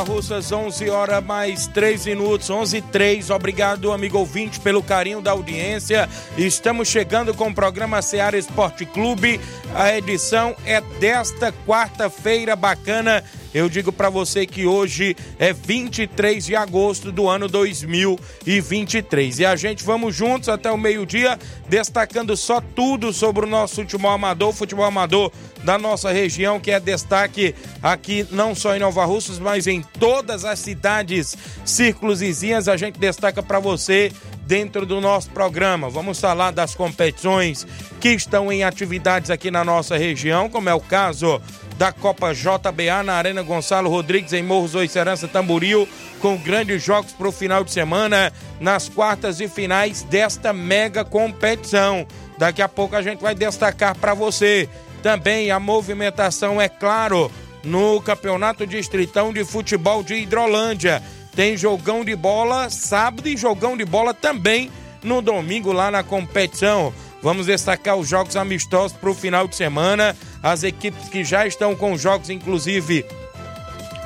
Nova 0.00 0.14
Russas, 0.14 0.50
11 0.50 0.88
horas 0.88 1.22
mais 1.22 1.66
3 1.66 2.06
minutos, 2.06 2.48
11 2.48 2.78
e 2.78 2.80
3. 2.80 3.28
Obrigado, 3.28 3.92
amigo 3.92 4.16
ouvinte, 4.18 4.58
pelo 4.58 4.82
carinho 4.82 5.20
da 5.20 5.32
audiência. 5.32 6.08
Estamos 6.38 6.88
chegando 6.88 7.34
com 7.34 7.48
o 7.48 7.54
programa 7.54 8.00
Seara 8.00 8.38
Esporte 8.38 8.86
Clube. 8.86 9.38
A 9.74 9.94
edição 9.94 10.56
é 10.64 10.80
desta 10.80 11.52
quarta-feira 11.66 12.56
bacana 12.56 13.22
eu 13.52 13.68
digo 13.68 13.92
para 13.92 14.08
você 14.08 14.46
que 14.46 14.66
hoje 14.66 15.16
é 15.38 15.52
23 15.52 16.44
de 16.44 16.54
agosto 16.54 17.10
do 17.10 17.28
ano 17.28 17.48
2023. 17.48 19.40
E 19.40 19.46
a 19.46 19.56
gente 19.56 19.84
vamos 19.84 20.14
juntos 20.14 20.48
até 20.48 20.70
o 20.70 20.78
meio-dia, 20.78 21.38
destacando 21.68 22.36
só 22.36 22.60
tudo 22.60 23.12
sobre 23.12 23.44
o 23.44 23.48
nosso 23.48 23.76
futebol 23.76 24.10
amador, 24.10 24.52
futebol 24.52 24.84
amador 24.84 25.32
da 25.64 25.76
nossa 25.76 26.12
região, 26.12 26.60
que 26.60 26.70
é 26.70 26.80
destaque 26.80 27.54
aqui 27.82 28.26
não 28.30 28.54
só 28.54 28.74
em 28.74 28.78
Nova 28.78 29.04
Russas, 29.04 29.38
mas 29.38 29.66
em 29.66 29.82
todas 29.98 30.44
as 30.44 30.58
cidades, 30.58 31.36
círculos 31.64 32.20
vizinhas. 32.20 32.68
A 32.68 32.76
gente 32.76 32.98
destaca 32.98 33.42
para 33.42 33.58
você 33.58 34.12
dentro 34.46 34.84
do 34.84 35.00
nosso 35.00 35.30
programa. 35.30 35.88
Vamos 35.88 36.20
falar 36.20 36.50
das 36.50 36.74
competições 36.74 37.66
que 38.00 38.10
estão 38.10 38.50
em 38.50 38.64
atividades 38.64 39.30
aqui 39.30 39.50
na 39.50 39.64
nossa 39.64 39.96
região, 39.96 40.48
como 40.48 40.68
é 40.68 40.74
o 40.74 40.80
caso 40.80 41.40
da 41.80 41.90
Copa 41.90 42.34
JBA 42.34 43.02
na 43.02 43.14
Arena 43.14 43.40
Gonçalo 43.42 43.88
Rodrigues 43.88 44.34
em 44.34 44.42
Morros 44.42 44.74
Oicerança 44.74 45.26
Tamboril, 45.26 45.88
com 46.20 46.36
grandes 46.36 46.82
jogos 46.82 47.12
para 47.12 47.26
o 47.26 47.32
final 47.32 47.64
de 47.64 47.72
semana 47.72 48.30
nas 48.60 48.86
quartas 48.86 49.40
e 49.40 49.48
finais 49.48 50.02
desta 50.02 50.52
mega 50.52 51.06
competição. 51.06 52.06
Daqui 52.36 52.60
a 52.60 52.68
pouco 52.68 52.94
a 52.96 53.00
gente 53.00 53.22
vai 53.22 53.34
destacar 53.34 53.96
para 53.96 54.12
você 54.12 54.68
também 55.02 55.50
a 55.50 55.58
movimentação, 55.58 56.60
é 56.60 56.68
claro, 56.68 57.32
no 57.64 57.98
Campeonato 58.02 58.66
Distritão 58.66 59.32
de 59.32 59.42
Futebol 59.42 60.02
de 60.02 60.16
Hidrolândia. 60.16 61.02
Tem 61.34 61.56
jogão 61.56 62.04
de 62.04 62.14
bola 62.14 62.68
sábado 62.68 63.26
e 63.26 63.38
jogão 63.38 63.74
de 63.74 63.86
bola 63.86 64.12
também 64.12 64.70
no 65.02 65.22
domingo 65.22 65.72
lá 65.72 65.90
na 65.90 66.02
competição. 66.02 66.92
Vamos 67.22 67.46
destacar 67.46 67.96
os 67.96 68.06
jogos 68.06 68.36
amistosos 68.36 68.96
para 68.96 69.10
o 69.10 69.14
final 69.14 69.48
de 69.48 69.56
semana. 69.56 70.14
As 70.42 70.62
equipes 70.62 71.08
que 71.08 71.22
já 71.24 71.46
estão 71.46 71.76
com 71.76 71.96
jogos, 71.96 72.30
inclusive, 72.30 73.04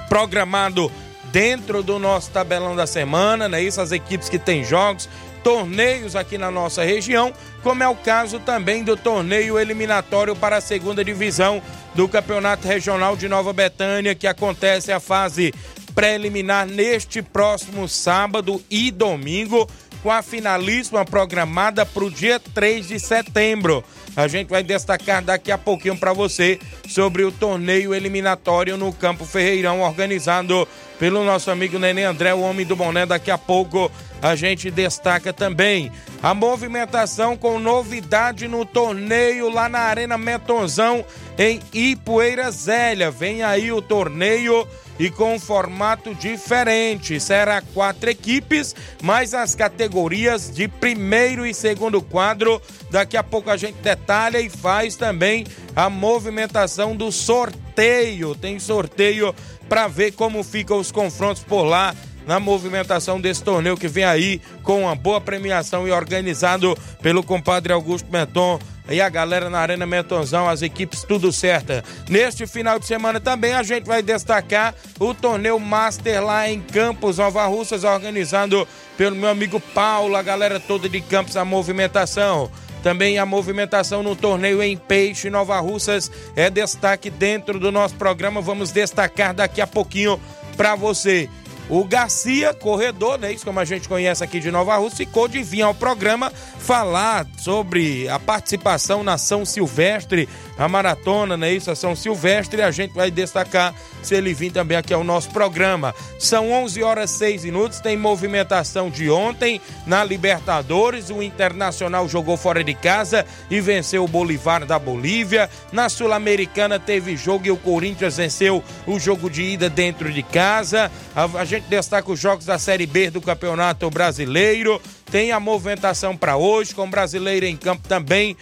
programado 0.09 0.91
dentro 1.33 1.83
do 1.83 1.99
nosso 1.99 2.31
tabelão 2.31 2.77
da 2.77 2.87
semana, 2.87 3.49
né? 3.49 3.63
Isso, 3.63 3.81
as 3.81 3.93
equipes 3.93 4.29
que 4.29 4.39
têm 4.39 4.65
jogos, 4.65 5.09
torneios 5.43 6.17
aqui 6.17 6.39
na 6.39 6.51
nossa 6.51 6.83
região, 6.83 7.33
como 7.63 7.83
é 7.83 7.89
o 7.89 7.95
caso 7.95 8.41
também 8.41 8.83
do 8.83 8.97
torneio 8.97 9.59
eliminatório 9.59 10.35
para 10.35 10.57
a 10.57 10.61
segunda 10.61 11.05
divisão 11.05 11.63
do 11.95 12.09
Campeonato 12.09 12.67
Regional 12.67 13.17
de 13.17 13.29
Nova 13.29 13.53
Betânia, 13.53 14.15
que 14.15 14.27
acontece 14.27 14.91
a 14.91 14.99
fase 14.99 15.53
preliminar 15.95 16.67
neste 16.67 17.23
próximo 17.23 17.89
sábado 17.89 18.63
e 18.71 18.91
domingo 18.91 19.69
com 20.03 20.11
a 20.11 20.23
finalíssima 20.23 21.05
programada 21.05 21.87
para 21.87 22.05
o 22.05 22.11
dia 22.11 22.39
3 22.39 22.89
de 22.89 22.99
setembro. 22.99 23.85
A 24.17 24.29
gente 24.29 24.49
vai 24.49 24.63
destacar 24.63 25.23
daqui 25.23 25.51
a 25.51 25.59
pouquinho 25.59 25.97
para 25.97 26.13
você 26.13 26.59
sobre 26.89 27.25
o 27.25 27.33
torneio 27.33 27.93
eliminatório 27.93 28.77
no 28.77 28.93
Campo 28.93 29.25
Ferreirão, 29.25 29.81
organizado 29.81 30.69
pelo 30.99 31.25
nosso 31.25 31.51
amigo 31.51 31.79
Nenê 31.79 32.05
André, 32.05 32.33
o 32.33 32.41
homem 32.41 32.65
do 32.65 32.77
boné. 32.77 33.05
Daqui 33.05 33.31
a 33.31 33.39
pouco 33.39 33.91
a 34.23 34.37
gente 34.37 34.71
destaca 34.71 35.33
também 35.33 35.91
a 36.23 36.33
movimentação 36.33 37.37
com 37.37 37.59
novidade 37.59 38.47
no 38.47 38.65
torneio 38.65 39.51
lá 39.51 39.69
na 39.69 39.81
Arena 39.81 40.17
Metonzão 40.17 41.05
em 41.37 41.61
Ipueira 41.73 42.51
Zélia. 42.53 43.11
Vem 43.11 43.43
aí 43.43 43.73
o 43.73 43.83
torneio 43.83 44.67
e 44.99 45.11
com 45.11 45.35
um 45.35 45.41
formato 45.41 46.15
diferente. 46.15 47.19
Será 47.21 47.61
quatro 47.61 48.11
equipes, 48.11 48.75
mais 49.03 49.35
as 49.35 49.55
categorias 49.55 50.51
de 50.51 50.69
primeiro 50.69 51.47
e 51.47 51.53
segundo 51.53 52.01
quadro. 52.01 52.61
Daqui 52.91 53.17
a 53.17 53.23
pouco 53.23 53.51
a 53.51 53.57
gente 53.57 53.77
detalha 53.77 54.41
e 54.41 54.49
faz 54.49 54.97
também 54.97 55.47
a 55.75 55.91
movimentação 55.91 56.97
do 56.97 57.11
sorteio. 57.11 58.35
Tem 58.35 58.59
sorteio 58.59 59.35
para 59.69 59.89
ver 59.89 60.13
como 60.13 60.43
ficam 60.45 60.79
os 60.79 60.93
confrontos 60.93 61.43
por 61.43 61.65
lá 61.65 61.95
na 62.27 62.41
movimentação 62.41 63.21
desse 63.21 63.43
torneio 63.43 63.77
que 63.77 63.89
vem 63.89 64.05
aí 64.05 64.41
com 64.63 64.83
uma 64.83 64.95
boa 64.95 65.21
premiação 65.21 65.87
e 65.87 65.93
organizado 65.93 66.77
pelo 67.03 67.23
compadre 67.23 67.73
Augusto 67.73 68.11
Menton 68.11 68.59
e 68.89 69.01
a 69.01 69.09
galera 69.09 69.49
na 69.49 69.61
Arena 69.61 69.87
Mentonzão, 69.87 70.49
as 70.49 70.61
equipes 70.61 71.05
tudo 71.05 71.33
certa. 71.33 71.83
Neste 72.09 72.47
final 72.47 72.79
de 72.79 72.87
semana 72.87 73.19
também 73.19 73.55
a 73.55 73.63
gente 73.63 73.87
vai 73.87 74.03
destacar 74.03 74.75
o 74.99 75.15
torneio 75.15 75.59
Master 75.59 76.23
lá 76.23 76.49
em 76.51 76.61
Campos, 76.61 77.17
Nova 77.17 77.47
Russas, 77.47 77.85
organizado 77.85 78.69
pelo 78.97 79.17
meu 79.17 79.31
amigo 79.31 79.59
Paulo, 79.59 80.17
a 80.17 80.23
galera 80.23 80.61
toda 80.61 80.89
de 80.89 81.01
Campos, 81.01 81.37
a 81.37 81.45
movimentação. 81.45 82.51
Também 82.83 83.19
a 83.19 83.25
movimentação 83.25 84.03
no 84.03 84.15
torneio 84.15 84.63
em 84.63 84.77
Peixe, 84.77 85.31
Nova 85.31 85.59
Russas, 85.59 86.11
é 86.37 86.51
destaque 86.51 87.09
dentro 87.09 87.59
do 87.59 87.73
nosso 87.73 87.95
programa. 87.95 88.43
Vamos 88.43 88.71
destacar 88.71 89.33
daqui 89.33 89.63
a 89.63 89.67
pouquinho 89.67 90.21
para 90.55 90.75
você. 90.75 91.31
O 91.69 91.85
Garcia, 91.85 92.53
corredor, 92.53 93.19
né? 93.19 93.33
Isso 93.33 93.45
como 93.45 93.59
a 93.59 93.65
gente 93.65 93.89
conhece 93.89 94.23
aqui 94.23 94.39
de 94.39 94.51
Nova 94.51 94.77
Rússia, 94.77 94.99
ficou 94.99 95.27
de 95.27 95.43
vir 95.43 95.63
ao 95.63 95.75
programa 95.75 96.31
falar 96.31 97.27
sobre 97.39 98.09
a 98.09 98.19
participação 98.19 99.03
na 99.03 99.17
São 99.17 99.45
Silvestre, 99.45 100.29
a 100.59 100.69
maratona, 100.69 101.37
né? 101.37 101.53
Isso, 101.53 101.71
a 101.71 101.75
São 101.75 101.97
Silvestre, 101.97 102.63
a 102.63 102.71
gente 102.71 102.93
vai 102.93 103.11
destacar 103.11 103.75
se 104.03 104.15
ele 104.15 104.35
vir 104.35 104.53
também 104.53 104.77
aqui 104.77 104.93
ao 104.93 105.03
nosso 105.03 105.31
programa. 105.31 105.95
São 106.19 106.53
11 106.53 106.83
horas 106.83 107.11
6 107.11 107.45
minutos, 107.45 107.81
tem 107.81 107.97
movimentação 107.97 108.91
de 108.91 109.11
ontem 109.11 109.61
na 109.87 110.05
Libertadores, 110.05 111.11
o 111.11 111.23
Internacional 111.23 112.09
jogou 112.09 112.37
fora 112.37 112.63
de 112.63 112.75
casa 112.75 113.27
e 113.51 113.61
venceu 113.61 114.05
o 114.05 114.09
Bolivar 114.09 114.65
da 114.65 114.79
Bolívia. 114.79 115.49
Na 115.73 115.89
Sul-Americana 115.89 116.79
teve 116.79 117.17
jogo 117.17 117.47
e 117.47 117.51
o 117.51 117.57
Corinthians 117.57 118.17
venceu 118.17 118.63
o 118.87 118.99
jogo 118.99 119.29
de 119.29 119.43
ida 119.43 119.69
dentro 119.69 120.13
de 120.13 120.23
casa. 120.23 120.91
A, 121.15 121.25
a 121.41 121.45
gente 121.45 121.65
destaca 121.65 122.11
os 122.11 122.21
jogos 122.21 122.47
da 122.47 122.59
Série 122.59 122.87
B 122.87 123.11
do 123.11 123.21
Campeonato 123.21 123.91
Brasileiro. 123.91 124.81
Tem 125.11 125.33
a 125.33 125.41
movimentação 125.41 126.17
para 126.17 126.37
hoje, 126.37 126.75
com 126.75 126.85
o 126.85 126.91
brasileiro 126.91 127.47
em 127.47 127.57
campo 127.57 127.87
também 127.89 128.37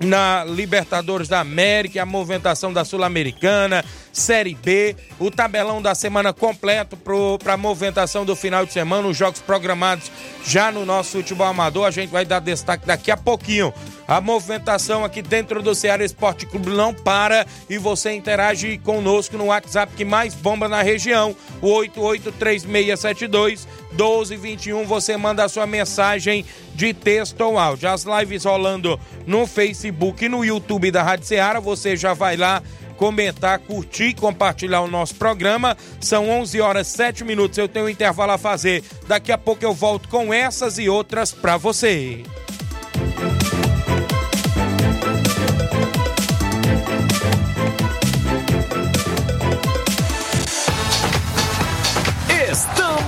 na 0.00 0.44
Libertadores 0.44 1.28
da 1.28 1.40
América, 1.40 2.02
a 2.02 2.06
movimentação 2.06 2.72
da 2.72 2.84
Sul-Americana, 2.84 3.84
Série 4.12 4.54
B, 4.54 4.96
o 5.18 5.30
tabelão 5.30 5.80
da 5.80 5.94
semana 5.94 6.32
completo 6.32 6.98
para 7.42 7.52
a 7.52 7.56
movimentação 7.56 8.24
do 8.24 8.34
final 8.34 8.64
de 8.64 8.72
semana, 8.72 9.06
os 9.06 9.16
jogos 9.16 9.40
programados 9.40 10.10
já 10.44 10.72
no 10.72 10.86
nosso 10.86 11.12
futebol 11.12 11.46
amador. 11.46 11.86
A 11.86 11.90
gente 11.90 12.10
vai 12.10 12.24
dar 12.24 12.40
destaque 12.40 12.86
daqui 12.86 13.10
a 13.10 13.16
pouquinho. 13.16 13.72
A 14.08 14.20
movimentação 14.20 15.04
aqui 15.04 15.22
dentro 15.22 15.62
do 15.62 15.74
Ceará 15.74 16.04
Esporte 16.04 16.44
Clube 16.44 16.70
não 16.70 16.92
para 16.92 17.46
e 17.68 17.78
você 17.78 18.12
interage 18.12 18.78
conosco 18.78 19.36
no 19.36 19.46
WhatsApp 19.46 19.94
que 19.94 20.04
mais 20.04 20.34
bomba 20.34 20.68
na 20.68 20.82
região, 20.82 21.36
o 21.60 21.68
883672 21.68 23.68
1221. 23.92 24.84
Você 24.84 25.16
manda 25.16 25.44
a 25.44 25.48
sua 25.48 25.66
mensagem 25.66 26.44
de 26.74 26.94
texto 26.94 27.40
ou 27.40 27.58
áudio. 27.58 27.88
As 27.88 28.04
lives 28.04 28.44
rolando 28.44 28.98
no 29.26 29.46
Facebook 29.46 30.24
e 30.24 30.28
no 30.28 30.44
YouTube 30.44 30.90
da 30.90 31.02
Rádio 31.02 31.26
Ceará, 31.26 31.60
você 31.60 31.96
já 31.96 32.14
vai 32.14 32.36
lá 32.36 32.62
comentar, 32.96 33.58
curtir, 33.60 34.14
compartilhar 34.14 34.82
o 34.82 34.86
nosso 34.86 35.14
programa. 35.14 35.74
São 36.00 36.28
11 36.28 36.60
horas 36.60 36.86
7 36.88 37.24
minutos. 37.24 37.56
Eu 37.56 37.66
tenho 37.66 37.86
um 37.86 37.88
intervalo 37.88 38.32
a 38.32 38.38
fazer. 38.38 38.84
Daqui 39.08 39.32
a 39.32 39.38
pouco 39.38 39.64
eu 39.64 39.72
volto 39.72 40.08
com 40.08 40.34
essas 40.34 40.78
e 40.78 40.88
outras 40.88 41.32
para 41.32 41.56
você. 41.56 42.22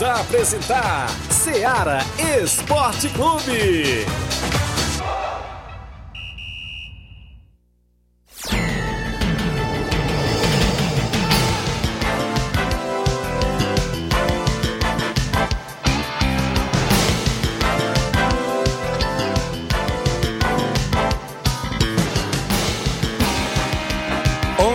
A 0.00 0.20
apresentar 0.20 1.08
Seara 1.28 1.98
Esporte 2.40 3.08
Clube. 3.08 4.06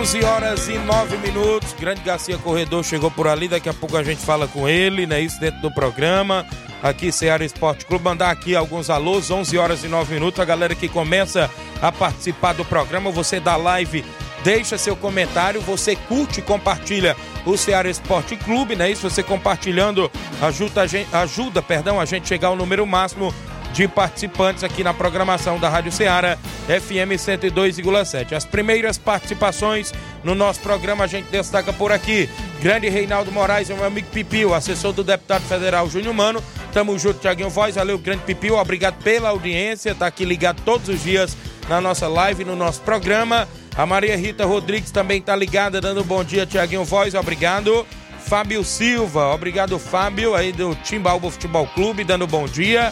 Onze 0.04 0.22
horas 0.22 0.68
e 0.68 0.76
nove 0.76 1.16
minutos. 1.16 1.72
Grande 1.72 2.02
Garcia 2.02 2.36
Corredor 2.36 2.84
chegou 2.84 3.10
por 3.10 3.26
ali. 3.26 3.48
Daqui 3.48 3.70
a 3.70 3.72
pouco 3.72 3.96
a 3.96 4.02
gente 4.02 4.20
fala 4.20 4.46
com 4.46 4.68
ele, 4.68 5.06
né? 5.06 5.18
Isso 5.18 5.40
dentro 5.40 5.62
do 5.62 5.70
programa. 5.70 6.44
Aqui, 6.82 7.10
Ceará 7.10 7.42
Esporte 7.42 7.86
Clube. 7.86 8.04
Mandar 8.04 8.30
aqui 8.30 8.54
alguns 8.54 8.90
alôs. 8.90 9.30
11 9.30 9.56
horas 9.56 9.82
e 9.82 9.88
9 9.88 10.12
minutos. 10.12 10.38
A 10.40 10.44
galera 10.44 10.74
que 10.74 10.90
começa 10.90 11.50
a 11.80 11.90
participar 11.90 12.52
do 12.52 12.66
programa. 12.66 13.10
Você 13.10 13.40
da 13.40 13.56
live, 13.56 14.04
deixa 14.44 14.76
seu 14.76 14.94
comentário. 14.94 15.62
Você 15.62 15.96
curte 15.96 16.40
e 16.40 16.42
compartilha 16.42 17.16
o 17.46 17.56
Ceará 17.56 17.88
Esporte 17.88 18.36
Clube, 18.36 18.76
né? 18.76 18.90
Isso 18.90 19.08
você 19.08 19.22
compartilhando 19.22 20.12
ajuda 20.42 20.82
a 20.82 20.86
gente, 20.86 21.08
ajuda, 21.14 21.62
perdão, 21.62 21.98
a 21.98 22.04
gente 22.04 22.28
chegar 22.28 22.48
ao 22.48 22.56
número 22.56 22.86
máximo 22.86 23.34
de 23.74 23.88
participantes 23.88 24.62
aqui 24.62 24.84
na 24.84 24.94
programação 24.94 25.58
da 25.58 25.68
Rádio 25.68 25.90
Ceará 25.90 26.38
FM 26.68 27.18
102,7. 27.18 28.32
As 28.32 28.44
primeiras 28.44 28.96
participações 28.96 29.92
no 30.22 30.32
nosso 30.32 30.60
programa 30.60 31.02
a 31.02 31.06
gente 31.08 31.28
destaca 31.28 31.72
por 31.72 31.90
aqui. 31.90 32.30
Grande 32.62 32.88
Reinaldo 32.88 33.32
Moraes, 33.32 33.68
meu 33.68 33.84
amigo 33.84 34.06
Pipio, 34.12 34.54
assessor 34.54 34.92
do 34.92 35.02
deputado 35.02 35.42
federal 35.42 35.90
Júnior 35.90 36.14
Mano. 36.14 36.42
Tamo 36.72 36.96
junto, 36.96 37.18
Tiaguinho 37.18 37.50
Voz. 37.50 37.74
Valeu, 37.74 37.98
grande 37.98 38.22
Pipio. 38.22 38.56
Obrigado 38.56 39.02
pela 39.02 39.30
audiência. 39.30 39.92
Tá 39.92 40.06
aqui 40.06 40.24
ligado 40.24 40.62
todos 40.64 40.88
os 40.88 41.02
dias 41.02 41.36
na 41.68 41.80
nossa 41.80 42.06
live, 42.06 42.44
no 42.44 42.54
nosso 42.54 42.80
programa. 42.82 43.48
A 43.76 43.84
Maria 43.84 44.16
Rita 44.16 44.46
Rodrigues 44.46 44.92
também 44.92 45.20
tá 45.20 45.34
ligada, 45.34 45.80
dando 45.80 46.04
bom 46.04 46.22
dia, 46.22 46.46
Tiaguinho 46.46 46.84
Voz. 46.84 47.12
Obrigado. 47.14 47.84
Fábio 48.20 48.64
Silva, 48.64 49.34
obrigado, 49.34 49.78
Fábio, 49.78 50.34
aí 50.34 50.50
do 50.50 50.74
Timbalbo 50.76 51.30
Futebol 51.30 51.66
Clube, 51.66 52.04
dando 52.04 52.26
bom 52.26 52.46
dia. 52.46 52.90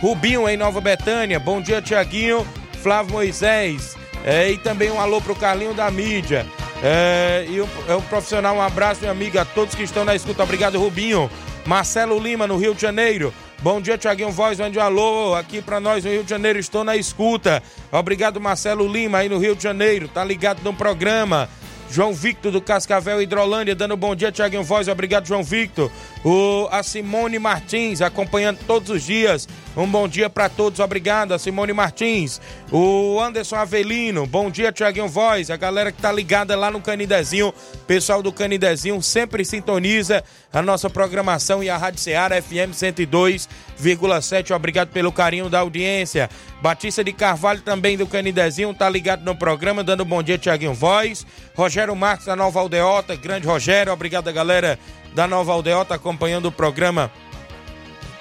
Rubinho 0.00 0.48
em 0.48 0.56
Nova 0.56 0.80
Betânia. 0.80 1.40
Bom 1.40 1.60
dia, 1.60 1.80
Tiaguinho. 1.80 2.46
Flávio 2.82 3.12
Moisés. 3.12 3.96
É, 4.24 4.50
e 4.50 4.58
também 4.58 4.90
um 4.90 5.00
alô 5.00 5.20
pro 5.20 5.34
Carlinho 5.34 5.74
da 5.74 5.90
mídia. 5.90 6.46
É, 6.82 7.46
e 7.48 7.60
o, 7.60 7.68
é 7.88 7.94
um 7.94 8.02
profissional, 8.02 8.56
um 8.56 8.62
abraço, 8.62 9.00
minha 9.00 9.12
amiga, 9.12 9.42
a 9.42 9.44
todos 9.44 9.74
que 9.74 9.82
estão 9.82 10.04
na 10.04 10.14
escuta. 10.14 10.42
Obrigado, 10.42 10.78
Rubinho. 10.78 11.30
Marcelo 11.64 12.18
Lima, 12.18 12.46
no 12.46 12.56
Rio 12.56 12.74
de 12.74 12.82
Janeiro. 12.82 13.32
Bom 13.62 13.80
dia, 13.80 13.96
Tiaguinho 13.96 14.30
Voz, 14.30 14.58
mande 14.60 14.78
um 14.78 14.82
alô 14.82 15.34
aqui 15.34 15.62
pra 15.62 15.80
nós 15.80 16.04
no 16.04 16.10
Rio 16.10 16.22
de 16.22 16.30
Janeiro. 16.30 16.58
Estou 16.58 16.84
na 16.84 16.96
escuta. 16.96 17.62
Obrigado, 17.90 18.40
Marcelo 18.40 18.86
Lima, 18.86 19.18
aí 19.18 19.28
no 19.28 19.38
Rio 19.38 19.56
de 19.56 19.62
Janeiro. 19.62 20.06
Tá 20.08 20.22
ligado 20.24 20.62
no 20.62 20.74
programa. 20.74 21.48
João 21.90 22.12
Victor 22.12 22.52
do 22.52 22.60
Cascavel 22.60 23.22
Hidrolândia, 23.22 23.74
dando 23.74 23.96
bom 23.96 24.14
dia, 24.14 24.30
Tiaguinho 24.30 24.62
Voz. 24.62 24.88
Obrigado, 24.88 25.26
João 25.26 25.42
Victor. 25.42 25.90
O, 26.24 26.68
a 26.70 26.82
Simone 26.82 27.38
Martins, 27.38 28.02
acompanhando 28.02 28.58
todos 28.66 28.90
os 28.90 29.02
dias. 29.02 29.48
Um 29.76 29.86
bom 29.86 30.08
dia 30.08 30.30
para 30.30 30.48
todos, 30.48 30.80
obrigado, 30.80 31.34
a 31.34 31.38
Simone 31.38 31.74
Martins. 31.74 32.40
O 32.72 33.20
Anderson 33.20 33.56
Avelino, 33.56 34.26
bom 34.26 34.50
dia, 34.50 34.72
Tiaguinho 34.72 35.06
Voz. 35.06 35.50
A 35.50 35.56
galera 35.56 35.92
que 35.92 36.00
tá 36.00 36.10
ligada 36.10 36.56
lá 36.56 36.70
no 36.70 36.80
Canidezinho, 36.80 37.52
pessoal 37.86 38.22
do 38.22 38.32
Canidezinho 38.32 39.02
sempre 39.02 39.44
sintoniza 39.44 40.24
a 40.50 40.62
nossa 40.62 40.88
programação 40.88 41.62
e 41.62 41.68
a 41.68 41.76
Rádio 41.76 42.00
Ceará 42.00 42.40
FM 42.40 42.72
102,7. 42.72 44.56
Obrigado 44.56 44.88
pelo 44.88 45.12
carinho 45.12 45.50
da 45.50 45.58
audiência. 45.58 46.30
Batista 46.62 47.04
de 47.04 47.12
Carvalho 47.12 47.60
também 47.60 47.98
do 47.98 48.06
Canidezinho, 48.06 48.72
tá 48.72 48.88
ligado 48.88 49.24
no 49.26 49.36
programa, 49.36 49.84
dando 49.84 50.06
bom 50.06 50.22
dia, 50.22 50.38
Tiaguinho 50.38 50.72
Voz. 50.72 51.26
Rogério 51.54 51.94
Marques 51.94 52.24
da 52.24 52.34
Nova 52.34 52.60
Aldeota, 52.60 53.14
grande 53.14 53.46
Rogério, 53.46 53.92
obrigado 53.92 54.32
galera 54.32 54.78
da 55.14 55.28
Nova 55.28 55.52
Aldeota 55.52 55.94
acompanhando 55.94 56.46
o 56.46 56.52
programa 56.52 57.10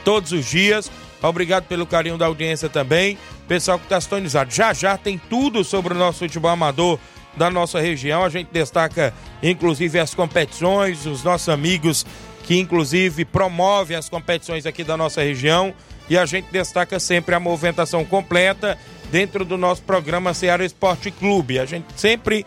todos 0.04 0.34
os 0.34 0.46
dias. 0.46 0.92
Obrigado 1.28 1.66
pelo 1.66 1.86
carinho 1.86 2.18
da 2.18 2.26
audiência 2.26 2.70
também. 2.70 3.18
Pessoal 3.48 3.78
que 3.78 3.86
está 3.86 4.00
sintonizado. 4.00 4.54
Já 4.54 4.74
já 4.74 4.98
tem 4.98 5.18
tudo 5.18 5.64
sobre 5.64 5.94
o 5.94 5.98
nosso 5.98 6.20
futebol 6.20 6.52
amador 6.52 7.00
da 7.36 7.50
nossa 7.50 7.80
região. 7.80 8.24
A 8.24 8.30
gente 8.30 8.50
destaca, 8.52 9.14
inclusive, 9.42 10.00
as 10.00 10.14
competições, 10.14 11.06
os 11.06 11.24
nossos 11.24 11.50
amigos 11.50 12.06
que, 12.44 12.60
inclusive, 12.60 13.26
promovem 13.26 13.98
as 13.98 14.10
competições 14.10 14.66
aqui 14.66 14.84
da 14.84 14.96
nossa 14.96 15.22
região. 15.22 15.74
E 16.10 16.18
a 16.18 16.26
gente 16.26 16.48
destaca 16.52 17.00
sempre 17.00 17.34
a 17.34 17.40
movimentação 17.40 18.06
completa 18.06 18.78
dentro 19.12 19.44
do 19.44 19.58
nosso 19.58 19.82
programa 19.82 20.34
Ceará 20.34 20.64
Esporte 20.64 21.10
Clube. 21.10 21.60
A 21.60 21.66
gente 21.66 21.88
sempre 21.96 22.46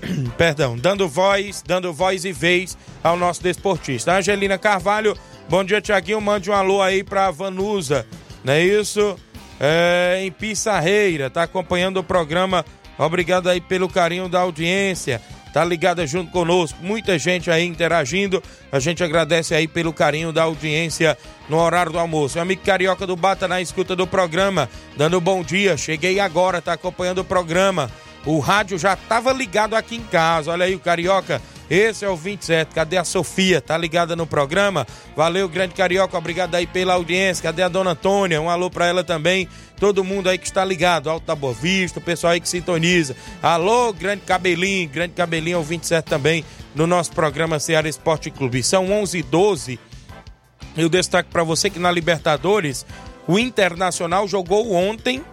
perdão, 0.36 0.76
dando 0.76 1.08
voz, 1.08 1.62
dando 1.64 1.92
voz 1.92 2.24
e 2.24 2.32
vez 2.32 2.76
ao 3.02 3.16
nosso 3.16 3.42
desportista. 3.42 4.16
Angelina 4.16 4.58
Carvalho, 4.58 5.16
bom 5.48 5.64
dia, 5.64 5.80
Tiaguinho. 5.80 6.20
Mande 6.20 6.50
um 6.50 6.54
alô 6.54 6.82
aí 6.82 7.02
pra 7.02 7.30
Vanusa, 7.30 8.06
não 8.44 8.52
é 8.52 8.62
isso? 8.62 9.16
É, 9.58 10.20
em 10.22 10.30
Pissarreira, 10.30 11.30
tá 11.30 11.42
acompanhando 11.42 11.98
o 11.98 12.04
programa. 12.04 12.64
Obrigado 12.98 13.48
aí 13.48 13.60
pelo 13.60 13.88
carinho 13.88 14.28
da 14.28 14.40
audiência. 14.40 15.20
Tá 15.52 15.64
ligada 15.64 16.06
junto 16.06 16.30
conosco, 16.30 16.78
muita 16.82 17.18
gente 17.18 17.50
aí 17.50 17.64
interagindo. 17.64 18.42
A 18.70 18.78
gente 18.78 19.02
agradece 19.02 19.54
aí 19.54 19.66
pelo 19.66 19.90
carinho 19.90 20.30
da 20.30 20.42
audiência 20.42 21.16
no 21.48 21.56
horário 21.56 21.92
do 21.92 21.98
almoço. 21.98 22.38
amigo 22.38 22.60
Carioca 22.62 23.06
do 23.06 23.16
Bata 23.16 23.48
na 23.48 23.58
escuta 23.58 23.96
do 23.96 24.06
programa, 24.06 24.68
dando 24.98 25.18
bom 25.18 25.42
dia. 25.42 25.74
Cheguei 25.74 26.20
agora, 26.20 26.60
tá 26.60 26.74
acompanhando 26.74 27.20
o 27.20 27.24
programa. 27.24 27.90
O 28.26 28.40
rádio 28.40 28.76
já 28.76 28.94
estava 28.94 29.32
ligado 29.32 29.76
aqui 29.76 29.94
em 29.94 30.02
casa. 30.02 30.50
Olha 30.50 30.64
aí 30.64 30.74
o 30.74 30.80
Carioca. 30.80 31.40
Esse 31.70 32.04
é 32.04 32.08
o 32.08 32.16
27. 32.16 32.74
Cadê 32.74 32.96
a 32.96 33.04
Sofia? 33.04 33.60
Tá 33.60 33.78
ligada 33.78 34.16
no 34.16 34.26
programa? 34.26 34.84
Valeu, 35.16 35.48
grande 35.48 35.74
Carioca. 35.74 36.18
Obrigado 36.18 36.56
aí 36.56 36.66
pela 36.66 36.94
audiência. 36.94 37.42
Cadê 37.42 37.62
a 37.62 37.68
dona 37.68 37.92
Antônia? 37.92 38.40
Um 38.40 38.50
alô 38.50 38.68
para 38.68 38.86
ela 38.86 39.04
também. 39.04 39.48
Todo 39.78 40.02
mundo 40.02 40.28
aí 40.28 40.38
que 40.38 40.46
está 40.46 40.64
ligado. 40.64 41.08
Alto 41.08 41.24
da 41.24 41.36
Boa 41.36 41.54
Vista, 41.54 42.00
o 42.00 42.02
pessoal 42.02 42.32
aí 42.32 42.40
que 42.40 42.48
sintoniza. 42.48 43.14
Alô, 43.40 43.92
grande 43.92 44.22
Cabelinho. 44.22 44.88
Grande 44.88 45.14
Cabelinho 45.14 45.56
é 45.56 45.60
o 45.60 45.62
27 45.62 46.04
também 46.04 46.44
no 46.74 46.84
nosso 46.84 47.12
programa 47.12 47.60
Ceará 47.60 47.88
Esporte 47.88 48.28
Clube. 48.28 48.60
São 48.62 48.90
11 48.90 49.18
e 49.18 49.22
12 49.22 49.78
Eu 50.76 50.88
destaco 50.88 51.30
para 51.30 51.44
você 51.44 51.70
que 51.70 51.78
na 51.78 51.92
Libertadores 51.92 52.84
o 53.26 53.38
Internacional 53.38 54.26
jogou 54.26 54.72
ontem 54.72 55.24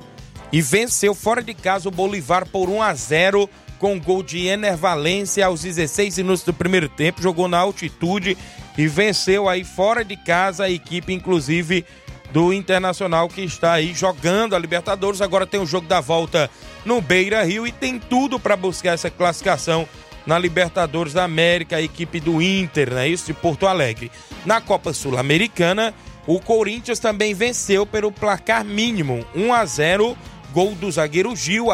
e 0.54 0.62
venceu 0.62 1.16
fora 1.16 1.42
de 1.42 1.56
casa 1.56 1.90
o 1.90 1.92
Bolivar 1.92 2.48
por 2.48 2.70
1 2.70 2.84
a 2.84 2.94
0 2.94 3.50
com 3.80 4.00
gol 4.00 4.22
de 4.22 4.46
Enervalência 4.46 5.48
aos 5.48 5.64
16 5.64 6.20
minutos 6.20 6.44
do 6.44 6.54
primeiro 6.54 6.88
tempo, 6.88 7.24
jogou 7.24 7.48
na 7.48 7.58
altitude 7.58 8.38
e 8.78 8.88
venceu 8.88 9.50
aí 9.50 9.64
fora 9.64 10.06
de 10.06 10.16
casa 10.16 10.66
a 10.66 10.70
equipe 10.70 11.12
inclusive 11.12 11.84
do 12.32 12.54
Internacional 12.54 13.28
que 13.28 13.42
está 13.42 13.74
aí 13.74 13.96
jogando 13.96 14.56
a 14.56 14.60
Libertadores, 14.60 15.22
agora 15.22 15.48
tem 15.48 15.60
o 15.60 15.66
jogo 15.66 15.88
da 15.88 16.00
volta 16.00 16.50
no 16.86 17.02
Beira-Rio 17.02 17.66
e 17.66 17.72
tem 17.72 17.98
tudo 17.98 18.40
para 18.40 18.56
buscar 18.56 18.94
essa 18.94 19.10
classificação 19.10 19.90
na 20.24 20.38
Libertadores 20.38 21.14
da 21.14 21.24
América, 21.24 21.78
a 21.78 21.82
equipe 21.82 22.20
do 22.20 22.42
Inter, 22.42 22.94
né? 22.94 23.08
Isso 23.08 23.26
de 23.26 23.34
Porto 23.34 23.68
Alegre. 23.68 24.12
Na 24.46 24.62
Copa 24.62 24.94
Sul-Americana, 24.94 25.94
o 26.26 26.40
Corinthians 26.40 27.00
também 27.00 27.34
venceu 27.34 27.86
pelo 27.86 28.12
placar 28.12 28.64
mínimo, 28.64 29.26
1 29.36 29.54
a 29.54 29.66
0 29.66 30.18
Gol 30.54 30.76
do 30.76 30.92
zagueiro 30.92 31.36
Gil 31.36 31.68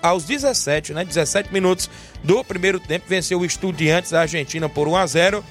aos 0.00 0.24
17, 0.24 0.92
né? 0.94 1.04
17 1.04 1.52
minutos 1.52 1.90
do 2.22 2.44
primeiro 2.44 2.78
tempo. 2.78 3.04
Venceu 3.08 3.40
o 3.40 3.44
Estudiantes 3.44 4.12
da 4.12 4.20
Argentina 4.20 4.68
por 4.68 4.86
1 4.86 4.96
a 4.96 5.06
0 5.06 5.44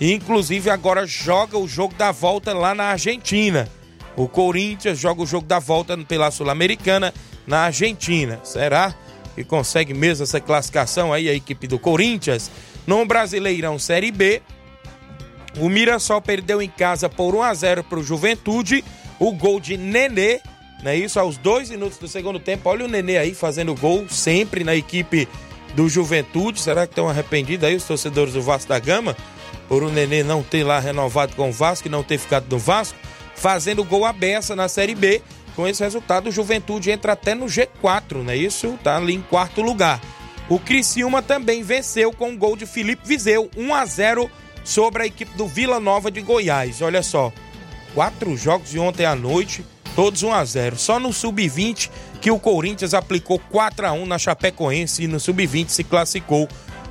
e 0.00 0.12
inclusive 0.12 0.68
agora 0.68 1.06
joga 1.06 1.56
o 1.56 1.68
jogo 1.68 1.94
da 1.94 2.10
volta 2.10 2.52
lá 2.52 2.74
na 2.74 2.84
Argentina. 2.84 3.68
O 4.16 4.26
Corinthians 4.26 4.98
joga 4.98 5.22
o 5.22 5.26
jogo 5.26 5.46
da 5.46 5.58
volta 5.58 5.96
pela 5.98 6.30
Sul-Americana 6.30 7.14
na 7.46 7.60
Argentina. 7.60 8.40
Será 8.42 8.94
que 9.34 9.44
consegue 9.44 9.94
mesmo 9.94 10.24
essa 10.24 10.40
classificação 10.40 11.12
aí 11.12 11.28
a 11.28 11.34
equipe 11.34 11.66
do 11.66 11.78
Corinthians? 11.78 12.50
No 12.86 13.04
Brasileirão 13.04 13.78
Série 13.78 14.10
B, 14.10 14.42
o 15.58 15.68
Mirassol 15.68 16.20
perdeu 16.20 16.60
em 16.60 16.68
casa 16.68 17.08
por 17.08 17.34
1 17.34 17.42
a 17.42 17.54
0 17.54 17.84
para 17.84 17.98
o 17.98 18.02
Juventude. 18.02 18.84
O 19.18 19.32
gol 19.32 19.60
de 19.60 19.76
Nenê 19.76 20.40
não 20.82 20.90
é 20.90 20.96
isso? 20.96 21.18
Aos 21.18 21.36
dois 21.36 21.70
minutos 21.70 21.98
do 21.98 22.06
segundo 22.06 22.38
tempo, 22.38 22.68
olha 22.68 22.84
o 22.84 22.88
Nenê 22.88 23.18
aí 23.18 23.34
fazendo 23.34 23.74
gol, 23.74 24.06
sempre 24.08 24.62
na 24.62 24.74
equipe 24.74 25.28
do 25.74 25.88
Juventude. 25.88 26.60
Será 26.60 26.86
que 26.86 26.92
estão 26.92 27.08
arrependidos 27.08 27.66
aí 27.66 27.74
os 27.74 27.84
torcedores 27.84 28.34
do 28.34 28.42
Vasco 28.42 28.68
da 28.68 28.78
Gama? 28.78 29.16
Por 29.68 29.82
o 29.82 29.90
Nenê 29.90 30.22
não 30.22 30.42
ter 30.42 30.64
lá 30.64 30.78
renovado 30.78 31.34
com 31.34 31.48
o 31.48 31.52
Vasco 31.52 31.88
e 31.88 31.90
não 31.90 32.02
ter 32.02 32.18
ficado 32.18 32.46
no 32.50 32.58
Vasco, 32.58 32.98
fazendo 33.34 33.84
gol 33.84 34.04
à 34.04 34.12
beça 34.12 34.54
na 34.54 34.68
Série 34.68 34.94
B. 34.94 35.22
Com 35.54 35.66
esse 35.66 35.82
resultado, 35.82 36.28
o 36.28 36.32
Juventude 36.32 36.90
entra 36.90 37.14
até 37.14 37.34
no 37.34 37.46
G4, 37.46 38.22
não 38.22 38.30
é 38.30 38.36
isso? 38.36 38.78
Tá 38.82 38.96
ali 38.96 39.14
em 39.14 39.22
quarto 39.22 39.62
lugar. 39.62 40.00
O 40.48 40.60
Criciúma 40.60 41.22
também 41.22 41.62
venceu 41.62 42.12
com 42.12 42.32
o 42.32 42.36
gol 42.36 42.56
de 42.56 42.66
Felipe 42.66 43.08
Vizeu, 43.08 43.50
1 43.56 43.74
a 43.74 43.84
0 43.86 44.30
sobre 44.62 45.02
a 45.02 45.06
equipe 45.06 45.36
do 45.36 45.46
Vila 45.46 45.80
Nova 45.80 46.10
de 46.10 46.20
Goiás. 46.20 46.82
Olha 46.82 47.02
só, 47.02 47.32
quatro 47.94 48.36
jogos 48.36 48.70
de 48.70 48.78
ontem 48.78 49.06
à 49.06 49.16
noite 49.16 49.64
todos 49.96 50.22
1 50.22 50.32
a 50.32 50.44
0. 50.44 50.78
Só 50.78 51.00
no 51.00 51.12
sub-20 51.12 51.90
que 52.20 52.30
o 52.30 52.38
Corinthians 52.38 52.92
aplicou 52.92 53.38
4 53.38 53.86
a 53.86 53.92
1 53.92 54.06
na 54.06 54.18
Chapecoense 54.18 55.02
e 55.02 55.08
no 55.08 55.18
sub-20 55.18 55.70
se 55.70 55.82
classificou 55.82 56.46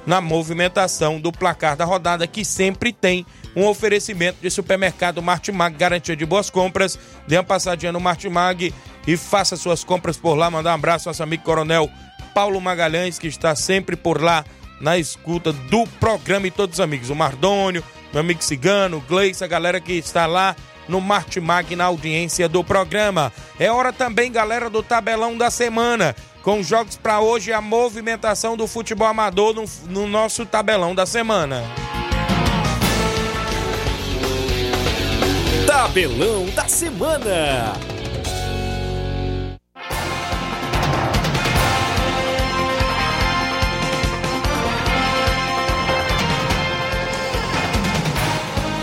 na 0.06 0.20
movimentação 0.20 1.20
do 1.20 1.32
placar 1.32 1.76
da 1.78 1.86
rodada 1.86 2.28
que 2.28 2.44
sempre 2.44 2.92
tem 2.92 3.26
um 3.56 3.66
oferecimento 3.66 4.40
de 4.42 4.50
supermercado 4.50 5.22
Martimag, 5.22 5.76
garantia 5.78 6.16
de 6.16 6.26
boas 6.26 6.50
compras. 6.50 7.00
Dê 7.28 7.38
uma 7.38 7.44
passadinha 7.44 7.92
no 7.92 8.00
Martimag 8.00 8.74
e 9.08 9.16
faça 9.18 9.56
suas 9.56 9.84
compras 9.84 10.18
por 10.18 10.36
lá. 10.36 10.50
Mandar 10.50 10.72
um 10.72 10.76
abraço 10.76 11.08
ao 11.08 11.12
nosso 11.12 11.24
amigo 11.24 11.44
Coronel 11.44 11.90
Paulo 12.34 12.60
Magalhães, 12.60 13.18
que 13.18 13.28
está 13.28 13.56
sempre 13.56 13.96
por 13.96 14.22
lá 14.22 14.44
na 14.82 14.98
escuta 14.98 15.54
do 15.54 15.88
programa 16.00 16.48
e 16.48 16.52
todos 16.52 16.76
os 16.76 16.80
amigos. 16.82 17.10
O 17.10 17.16
Mardônio, 17.16 17.84
meu 18.12 18.22
amigo 18.22 18.44
Cigano, 18.44 18.98
o 18.98 19.02
Gleice, 19.02 19.44
a 19.44 19.48
galera 19.48 19.80
que 19.80 19.94
está 19.94 20.26
lá 20.26 20.56
no 20.88 21.02
Martimag 21.02 21.76
na 21.76 21.86
audiência 21.86 22.48
do 22.48 22.64
programa. 22.64 23.32
É 23.60 23.72
hora 23.72 23.92
também, 23.94 24.32
galera, 24.32 24.70
do 24.70 24.84
tabelão 24.84 25.38
da 25.38 25.50
semana. 25.50 26.16
Com 26.42 26.62
jogos 26.62 26.96
para 26.96 27.20
hoje 27.20 27.52
a 27.52 27.60
movimentação 27.60 28.56
do 28.56 28.68
futebol 28.68 29.08
amador 29.08 29.54
no, 29.54 29.66
no 29.88 30.08
nosso 30.08 30.46
tabelão 30.46 30.94
da 30.94 31.06
semana. 31.06 31.64
Tabelão 35.66 36.46
da 36.56 36.68
semana. 36.68 37.95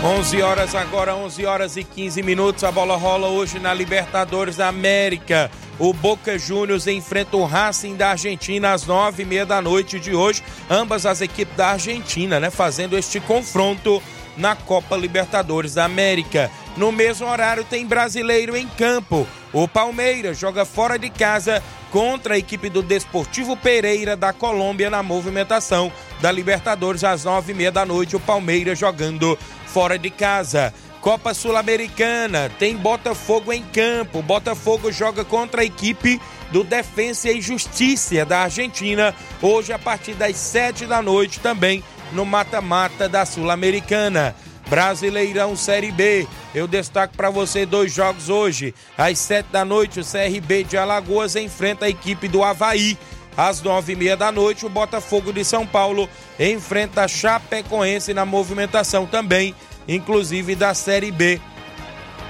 11 0.03 0.41
horas 0.41 0.75
agora, 0.75 1.15
11 1.15 1.45
horas 1.45 1.77
e 1.77 1.83
15 1.85 2.21
minutos. 2.23 2.65
A 2.65 2.71
bola 2.73 2.97
rola 2.97 3.29
hoje 3.29 3.57
na 3.57 3.73
Libertadores 3.73 4.57
da 4.57 4.67
América. 4.67 5.49
O 5.79 5.93
Boca 5.93 6.37
Juniors 6.37 6.87
enfrenta 6.87 7.37
o 7.37 7.45
Racing 7.45 7.95
da 7.95 8.09
Argentina 8.09 8.73
às 8.73 8.85
nove 8.85 9.23
e 9.23 9.25
meia 9.25 9.45
da 9.45 9.61
noite 9.61 10.01
de 10.01 10.13
hoje. 10.13 10.43
Ambas 10.69 11.05
as 11.05 11.21
equipes 11.21 11.55
da 11.55 11.69
Argentina, 11.69 12.37
né? 12.37 12.49
Fazendo 12.49 12.97
este 12.97 13.21
confronto 13.21 14.03
na 14.35 14.57
Copa 14.57 14.97
Libertadores 14.97 15.75
da 15.75 15.85
América. 15.85 16.51
No 16.75 16.91
mesmo 16.91 17.25
horário 17.25 17.63
tem 17.63 17.85
brasileiro 17.85 18.57
em 18.57 18.67
campo. 18.67 19.25
O 19.53 19.69
Palmeiras 19.69 20.37
joga 20.37 20.65
fora 20.65 20.99
de 20.99 21.09
casa 21.09 21.63
contra 21.91 22.33
a 22.33 22.37
equipe 22.37 22.69
do 22.69 22.81
Desportivo 22.81 23.55
Pereira 23.55 24.17
da 24.17 24.33
Colômbia 24.33 24.89
na 24.89 25.03
movimentação 25.03 25.93
da 26.19 26.31
Libertadores 26.31 27.03
às 27.03 27.23
nove 27.23 27.51
e 27.53 27.55
meia 27.55 27.71
da 27.71 27.85
noite. 27.85 28.15
O 28.15 28.19
Palmeiras 28.19 28.79
jogando 28.79 29.37
fora 29.73 29.97
de 29.97 30.11
casa. 30.11 30.71
Copa 31.01 31.33
Sul-Americana, 31.33 32.49
tem 32.59 32.77
Botafogo 32.77 33.51
em 33.51 33.63
campo. 33.63 34.21
Botafogo 34.21 34.91
joga 34.91 35.25
contra 35.25 35.61
a 35.61 35.65
equipe 35.65 36.21
do 36.51 36.63
Defensa 36.63 37.31
e 37.31 37.41
Justiça 37.41 38.23
da 38.23 38.41
Argentina, 38.41 39.15
hoje 39.41 39.73
a 39.73 39.79
partir 39.79 40.13
das 40.13 40.37
sete 40.37 40.85
da 40.85 41.01
noite, 41.01 41.39
também 41.39 41.83
no 42.11 42.23
mata-mata 42.23 43.09
da 43.09 43.25
Sul-Americana. 43.25 44.35
Brasileirão 44.69 45.55
Série 45.55 45.91
B. 45.91 46.27
Eu 46.55 46.67
destaco 46.67 47.17
para 47.17 47.29
você 47.29 47.65
dois 47.65 47.91
jogos 47.91 48.29
hoje. 48.29 48.73
Às 48.97 49.17
sete 49.17 49.47
da 49.51 49.65
noite, 49.65 49.99
o 49.99 50.05
CRB 50.05 50.63
de 50.63 50.77
Alagoas 50.77 51.35
enfrenta 51.35 51.85
a 51.85 51.89
equipe 51.89 52.27
do 52.27 52.43
Havaí. 52.43 52.97
Às 53.35 53.61
nove 53.61 53.93
e 53.93 53.95
meia 53.95 54.15
da 54.15 54.31
noite, 54.31 54.65
o 54.65 54.69
Botafogo 54.69 55.33
de 55.33 55.43
São 55.43 55.65
Paulo 55.65 56.07
enfrenta 56.39 57.03
a 57.03 57.07
Chapecoense 57.07 58.13
na 58.13 58.25
movimentação 58.25 59.05
também, 59.05 59.55
inclusive 59.87 60.55
da 60.55 60.73
Série 60.73 61.11
B 61.11 61.41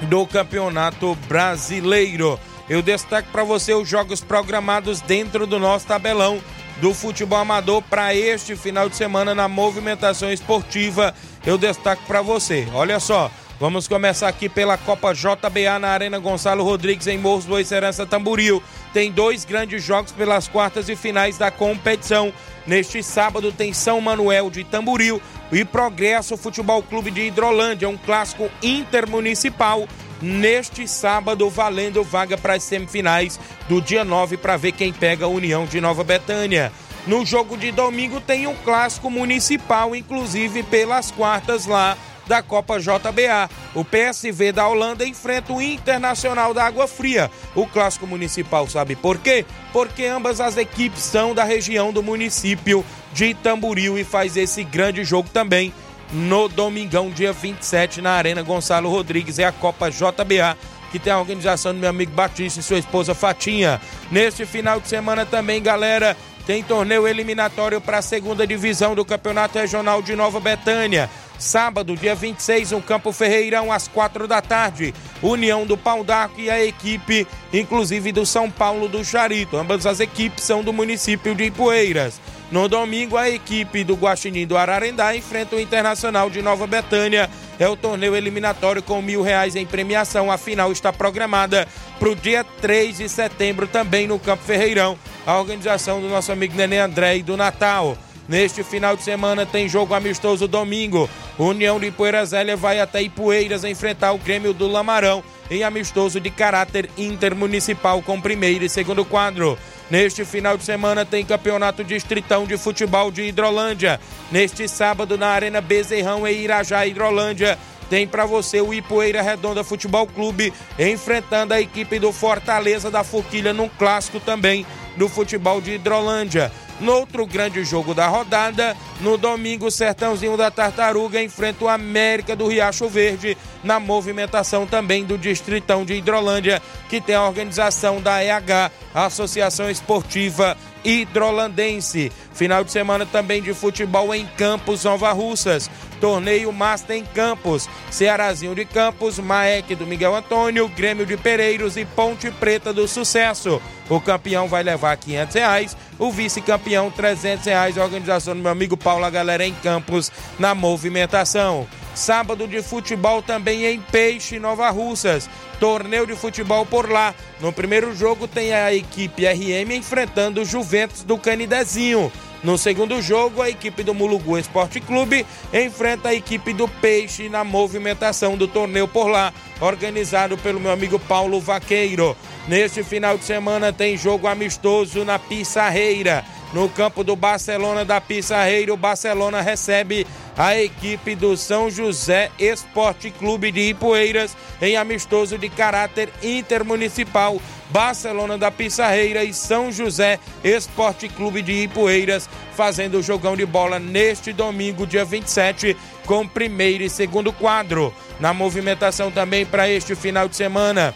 do 0.04 0.26
Campeonato 0.26 1.16
Brasileiro. 1.28 2.40
Eu 2.70 2.82
destaco 2.82 3.30
para 3.32 3.44
você 3.44 3.74
os 3.74 3.88
jogos 3.88 4.22
programados 4.22 5.02
dentro 5.02 5.46
do 5.46 5.60
nosso 5.60 5.86
tabelão 5.86 6.42
do 6.78 6.94
futebol 6.94 7.40
amador 7.40 7.82
para 7.84 8.16
este 8.16 8.56
final 8.56 8.90
de 8.90 8.96
semana 8.96 9.36
na 9.36 9.48
movimentação 9.48 10.32
esportiva. 10.32 11.14
Eu 11.46 11.58
destaco 11.58 12.04
para 12.08 12.22
você. 12.22 12.68
Olha 12.74 13.00
só, 13.00 13.30
vamos 13.60 13.88
começar 13.88 14.28
aqui 14.28 14.50
pela 14.50 14.78
Copa 14.78 15.14
JBA 15.14 15.80
na 15.80 15.90
Arena 15.90 16.20
Gonçalo 16.20 16.64
Rodrigues 16.64 17.08
em 17.08 17.18
Morros 17.18 17.46
do 17.46 17.64
Serança 17.64 18.06
Tamburil 18.06 18.62
tem 18.94 19.12
dois 19.12 19.44
grandes 19.44 19.84
jogos 19.84 20.12
pelas 20.12 20.48
quartas 20.48 20.88
e 20.88 20.96
finais 20.96 21.38
da 21.38 21.50
competição. 21.50 22.32
Neste 22.66 23.02
sábado 23.02 23.52
tem 23.52 23.74
São 23.74 24.00
Manuel 24.00 24.52
de 24.52 24.64
Tamburil 24.64 25.20
e 25.52 25.66
Progresso 25.66 26.38
Futebol 26.38 26.84
Clube 26.84 27.10
de 27.10 27.22
Hidrolândia, 27.22 27.90
um 27.90 27.98
clássico 27.98 28.50
intermunicipal. 28.62 29.88
Neste 30.22 30.88
sábado, 30.88 31.50
valendo 31.50 32.04
vaga 32.04 32.38
para 32.38 32.54
as 32.54 32.64
semifinais 32.64 33.40
do 33.68 33.82
dia 33.82 34.06
9 34.06 34.38
para 34.38 34.56
ver 34.56 34.72
quem 34.72 34.94
pega 34.94 35.26
a 35.26 35.30
União 35.30 35.66
de 35.66 35.82
Nova 35.82 36.04
Betânia. 36.04 36.72
No 37.06 37.26
jogo 37.26 37.58
de 37.58 37.72
domingo 37.72 38.22
tem 38.22 38.48
um 38.48 38.56
clássico 38.56 39.10
municipal, 39.10 39.94
inclusive 39.94 40.64
pelas 40.64 41.12
quartas 41.12 41.66
lá 41.66 41.98
da 42.28 42.42
Copa 42.42 42.80
JBA. 42.80 43.50
O 43.74 43.84
PSV 43.84 44.52
da 44.52 44.68
Holanda 44.68 45.06
enfrenta 45.06 45.54
o 45.54 45.62
Internacional 45.62 46.54
da 46.54 46.66
Água 46.66 46.88
Fria. 46.88 47.30
O 47.56 47.66
clássico 47.66 48.08
municipal, 48.08 48.68
sabe 48.68 48.96
por 48.96 49.18
quê? 49.18 49.46
Porque 49.72 50.06
ambas 50.06 50.40
as 50.40 50.58
equipes 50.58 51.04
são 51.04 51.34
da 51.34 51.44
região 51.44 51.92
do 51.92 52.04
município 52.04 52.86
de 53.12 53.26
Itamburil 53.26 53.98
e 53.98 54.04
faz 54.04 54.38
esse 54.38 54.64
grande 54.64 55.04
jogo 55.04 55.30
também 55.30 55.74
no 56.12 56.48
domingão, 56.48 57.10
dia 57.10 57.34
27, 57.34 58.02
na 58.02 58.12
Arena 58.12 58.44
Gonçalo 58.44 58.90
Rodrigues. 58.90 59.40
É 59.40 59.46
a 59.46 59.52
Copa 59.52 59.90
JBA 59.90 60.58
que 60.94 61.00
tem 61.00 61.12
a 61.12 61.20
organização 61.20 61.74
do 61.74 61.80
meu 61.80 61.90
amigo 61.90 62.12
Batista 62.12 62.60
e 62.60 62.64
sua 62.64 62.78
esposa 62.78 63.16
Fatinha. 63.16 63.82
Neste 64.12 64.46
final 64.46 64.80
de 64.80 64.88
semana 64.88 65.26
também, 65.26 65.60
galera, 65.60 66.16
tem 66.46 66.62
torneio 66.62 67.08
eliminatório 67.08 67.82
para 67.82 67.98
a 67.98 68.02
segunda 68.02 68.46
divisão 68.46 68.94
do 68.94 69.04
Campeonato 69.04 69.58
Regional 69.58 70.04
de 70.04 70.16
Nova 70.16 70.40
Betânia. 70.40 71.10
Sábado, 71.44 71.98
dia 71.98 72.16
26, 72.16 72.72
no 72.72 72.82
Campo 72.82 73.12
Ferreirão, 73.12 73.70
às 73.70 73.86
quatro 73.86 74.30
da 74.30 74.42
tarde. 74.42 74.94
União 75.22 75.66
do 75.66 75.78
Pau 75.78 76.02
d'Arco 76.02 76.40
e 76.40 76.50
a 76.50 76.64
equipe, 76.64 77.28
inclusive 77.52 78.14
do 78.14 78.26
São 78.26 78.50
Paulo 78.50 78.88
do 78.88 79.04
Charito. 79.04 79.58
Ambas 79.58 79.86
as 79.86 80.00
equipes 80.00 80.46
são 80.46 80.64
do 80.64 80.72
município 80.72 81.36
de 81.36 81.44
Ipueiras. 81.44 82.20
No 82.50 82.70
domingo, 82.70 83.18
a 83.18 83.30
equipe 83.30 83.84
do 83.84 83.96
Guaxinim 83.96 84.48
do 84.48 84.56
Ararendá 84.56 85.16
enfrenta 85.16 85.58
o 85.58 85.60
Internacional 85.60 86.30
de 86.30 86.42
Nova 86.42 86.66
Betânia. 86.66 87.30
É 87.60 87.68
o 87.68 87.76
torneio 87.76 88.16
eliminatório 88.16 88.82
com 88.82 89.02
mil 89.02 89.22
reais 89.22 89.58
em 89.58 89.66
premiação. 89.66 90.32
A 90.32 90.38
final 90.38 90.72
está 90.72 90.94
programada 90.94 91.68
para 92.00 92.10
o 92.10 92.16
dia 92.16 92.46
3 92.62 92.98
de 92.98 93.10
setembro, 93.10 93.68
também 93.68 94.08
no 94.08 94.18
Campo 94.18 94.44
Ferreirão. 94.44 94.98
A 95.28 95.38
organização 95.38 96.00
do 96.00 96.08
nosso 96.08 96.32
amigo 96.32 96.56
Nenê 96.56 96.80
André 96.80 97.18
e 97.18 97.24
do 97.24 97.36
Natal. 97.36 97.98
Neste 98.28 98.64
final 98.64 98.96
de 98.96 99.04
semana 99.04 99.46
tem 99.46 99.68
jogo 99.68 99.94
amistoso 99.94 100.48
domingo. 100.48 101.10
União 101.38 101.80
de 101.80 101.92
Poeira 101.92 102.26
Zélia 102.26 102.56
vai 102.56 102.80
até 102.80 103.02
Ipueiras 103.02 103.64
enfrentar 103.64 104.14
o 104.14 104.18
Grêmio 104.18 104.54
do 104.54 104.68
Lamarão 104.68 105.24
em 105.52 105.64
amistoso 105.64 106.20
de 106.20 106.30
caráter 106.30 106.90
intermunicipal 106.98 108.02
com 108.02 108.22
primeiro 108.22 108.64
e 108.64 108.70
segundo 108.70 109.04
quadro. 109.04 109.58
Neste 109.92 110.24
final 110.24 110.58
de 110.58 110.64
semana 110.64 111.06
tem 111.06 111.26
campeonato 111.26 111.84
distritão 111.84 112.46
de 112.46 112.58
futebol 112.58 113.12
de 113.12 113.24
Hidrolândia. 113.24 114.00
Neste 114.32 114.68
sábado 114.70 115.18
na 115.18 115.28
Arena 115.28 115.60
Bezerrão 115.60 116.26
em 116.26 116.44
Irajá, 116.44 116.88
Hidrolândia, 116.88 117.60
tem 117.90 118.08
para 118.08 118.26
você 118.26 118.62
o 118.62 118.74
Ipueira 118.74 119.22
Redonda 119.22 119.64
Futebol 119.64 120.08
Clube 120.08 120.54
enfrentando 120.80 121.54
a 121.54 121.62
equipe 121.62 122.00
do 122.00 122.14
Fortaleza 122.14 122.90
da 122.90 123.04
Forquilha 123.04 123.54
num 123.54 123.68
clássico 123.68 124.20
também 124.20 124.66
do 124.98 125.10
futebol 125.10 125.60
de 125.60 125.74
Hidrolândia. 125.74 126.52
No 126.84 126.96
outro 126.96 127.26
grande 127.26 127.64
jogo 127.64 127.94
da 127.94 128.08
rodada, 128.08 128.76
no 129.00 129.18
domingo, 129.18 129.68
o 129.68 129.72
Sertãozinho 129.72 130.36
da 130.36 130.52
Tartaruga 130.52 131.24
enfrenta 131.24 131.64
o 131.64 131.70
América 131.70 132.36
do 132.36 132.46
Riacho 132.46 132.90
Verde 132.90 133.38
na 133.64 133.80
movimentação 133.80 134.68
também 134.68 135.06
do 135.06 135.18
Distritão 135.18 135.86
de 135.86 135.94
Hidrolândia, 135.94 136.62
que 136.90 137.00
tem 137.00 137.16
a 137.16 137.24
organização 137.24 138.02
da 138.02 138.22
EH, 138.22 138.70
Associação 138.94 139.70
Esportiva 139.70 140.58
Hidrolandense. 140.84 142.12
Final 142.34 142.64
de 142.64 142.72
semana 142.72 143.06
também 143.06 143.42
de 143.42 143.54
futebol 143.54 144.14
em 144.14 144.26
Campos, 144.38 144.84
Nova 144.84 145.12
Russas. 145.12 145.70
Torneio 146.00 146.52
Master 146.52 146.98
em 146.98 147.06
Campos. 147.06 147.70
Cearazinho 147.90 148.54
de 148.54 148.66
Campos, 148.66 149.20
Maek 149.20 149.76
do 149.76 149.88
Miguel 149.88 150.16
Antônio, 150.16 150.68
Grêmio 150.68 151.06
de 151.06 151.16
Pereiros 151.16 151.78
e 151.78 151.86
Ponte 151.86 152.30
Preta 152.32 152.74
do 152.74 152.88
Sucesso. 152.88 153.62
O 153.90 154.02
campeão 154.02 154.48
vai 154.48 154.64
levar 154.64 154.96
500 154.98 155.36
reais, 155.36 155.78
o 156.00 156.12
vice-campeão 156.12 156.90
300 156.92 157.46
reais. 157.46 157.78
A 157.78 157.84
organização 157.84 158.36
do 158.36 158.42
meu 158.42 158.52
amigo 158.52 158.76
Paulo, 158.76 159.06
a 159.06 159.10
galera 159.10 159.46
em 159.46 159.54
Campos, 159.54 160.12
na 160.40 160.56
movimentação. 160.56 161.68
Sábado 161.96 162.48
de 162.48 162.62
futebol 162.62 163.22
também 163.22 163.66
em 163.66 163.80
Peixe, 163.80 164.40
Nova 164.40 164.70
Russas. 164.70 165.30
Torneio 165.60 166.08
de 166.08 166.16
futebol 166.16 166.66
por 166.66 166.90
lá. 166.90 167.14
No 167.40 167.54
primeiro 167.54 167.96
jogo 167.96 168.28
tem 168.28 168.54
a 168.54 168.74
equipe 168.74 169.26
RM 169.26 169.72
enfrentando 169.76 170.42
o 170.42 170.46
Juventus 170.46 171.04
do 171.04 171.18
Canidezinho. 171.18 172.12
No 172.44 172.58
segundo 172.58 173.02
jogo, 173.02 173.42
a 173.42 173.50
equipe 173.50 173.84
do 173.84 173.94
Mulugu 173.94 174.38
Esporte 174.38 174.82
Clube 174.82 175.26
enfrenta 175.54 176.10
a 176.10 176.14
equipe 176.14 176.52
do 176.52 176.68
Peixe 176.68 177.30
na 177.30 177.42
movimentação 177.42 178.36
do 178.36 178.50
torneio 178.50 178.86
por 178.86 179.08
lá, 179.08 179.32
organizado 179.62 180.38
pelo 180.38 180.60
meu 180.60 180.72
amigo 180.72 181.00
Paulo 181.00 181.40
Vaqueiro. 181.40 182.18
Neste 182.46 182.84
final 182.84 183.18
de 183.18 183.24
semana 183.24 183.72
tem 183.72 183.96
jogo 183.96 184.28
amistoso 184.28 185.06
na 185.06 185.18
Pissarreira. 185.18 186.26
No 186.54 186.70
campo 186.70 187.04
do 187.04 187.16
Barcelona 187.16 187.84
da 187.84 188.00
Pissarreira, 188.00 188.72
o 188.72 188.78
Barcelona 188.78 189.42
recebe 189.42 190.06
a 190.38 190.56
equipe 190.56 191.16
do 191.16 191.36
São 191.36 191.68
José 191.68 192.30
Esporte 192.38 193.10
Clube 193.10 193.52
de 193.52 193.62
Ipueiras 193.70 194.38
em 194.62 194.78
amistoso 194.78 195.36
de 195.36 195.50
caráter 195.50 196.10
intermunicipal. 196.22 197.42
Barcelona 197.72 198.38
da 198.38 198.52
Pissarreira 198.52 199.24
e 199.24 199.34
São 199.34 199.72
José 199.72 200.20
Esporte 200.44 201.10
Clube 201.10 201.42
de 201.42 201.54
Ipueiras 201.54 202.30
fazendo 202.56 203.00
o 203.00 203.04
jogão 203.04 203.36
de 203.36 203.48
bola 203.48 203.80
neste 203.80 204.32
domingo, 204.32 204.86
dia 204.86 205.04
27, 205.04 205.76
com 206.06 206.28
primeiro 206.28 206.84
e 206.84 206.90
segundo 206.90 207.34
quadro. 207.34 207.92
Na 208.20 208.32
movimentação 208.32 209.10
também 209.10 209.44
para 209.44 209.68
este 209.68 209.96
final 209.96 210.28
de 210.30 210.36
semana, 210.36 210.94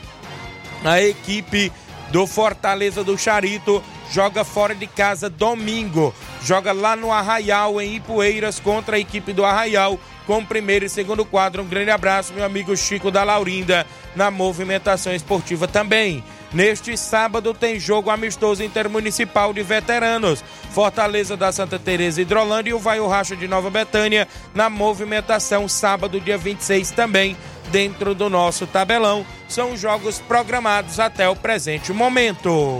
a 0.85 1.01
equipe 1.01 1.71
do 2.11 2.27
Fortaleza 2.27 3.03
do 3.03 3.17
Charito 3.17 3.83
joga 4.11 4.43
fora 4.43 4.73
de 4.73 4.87
casa 4.87 5.29
domingo. 5.29 6.13
Joga 6.43 6.71
lá 6.71 6.95
no 6.95 7.11
Arraial, 7.11 7.81
em 7.81 7.95
Ipueiras, 7.95 8.59
contra 8.59 8.95
a 8.95 8.99
equipe 8.99 9.33
do 9.33 9.43
Arraial, 9.45 9.99
com 10.25 10.43
primeiro 10.43 10.85
e 10.85 10.89
segundo 10.89 11.25
quadro. 11.25 11.63
Um 11.63 11.67
grande 11.67 11.91
abraço, 11.91 12.33
meu 12.33 12.43
amigo 12.43 12.75
Chico 12.75 13.11
da 13.11 13.23
Laurinda, 13.23 13.85
na 14.15 14.31
movimentação 14.31 15.13
esportiva 15.13 15.67
também. 15.67 16.23
Neste 16.53 16.95
sábado 16.95 17.53
tem 17.53 17.79
jogo 17.79 18.09
amistoso 18.09 18.63
intermunicipal 18.63 19.53
de 19.53 19.61
veteranos. 19.61 20.43
Fortaleza 20.71 21.35
da 21.35 21.51
Santa 21.51 21.77
Teresa 21.77 22.21
Hidrolândia 22.21 22.71
e 22.71 22.73
o 22.73 22.79
Vai 22.79 22.99
o 22.99 23.07
Racha 23.07 23.35
de 23.35 23.47
Nova 23.47 23.69
Betânia 23.69 24.27
na 24.53 24.69
movimentação 24.69 25.67
sábado 25.67 26.21
dia 26.21 26.37
26 26.37 26.91
também 26.91 27.35
dentro 27.69 28.15
do 28.15 28.29
nosso 28.29 28.65
tabelão. 28.65 29.25
São 29.49 29.75
jogos 29.75 30.19
programados 30.19 30.99
até 30.99 31.27
o 31.27 31.35
presente 31.35 31.91
momento. 31.91 32.79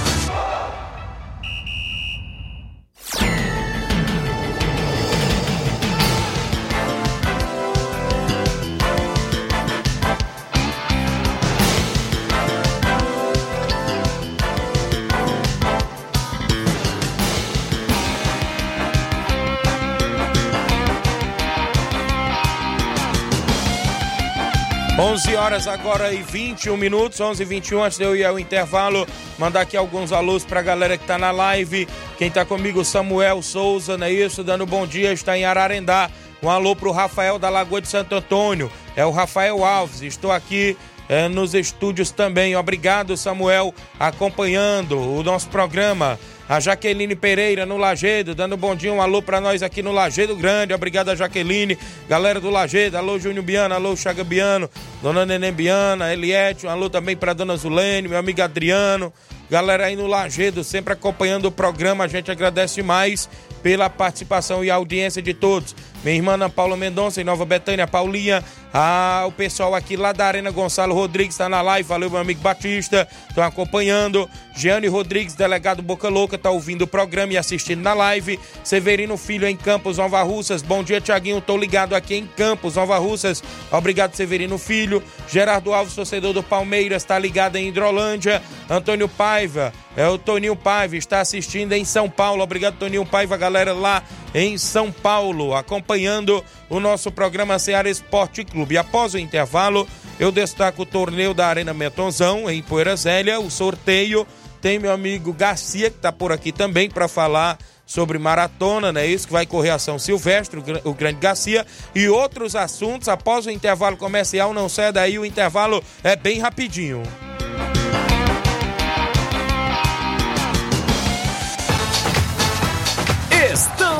11 25.11 25.35
horas 25.35 25.67
agora 25.67 26.13
e 26.13 26.23
21 26.23 26.77
minutos, 26.77 27.19
11 27.19 27.43
e 27.43 27.45
21 27.45 27.83
antes 27.83 27.97
de 27.97 28.05
eu 28.05 28.15
ir 28.15 28.23
ao 28.23 28.39
intervalo, 28.39 29.05
mandar 29.37 29.59
aqui 29.59 29.75
alguns 29.75 30.13
alôs 30.13 30.45
pra 30.45 30.61
galera 30.61 30.97
que 30.97 31.05
tá 31.05 31.17
na 31.17 31.31
live. 31.31 31.85
Quem 32.17 32.31
tá 32.31 32.45
comigo, 32.45 32.85
Samuel 32.85 33.41
Souza, 33.41 33.97
não 33.97 34.07
é 34.07 34.11
isso? 34.13 34.41
Dando 34.41 34.65
bom 34.65 34.87
dia, 34.87 35.11
está 35.11 35.37
em 35.37 35.43
Ararendá. 35.43 36.09
Um 36.41 36.49
alô 36.49 36.77
pro 36.77 36.93
Rafael 36.93 37.37
da 37.37 37.49
Lagoa 37.49 37.81
de 37.81 37.89
Santo 37.89 38.15
Antônio. 38.15 38.71
É 38.95 39.05
o 39.05 39.11
Rafael 39.11 39.65
Alves. 39.65 40.01
Estou 40.01 40.31
aqui 40.31 40.77
é, 41.09 41.27
nos 41.27 41.53
estúdios 41.53 42.09
também. 42.09 42.55
Obrigado, 42.55 43.17
Samuel, 43.17 43.75
acompanhando 43.99 44.97
o 44.97 45.21
nosso 45.23 45.49
programa. 45.49 46.17
A 46.51 46.59
Jaqueline 46.59 47.15
Pereira 47.15 47.65
no 47.65 47.77
Lagedo, 47.77 48.35
dando 48.35 48.55
um 48.55 48.57
bom 48.57 48.75
dia, 48.75 48.91
um 48.91 49.01
alô 49.01 49.21
para 49.21 49.39
nós 49.39 49.63
aqui 49.63 49.81
no 49.81 49.93
Lagedo 49.93 50.35
Grande. 50.35 50.73
Obrigado 50.73 51.15
Jaqueline, 51.15 51.77
galera 52.09 52.41
do 52.41 52.49
Lagedo. 52.49 52.97
Alô 52.97 53.17
Júnior 53.17 53.45
Biano, 53.45 53.73
alô 53.73 53.95
Chaga 53.95 54.21
Biano, 54.21 54.69
dona 55.01 55.25
Neném 55.25 55.53
Biana, 55.53 56.11
Eliette, 56.11 56.67
um 56.67 56.69
alô 56.69 56.89
também 56.89 57.15
para 57.15 57.31
dona 57.31 57.55
Zulene, 57.55 58.09
meu 58.09 58.17
amigo 58.17 58.41
Adriano. 58.41 59.13
Galera 59.49 59.85
aí 59.85 59.95
no 59.95 60.07
Lagedo, 60.07 60.61
sempre 60.61 60.91
acompanhando 60.91 61.45
o 61.45 61.51
programa, 61.51 62.03
a 62.03 62.07
gente 62.09 62.29
agradece 62.29 62.83
mais 62.83 63.29
pela 63.63 63.89
participação 63.89 64.61
e 64.61 64.69
audiência 64.69 65.21
de 65.21 65.33
todos. 65.33 65.73
Minha 66.03 66.15
irmã 66.15 66.33
Ana 66.33 66.49
Paula 66.49 66.75
Mendonça, 66.75 67.21
em 67.21 67.23
Nova 67.23 67.45
Betânia, 67.45 67.85
Paulinha, 67.87 68.43
Ah, 68.73 69.25
o 69.27 69.33
pessoal 69.33 69.75
aqui 69.75 69.97
lá 69.97 70.13
da 70.13 70.25
Arena 70.25 70.49
Gonçalo 70.49 70.95
Rodrigues 70.95 71.33
está 71.33 71.49
na 71.49 71.61
live. 71.61 71.87
Valeu, 71.87 72.09
meu 72.09 72.19
amigo 72.19 72.39
Batista. 72.39 73.05
Estão 73.27 73.43
acompanhando. 73.43 74.29
Giane 74.55 74.87
Rodrigues, 74.87 75.33
delegado 75.35 75.81
Boca 75.81 76.07
Louca, 76.07 76.37
está 76.37 76.49
ouvindo 76.49 76.83
o 76.83 76.87
programa 76.87 77.33
e 77.33 77.37
assistindo 77.37 77.81
na 77.81 77.93
live. 77.93 78.39
Severino 78.63 79.17
Filho 79.17 79.45
em 79.45 79.57
Campos, 79.57 79.97
Nova 79.97 80.23
Russas. 80.23 80.61
Bom 80.61 80.83
dia, 80.83 81.01
Tiaguinho. 81.01 81.39
Estou 81.39 81.57
ligado 81.57 81.93
aqui 81.93 82.15
em 82.15 82.25
Campos, 82.25 82.75
Nova 82.75 82.97
Russas. 82.97 83.43
Obrigado, 83.69 84.15
Severino 84.15 84.57
Filho. 84.57 85.03
Gerardo 85.27 85.73
Alves, 85.73 85.93
torcedor 85.93 86.31
do 86.31 86.41
Palmeiras, 86.41 87.03
está 87.03 87.19
ligado 87.19 87.57
em 87.57 87.67
Hidrolândia. 87.67 88.41
Antônio 88.69 89.09
Paiva, 89.09 89.73
é 89.97 90.07
o 90.07 90.17
Toninho 90.17 90.55
Paiva, 90.55 90.95
está 90.95 91.19
assistindo 91.19 91.73
em 91.73 91.83
São 91.83 92.09
Paulo. 92.09 92.41
Obrigado, 92.41 92.77
Toninho 92.77 93.05
Paiva, 93.05 93.35
galera 93.35 93.73
lá 93.73 94.01
em 94.33 94.57
São 94.57 94.89
Paulo, 94.89 95.53
acompanhando 95.91 96.43
o 96.69 96.79
nosso 96.79 97.11
programa 97.11 97.59
Seara 97.59 97.89
Esporte 97.89 98.45
Clube. 98.45 98.77
Após 98.77 99.13
o 99.13 99.17
intervalo, 99.17 99.87
eu 100.19 100.31
destaco 100.31 100.83
o 100.83 100.85
torneio 100.85 101.33
da 101.33 101.47
Arena 101.47 101.73
Metonzão, 101.73 102.49
em 102.49 102.61
Poeira 102.61 102.95
Zélia, 102.95 103.39
o 103.39 103.51
sorteio. 103.51 104.25
Tem 104.61 104.79
meu 104.79 104.91
amigo 104.91 105.33
Garcia, 105.33 105.89
que 105.89 105.97
está 105.97 106.11
por 106.11 106.31
aqui 106.31 106.51
também 106.51 106.89
para 106.89 107.07
falar 107.07 107.57
sobre 107.85 108.17
maratona, 108.17 108.93
né? 108.93 109.05
Isso 109.05 109.27
que 109.27 109.33
vai 109.33 109.45
correr 109.45 109.71
a 109.71 109.79
São 109.79 109.99
Silvestre, 109.99 110.63
o 110.85 110.93
Grande 110.93 111.19
Garcia, 111.19 111.65
e 111.93 112.07
outros 112.07 112.55
assuntos 112.55 113.09
após 113.09 113.45
o 113.45 113.51
intervalo 113.51 113.97
comercial. 113.97 114.53
Não 114.53 114.69
sai 114.69 114.93
daí, 114.93 115.19
o 115.19 115.25
intervalo 115.25 115.83
é 116.03 116.15
bem 116.15 116.39
rapidinho. 116.39 117.03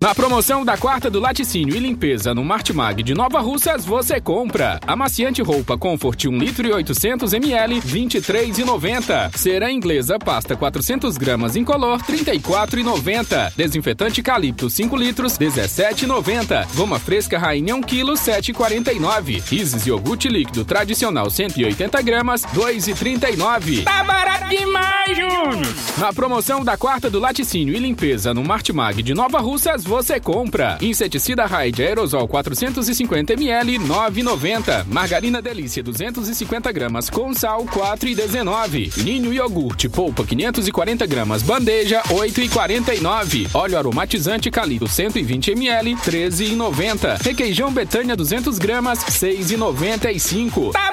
Na 0.00 0.14
promoção 0.14 0.64
da 0.64 0.76
quarta 0.76 1.10
do 1.10 1.18
laticínio 1.18 1.74
e 1.74 1.80
limpeza 1.80 2.32
no 2.32 2.44
Martimag 2.44 3.02
de 3.02 3.14
Nova 3.14 3.40
Russas, 3.40 3.84
você 3.84 4.20
compra 4.20 4.78
amaciante 4.86 5.42
roupa 5.42 5.76
Comfort 5.76 6.24
1 6.26 6.38
litro 6.38 6.68
e 6.68 6.72
800 6.72 7.32
ml, 7.32 7.80
23,90. 7.80 9.36
Cera 9.36 9.72
inglesa 9.72 10.16
pasta 10.16 10.54
400 10.56 11.18
gramas 11.18 11.56
incolor, 11.56 12.00
34,90. 12.04 13.52
Desinfetante 13.56 14.22
Calipto 14.22 14.70
5 14.70 14.94
litros, 14.96 15.36
17,90. 15.36 16.76
Goma 16.76 17.00
fresca 17.00 17.36
Rainha 17.36 17.74
1 17.74 17.80
kg, 17.80 18.12
7,49. 18.12 19.52
Isis 19.52 19.84
iogurte 19.84 20.28
líquido 20.28 20.64
tradicional 20.64 21.28
180 21.28 22.00
gramas, 22.02 22.42
2,39. 22.54 23.82
Tá 23.82 24.04
barato 24.04 24.48
demais, 24.48 25.16
Júnior! 25.16 25.74
Na 25.98 26.12
promoção 26.12 26.64
da 26.64 26.76
quarta 26.76 27.10
do 27.10 27.18
laticínio 27.18 27.74
e 27.74 27.80
limpeza 27.80 28.32
no 28.32 28.44
Martimag 28.44 29.02
de 29.02 29.12
Nova 29.12 29.40
Russas, 29.40 29.87
você 29.88 30.20
compra. 30.20 30.76
Inseticida 30.82 31.46
Raid 31.46 31.82
aerosol 31.82 32.28
450 32.28 33.32
ml 33.32 33.78
9,90. 33.78 34.84
Margarina 34.86 35.40
Delícia 35.40 35.82
250 35.82 36.70
gramas 36.70 37.08
com 37.08 37.32
sal 37.32 37.64
4,19. 37.64 39.02
Ninho 39.02 39.32
iogurte 39.32 39.88
polpa 39.88 40.24
540 40.24 41.06
gramas 41.06 41.42
bandeja 41.42 42.02
8,49. 42.02 43.48
Óleo 43.54 43.78
aromatizante 43.78 44.50
Calito 44.50 44.86
120 44.86 45.52
ml 45.52 45.94
13,90. 45.96 47.22
Requeijão 47.22 47.72
Betânia 47.72 48.14
200 48.14 48.58
gramas 48.58 48.98
6,95. 48.98 50.72
Tá 50.72 50.92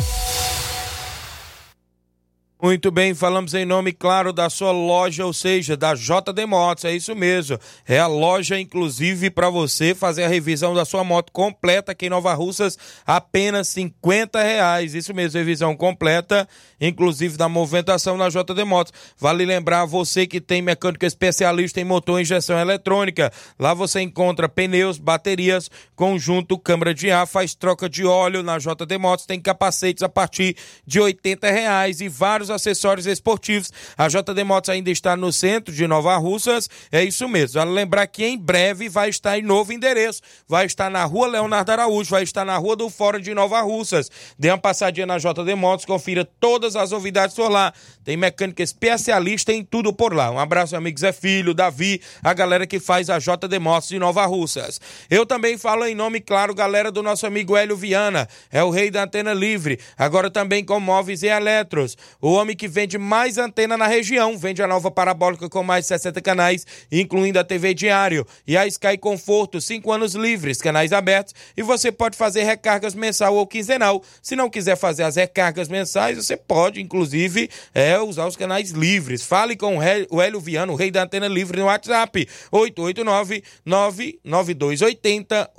Muito 2.63 2.91
bem, 2.91 3.15
falamos 3.15 3.55
em 3.55 3.65
nome, 3.65 3.91
claro, 3.91 4.31
da 4.31 4.47
sua 4.47 4.71
loja, 4.71 5.25
ou 5.25 5.33
seja, 5.33 5.75
da 5.75 5.95
JD 5.95 6.45
Motos, 6.45 6.85
é 6.85 6.95
isso 6.95 7.15
mesmo. 7.15 7.57
É 7.87 7.97
a 7.97 8.05
loja, 8.05 8.59
inclusive, 8.59 9.31
para 9.31 9.49
você 9.49 9.95
fazer 9.95 10.25
a 10.25 10.27
revisão 10.27 10.75
da 10.75 10.85
sua 10.85 11.03
moto 11.03 11.31
completa 11.31 11.91
aqui 11.91 12.05
em 12.05 12.09
Nova 12.09 12.35
Russas, 12.35 12.77
apenas 13.03 13.67
50 13.69 14.43
reais. 14.43 14.93
Isso 14.93 15.11
mesmo, 15.11 15.39
revisão 15.39 15.75
completa, 15.75 16.47
inclusive 16.79 17.35
da 17.35 17.49
movimentação 17.49 18.15
na 18.15 18.29
JD 18.29 18.63
Motos. 18.63 18.93
Vale 19.17 19.43
lembrar 19.43 19.85
você 19.85 20.27
que 20.27 20.39
tem 20.39 20.61
mecânico 20.61 21.03
especialista 21.03 21.81
em 21.81 21.83
motor 21.83 22.19
e 22.19 22.21
injeção 22.21 22.59
eletrônica. 22.59 23.33
Lá 23.57 23.73
você 23.73 24.01
encontra 24.01 24.47
pneus, 24.47 24.99
baterias, 24.99 25.67
conjunto, 25.95 26.59
câmara 26.59 26.93
de 26.93 27.09
ar, 27.09 27.25
faz 27.25 27.55
troca 27.55 27.89
de 27.89 28.05
óleo 28.05 28.43
na 28.43 28.59
JD 28.59 28.99
Motos, 28.99 29.25
tem 29.25 29.41
capacetes 29.41 30.03
a 30.03 30.09
partir 30.09 30.55
de 30.85 30.99
80 30.99 31.49
reais 31.49 32.01
e 32.01 32.07
vários 32.07 32.50
acessórios 32.51 33.07
esportivos. 33.07 33.71
A 33.97 34.07
JD 34.07 34.43
Motos 34.43 34.69
ainda 34.69 34.91
está 34.91 35.15
no 35.15 35.31
centro 35.31 35.73
de 35.73 35.87
Nova 35.87 36.15
Russas. 36.17 36.69
É 36.91 37.03
isso 37.03 37.27
mesmo. 37.27 37.59
Vale 37.59 37.71
lembrar 37.71 38.05
que 38.07 38.25
em 38.25 38.37
breve 38.37 38.89
vai 38.89 39.09
estar 39.09 39.37
em 39.39 39.41
novo 39.41 39.73
endereço. 39.73 40.21
Vai 40.47 40.65
estar 40.65 40.89
na 40.89 41.03
rua 41.05 41.27
Leonardo 41.27 41.71
Araújo, 41.71 42.09
vai 42.11 42.23
estar 42.23 42.45
na 42.45 42.57
rua 42.57 42.75
do 42.75 42.89
Fórum 42.89 43.19
de 43.19 43.33
Nova 43.33 43.61
Russas. 43.61 44.09
Dê 44.37 44.49
uma 44.49 44.57
passadinha 44.57 45.05
na 45.05 45.17
JD 45.17 45.55
Motos, 45.55 45.85
confira 45.85 46.25
todas 46.39 46.75
as 46.75 46.91
novidades 46.91 47.35
por 47.35 47.49
lá. 47.49 47.73
Tem 48.03 48.17
mecânica 48.17 48.61
especialista 48.61 49.53
em 49.53 49.63
tudo 49.63 49.93
por 49.93 50.13
lá. 50.13 50.29
Um 50.31 50.39
abraço, 50.39 50.75
amigo 50.75 50.99
Zé 50.99 51.11
Filho, 51.11 51.53
Davi, 51.53 52.01
a 52.23 52.33
galera 52.33 52.67
que 52.67 52.79
faz 52.79 53.09
a 53.09 53.19
JD 53.19 53.59
Motos 53.59 53.89
de 53.89 53.99
Nova 53.99 54.25
Russas. 54.25 54.79
Eu 55.09 55.25
também 55.25 55.57
falo 55.57 55.85
em 55.85 55.95
nome, 55.95 56.19
claro, 56.19 56.53
galera 56.53 56.91
do 56.91 57.03
nosso 57.03 57.25
amigo 57.25 57.55
Hélio 57.55 57.75
Viana. 57.75 58.27
É 58.51 58.63
o 58.63 58.69
rei 58.69 58.89
da 58.89 59.03
antena 59.03 59.33
livre. 59.33 59.79
Agora 59.97 60.29
também 60.29 60.63
com 60.63 60.79
móveis 60.79 61.23
e 61.23 61.27
eletros. 61.27 61.97
O 62.19 62.31
homem 62.41 62.55
que 62.55 62.67
vende 62.67 62.97
mais 62.97 63.37
antena 63.37 63.77
na 63.77 63.87
região. 63.87 64.37
Vende 64.37 64.61
a 64.61 64.67
nova 64.67 64.91
parabólica 64.91 65.47
com 65.47 65.63
mais 65.63 65.85
de 65.85 65.89
60 65.89 66.21
canais, 66.21 66.65
incluindo 66.91 67.39
a 67.39 67.43
TV 67.43 67.73
Diário. 67.73 68.25
E 68.45 68.57
a 68.57 68.67
Sky 68.67 68.97
Conforto, 68.97 69.61
5 69.61 69.91
anos 69.91 70.15
livres, 70.15 70.61
canais 70.61 70.91
abertos. 70.91 71.33
E 71.55 71.61
você 71.61 71.91
pode 71.91 72.17
fazer 72.17 72.43
recargas 72.43 72.93
mensal 72.93 73.35
ou 73.35 73.47
quinzenal. 73.47 74.03
Se 74.21 74.35
não 74.35 74.49
quiser 74.49 74.75
fazer 74.75 75.03
as 75.03 75.15
recargas 75.15 75.67
mensais, 75.67 76.17
você 76.17 76.35
pode, 76.35 76.81
inclusive, 76.81 77.49
é, 77.73 77.99
usar 77.99 78.27
os 78.27 78.35
canais 78.35 78.71
livres. 78.71 79.23
Fale 79.23 79.55
com 79.55 79.77
o 79.77 80.21
Hélio 80.21 80.39
Viano, 80.39 80.73
o 80.73 80.75
rei 80.75 80.91
da 80.91 81.03
antena 81.03 81.27
livre, 81.27 81.59
no 81.59 81.65
WhatsApp. 81.65 82.27
889 82.51 83.43
99280 83.65 85.51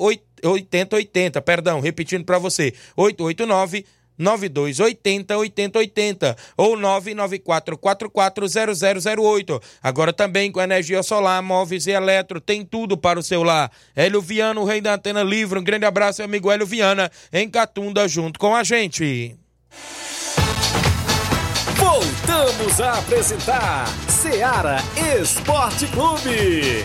8080, 0.44 1.40
perdão, 1.40 1.80
repetindo 1.80 2.24
para 2.24 2.38
você, 2.38 2.74
889 2.96 3.84
9280 4.18 5.36
8080 5.36 6.36
ou 6.56 6.76
994440008. 6.76 9.60
Agora 9.82 10.12
também 10.12 10.52
com 10.52 10.60
energia 10.60 11.02
solar, 11.02 11.42
móveis 11.42 11.86
e 11.86 11.90
eletro, 11.90 12.40
tem 12.40 12.64
tudo 12.64 12.96
para 12.96 13.18
o 13.18 13.22
seu 13.22 13.42
lar. 13.42 13.70
Hélio 13.94 14.20
Viana, 14.20 14.60
o 14.60 14.64
rei 14.64 14.80
da 14.80 14.94
antena 14.94 15.22
livre. 15.22 15.58
Um 15.58 15.64
grande 15.64 15.84
abraço, 15.84 16.22
amigo 16.22 16.50
Hélio 16.50 16.66
Viana, 16.66 17.10
em 17.32 17.48
Catunda, 17.48 18.08
junto 18.08 18.38
com 18.38 18.54
a 18.54 18.62
gente. 18.62 19.36
Voltamos 21.76 22.80
a 22.80 22.98
apresentar 22.98 23.86
Seara 24.08 24.78
Esporte 25.20 25.86
Clube. 25.88 26.84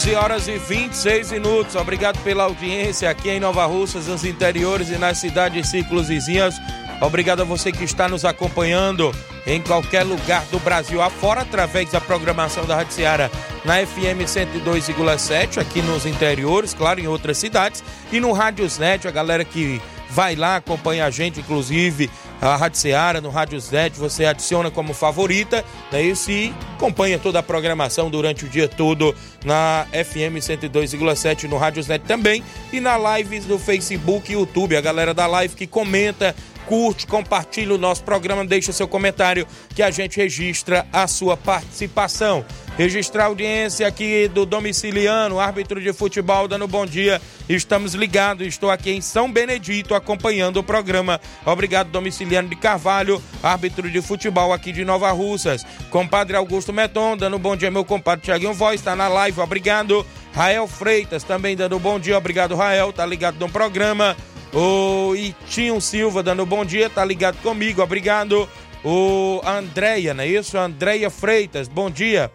11 0.00 0.14
horas 0.14 0.48
e 0.48 0.56
26 0.56 1.32
minutos. 1.32 1.74
Obrigado 1.74 2.18
pela 2.22 2.44
audiência 2.44 3.10
aqui 3.10 3.28
em 3.28 3.38
Nova 3.38 3.66
Russas, 3.66 4.06
nos 4.06 4.24
interiores 4.24 4.88
e 4.88 4.96
nas 4.96 5.18
cidades 5.18 5.68
círculos 5.68 6.08
vizinhos. 6.08 6.54
Obrigado 7.02 7.42
a 7.42 7.44
você 7.44 7.70
que 7.70 7.84
está 7.84 8.08
nos 8.08 8.24
acompanhando 8.24 9.14
em 9.46 9.60
qualquer 9.60 10.04
lugar 10.04 10.42
do 10.46 10.58
Brasil 10.60 11.02
afora, 11.02 11.42
através 11.42 11.90
da 11.90 12.00
programação 12.00 12.64
da 12.64 12.76
Rádio 12.76 12.94
Ceará 12.94 13.30
na 13.62 13.84
FM 13.86 14.24
102,7, 14.24 15.58
aqui 15.58 15.82
nos 15.82 16.06
interiores, 16.06 16.72
claro, 16.72 16.98
em 16.98 17.06
outras 17.06 17.36
cidades, 17.36 17.84
e 18.10 18.18
no 18.20 18.32
Rádiosnet, 18.32 19.06
a 19.06 19.10
galera 19.10 19.44
que 19.44 19.82
vai 20.10 20.34
lá, 20.34 20.56
acompanha 20.56 21.06
a 21.06 21.10
gente, 21.10 21.40
inclusive 21.40 22.10
a 22.40 22.56
Rádio 22.56 22.78
Seara, 22.78 23.20
no 23.20 23.30
Rádio 23.30 23.60
Zet, 23.60 23.98
você 23.98 24.24
adiciona 24.24 24.70
como 24.70 24.92
favorita, 24.94 25.64
né, 25.92 26.02
isso 26.02 26.30
e 26.30 26.54
acompanha 26.76 27.18
toda 27.18 27.38
a 27.38 27.42
programação 27.42 28.10
durante 28.10 28.44
o 28.44 28.48
dia 28.48 28.66
todo 28.66 29.14
na 29.44 29.86
FM 29.92 30.38
102,7 30.40 31.44
no 31.44 31.56
Rádio 31.56 31.82
Zet 31.82 32.04
também 32.06 32.42
e 32.72 32.80
na 32.80 32.96
lives 33.18 33.44
do 33.44 33.58
Facebook 33.58 34.30
e 34.30 34.34
YouTube, 34.34 34.76
a 34.76 34.80
galera 34.80 35.12
da 35.12 35.26
live 35.26 35.54
que 35.54 35.66
comenta 35.66 36.34
curte, 36.66 37.06
compartilha 37.06 37.74
o 37.74 37.78
nosso 37.78 38.04
programa, 38.04 38.44
deixa 38.44 38.72
seu 38.72 38.86
comentário 38.86 39.46
que 39.74 39.82
a 39.82 39.90
gente 39.90 40.16
registra 40.16 40.86
a 40.92 41.06
sua 41.06 41.36
participação. 41.36 42.44
Registrar 42.80 43.24
a 43.24 43.26
audiência 43.26 43.86
aqui 43.86 44.26
do 44.26 44.46
domiciliano, 44.46 45.38
árbitro 45.38 45.82
de 45.82 45.92
futebol, 45.92 46.48
dando 46.48 46.66
bom 46.66 46.86
dia. 46.86 47.20
Estamos 47.46 47.92
ligados, 47.92 48.46
estou 48.46 48.70
aqui 48.70 48.90
em 48.90 49.02
São 49.02 49.30
Benedito 49.30 49.94
acompanhando 49.94 50.56
o 50.56 50.62
programa. 50.62 51.20
Obrigado, 51.44 51.90
domiciliano 51.90 52.48
de 52.48 52.56
Carvalho, 52.56 53.22
árbitro 53.42 53.90
de 53.90 54.00
futebol 54.00 54.50
aqui 54.50 54.72
de 54.72 54.82
Nova 54.82 55.10
Russas. 55.10 55.62
Compadre 55.90 56.38
Augusto 56.38 56.72
Meton, 56.72 57.18
dando 57.18 57.38
bom 57.38 57.54
dia, 57.54 57.70
meu 57.70 57.84
compadre 57.84 58.24
Tiaguinho 58.24 58.54
Voz, 58.54 58.80
está 58.80 58.96
na 58.96 59.08
live, 59.08 59.38
obrigado. 59.40 60.06
Rael 60.32 60.66
Freitas 60.66 61.22
também 61.22 61.54
dando 61.54 61.78
bom 61.78 62.00
dia, 62.00 62.16
obrigado, 62.16 62.56
Rael, 62.56 62.94
tá 62.94 63.04
ligado 63.04 63.38
no 63.38 63.50
programa. 63.50 64.16
O 64.54 65.14
Itinho 65.14 65.78
Silva 65.82 66.22
dando 66.22 66.46
bom 66.46 66.64
dia, 66.64 66.88
tá 66.88 67.04
ligado 67.04 67.36
comigo, 67.42 67.82
obrigado. 67.82 68.48
O 68.82 69.42
Andréia, 69.44 70.14
não 70.14 70.24
é 70.24 70.28
isso? 70.28 70.56
Andréia 70.56 71.10
Freitas, 71.10 71.68
bom 71.68 71.90
dia. 71.90 72.32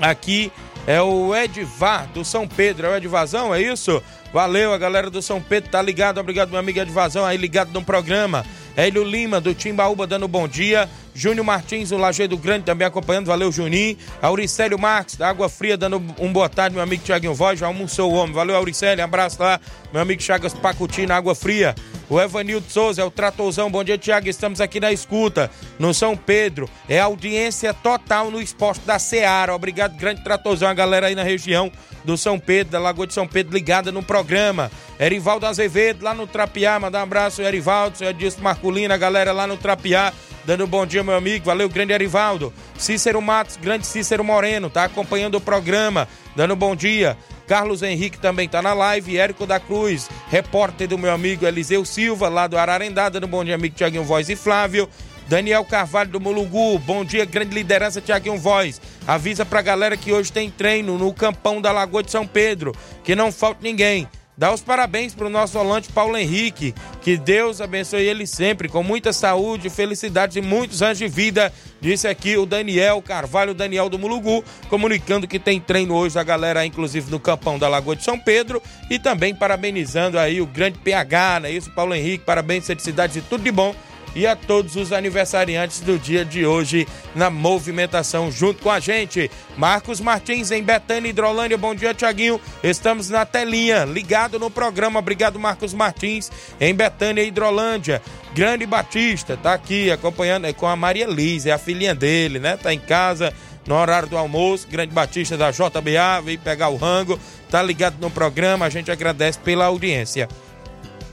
Aqui 0.00 0.52
é 0.86 1.02
o 1.02 1.34
Edvar 1.34 2.06
do 2.08 2.24
São 2.24 2.46
Pedro, 2.46 2.86
é 2.86 2.90
o 2.90 2.96
Edvazão, 2.96 3.54
é 3.54 3.60
isso? 3.60 4.02
Valeu, 4.32 4.72
a 4.72 4.78
galera 4.78 5.10
do 5.10 5.20
São 5.20 5.40
Pedro 5.40 5.70
tá 5.70 5.82
ligado, 5.82 6.18
obrigado 6.18 6.50
meu 6.50 6.58
amigo 6.58 6.78
Edvazão 6.78 7.24
aí 7.24 7.36
ligado 7.36 7.72
no 7.72 7.82
programa. 7.82 8.44
Hélio 8.76 9.02
Lima 9.02 9.40
do 9.40 9.54
Timbaúba 9.54 10.06
dando 10.06 10.28
bom 10.28 10.46
dia. 10.46 10.88
Júnior 11.18 11.44
Martins, 11.44 11.90
do 11.90 11.96
Lajeado 11.96 12.36
Grande, 12.36 12.64
também 12.64 12.86
acompanhando. 12.86 13.26
Valeu, 13.26 13.50
Juninho. 13.50 13.96
Auricélio 14.22 14.78
Marques, 14.78 15.16
da 15.16 15.28
Água 15.28 15.48
Fria, 15.48 15.76
dando 15.76 15.96
um 16.16 16.32
boa 16.32 16.48
tarde, 16.48 16.76
meu 16.76 16.82
amigo 16.82 17.02
Tiaguinho 17.02 17.34
Voz. 17.34 17.58
Já 17.58 17.66
almoçou 17.66 18.12
o 18.12 18.14
homem. 18.14 18.32
Valeu, 18.32 18.54
Auricélio. 18.54 19.02
Abraço 19.02 19.42
lá, 19.42 19.60
meu 19.92 20.00
amigo 20.00 20.22
Chagas 20.22 20.54
Pacuti, 20.54 21.06
na 21.06 21.16
Água 21.16 21.34
Fria. 21.34 21.74
O 22.08 22.20
Evanildo 22.20 22.70
Souza, 22.70 23.02
é 23.02 23.04
o 23.04 23.10
Tratorzão. 23.10 23.68
Bom 23.68 23.82
dia, 23.82 23.98
Tiago. 23.98 24.28
Estamos 24.28 24.60
aqui 24.60 24.78
na 24.78 24.92
escuta, 24.92 25.50
no 25.76 25.92
São 25.92 26.16
Pedro. 26.16 26.70
É 26.88 27.00
audiência 27.00 27.74
total 27.74 28.30
no 28.30 28.40
esporte 28.40 28.82
da 28.86 29.00
Seara. 29.00 29.52
Obrigado, 29.52 29.96
grande 29.96 30.22
Tratorzão, 30.22 30.68
a 30.68 30.74
galera 30.74 31.08
aí 31.08 31.16
na 31.16 31.24
região 31.24 31.72
do 32.04 32.16
São 32.16 32.38
Pedro, 32.38 32.72
da 32.72 32.78
Lagoa 32.78 33.08
de 33.08 33.12
São 33.12 33.26
Pedro, 33.26 33.52
ligada 33.52 33.90
no 33.90 34.04
programa. 34.04 34.70
Erivaldo 35.00 35.46
Azevedo, 35.46 36.04
lá 36.04 36.14
no 36.14 36.26
Trapiá. 36.26 36.78
Mandar 36.78 37.00
um 37.00 37.02
abraço, 37.02 37.42
Erivaldo, 37.42 37.98
senhor 37.98 38.10
Edilson 38.10 38.40
Marculina, 38.40 38.94
a 38.94 38.96
galera 38.96 39.32
lá 39.32 39.46
no 39.46 39.56
Trapiá. 39.56 40.12
Dando 40.48 40.64
um 40.64 40.66
bom 40.66 40.86
dia, 40.86 41.04
meu 41.04 41.14
amigo. 41.14 41.44
Valeu, 41.44 41.68
grande 41.68 41.92
Erivaldo. 41.92 42.54
Cícero 42.78 43.20
Matos, 43.20 43.58
grande 43.58 43.86
Cícero 43.86 44.24
Moreno, 44.24 44.70
tá 44.70 44.84
acompanhando 44.84 45.34
o 45.34 45.40
programa. 45.42 46.08
Dando 46.34 46.54
um 46.54 46.56
bom 46.56 46.74
dia. 46.74 47.18
Carlos 47.46 47.82
Henrique 47.82 48.18
também 48.18 48.48
tá 48.48 48.62
na 48.62 48.72
live. 48.72 49.18
Érico 49.18 49.44
da 49.44 49.60
Cruz, 49.60 50.08
repórter 50.30 50.88
do 50.88 50.96
meu 50.96 51.12
amigo 51.12 51.46
Eliseu 51.46 51.84
Silva, 51.84 52.30
lá 52.30 52.46
do 52.46 52.56
Ararendá. 52.56 53.10
Dando 53.10 53.26
um 53.26 53.28
bom 53.28 53.44
dia, 53.44 53.56
amigo 53.56 53.74
Tiaguinho 53.74 54.04
Voz 54.04 54.30
e 54.30 54.36
Flávio. 54.36 54.88
Daniel 55.28 55.66
Carvalho 55.66 56.12
do 56.12 56.18
Mulugu, 56.18 56.78
bom 56.78 57.04
dia, 57.04 57.26
grande 57.26 57.54
liderança 57.54 58.00
Tiaguinho 58.00 58.38
Voz. 58.38 58.80
Avisa 59.06 59.44
pra 59.44 59.60
galera 59.60 59.98
que 59.98 60.14
hoje 60.14 60.32
tem 60.32 60.50
treino 60.50 60.96
no 60.96 61.12
campão 61.12 61.60
da 61.60 61.70
Lagoa 61.70 62.02
de 62.02 62.10
São 62.10 62.26
Pedro, 62.26 62.74
que 63.04 63.14
não 63.14 63.30
falta 63.30 63.60
ninguém. 63.62 64.08
Dá 64.38 64.54
os 64.54 64.60
parabéns 64.60 65.16
para 65.16 65.26
o 65.26 65.30
nosso 65.30 65.54
volante 65.54 65.90
Paulo 65.90 66.16
Henrique. 66.16 66.72
Que 67.02 67.16
Deus 67.16 67.60
abençoe 67.60 68.02
ele 68.02 68.24
sempre, 68.24 68.68
com 68.68 68.84
muita 68.84 69.12
saúde, 69.12 69.68
felicidade 69.68 70.38
e 70.38 70.42
muitos 70.42 70.80
anos 70.80 70.96
de 70.96 71.08
vida. 71.08 71.52
Disse 71.80 72.06
aqui 72.06 72.36
o 72.36 72.46
Daniel 72.46 73.02
Carvalho, 73.02 73.52
Daniel 73.52 73.88
do 73.88 73.98
Mulugu, 73.98 74.44
comunicando 74.70 75.26
que 75.26 75.40
tem 75.40 75.58
treino 75.58 75.92
hoje 75.92 76.14
da 76.14 76.22
galera, 76.22 76.64
inclusive 76.64 77.10
no 77.10 77.18
campão 77.18 77.58
da 77.58 77.68
Lagoa 77.68 77.96
de 77.96 78.04
São 78.04 78.16
Pedro. 78.16 78.62
E 78.88 78.96
também 78.96 79.34
parabenizando 79.34 80.16
aí 80.16 80.40
o 80.40 80.46
grande 80.46 80.78
PH, 80.78 81.40
né? 81.40 81.50
Isso, 81.50 81.72
Paulo 81.72 81.92
Henrique, 81.92 82.24
parabéns, 82.24 82.64
felicidades 82.64 83.16
e 83.16 83.22
tudo 83.22 83.42
de 83.42 83.50
bom 83.50 83.74
e 84.18 84.26
a 84.26 84.34
todos 84.34 84.74
os 84.74 84.92
aniversariantes 84.92 85.78
do 85.78 85.96
dia 85.96 86.24
de 86.24 86.44
hoje 86.44 86.88
na 87.14 87.30
movimentação 87.30 88.32
junto 88.32 88.60
com 88.60 88.68
a 88.68 88.80
gente. 88.80 89.30
Marcos 89.56 90.00
Martins 90.00 90.50
em 90.50 90.60
Betânia, 90.60 91.08
Hidrolândia. 91.08 91.56
Bom 91.56 91.72
dia, 91.72 91.94
Tiaguinho. 91.94 92.40
Estamos 92.60 93.08
na 93.08 93.24
telinha, 93.24 93.84
ligado 93.84 94.36
no 94.36 94.50
programa. 94.50 94.98
Obrigado, 94.98 95.38
Marcos 95.38 95.72
Martins 95.72 96.32
em 96.60 96.74
Betânia, 96.74 97.22
Hidrolândia. 97.22 98.02
Grande 98.34 98.66
Batista 98.66 99.36
tá 99.36 99.54
aqui 99.54 99.88
acompanhando 99.88 100.46
é 100.46 100.52
com 100.52 100.66
a 100.66 100.74
Maria 100.74 101.06
Liz, 101.06 101.46
é 101.46 101.52
a 101.52 101.58
filhinha 101.58 101.94
dele, 101.94 102.40
né? 102.40 102.56
Tá 102.56 102.74
em 102.74 102.80
casa 102.80 103.32
no 103.68 103.76
horário 103.76 104.08
do 104.08 104.18
almoço. 104.18 104.66
Grande 104.66 104.92
Batista 104.92 105.36
da 105.36 105.52
JBA, 105.52 106.22
veio 106.24 106.40
pegar 106.40 106.70
o 106.70 106.76
rango, 106.76 107.20
tá 107.48 107.62
ligado 107.62 108.00
no 108.00 108.10
programa. 108.10 108.66
A 108.66 108.70
gente 108.70 108.90
agradece 108.90 109.38
pela 109.38 109.66
audiência. 109.66 110.28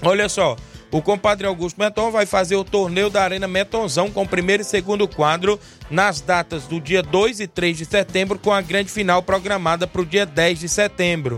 Olha 0.02 0.28
só, 0.28 0.58
o 0.96 1.02
compadre 1.02 1.46
Augusto 1.46 1.78
Meton 1.78 2.10
vai 2.10 2.26
fazer 2.26 2.56
o 2.56 2.64
torneio 2.64 3.10
da 3.10 3.22
Arena 3.22 3.50
Metonzão 3.50 4.10
com 4.10 4.24
o 4.24 4.28
primeiro 4.28 4.62
e 4.62 4.66
segundo 4.66 5.06
quadro 5.10 5.60
nas 5.92 6.22
datas 6.22 6.68
do 6.68 6.80
dia 6.80 7.04
2 7.04 7.42
e 7.42 7.48
3 7.48 7.80
de 7.80 7.84
setembro, 7.84 8.40
com 8.40 8.54
a 8.54 8.62
grande 8.62 8.90
final 8.90 9.22
programada 9.22 9.86
para 9.86 10.02
o 10.02 10.06
dia 10.06 10.26
10 10.26 10.62
de 10.62 10.70
setembro. 10.70 11.38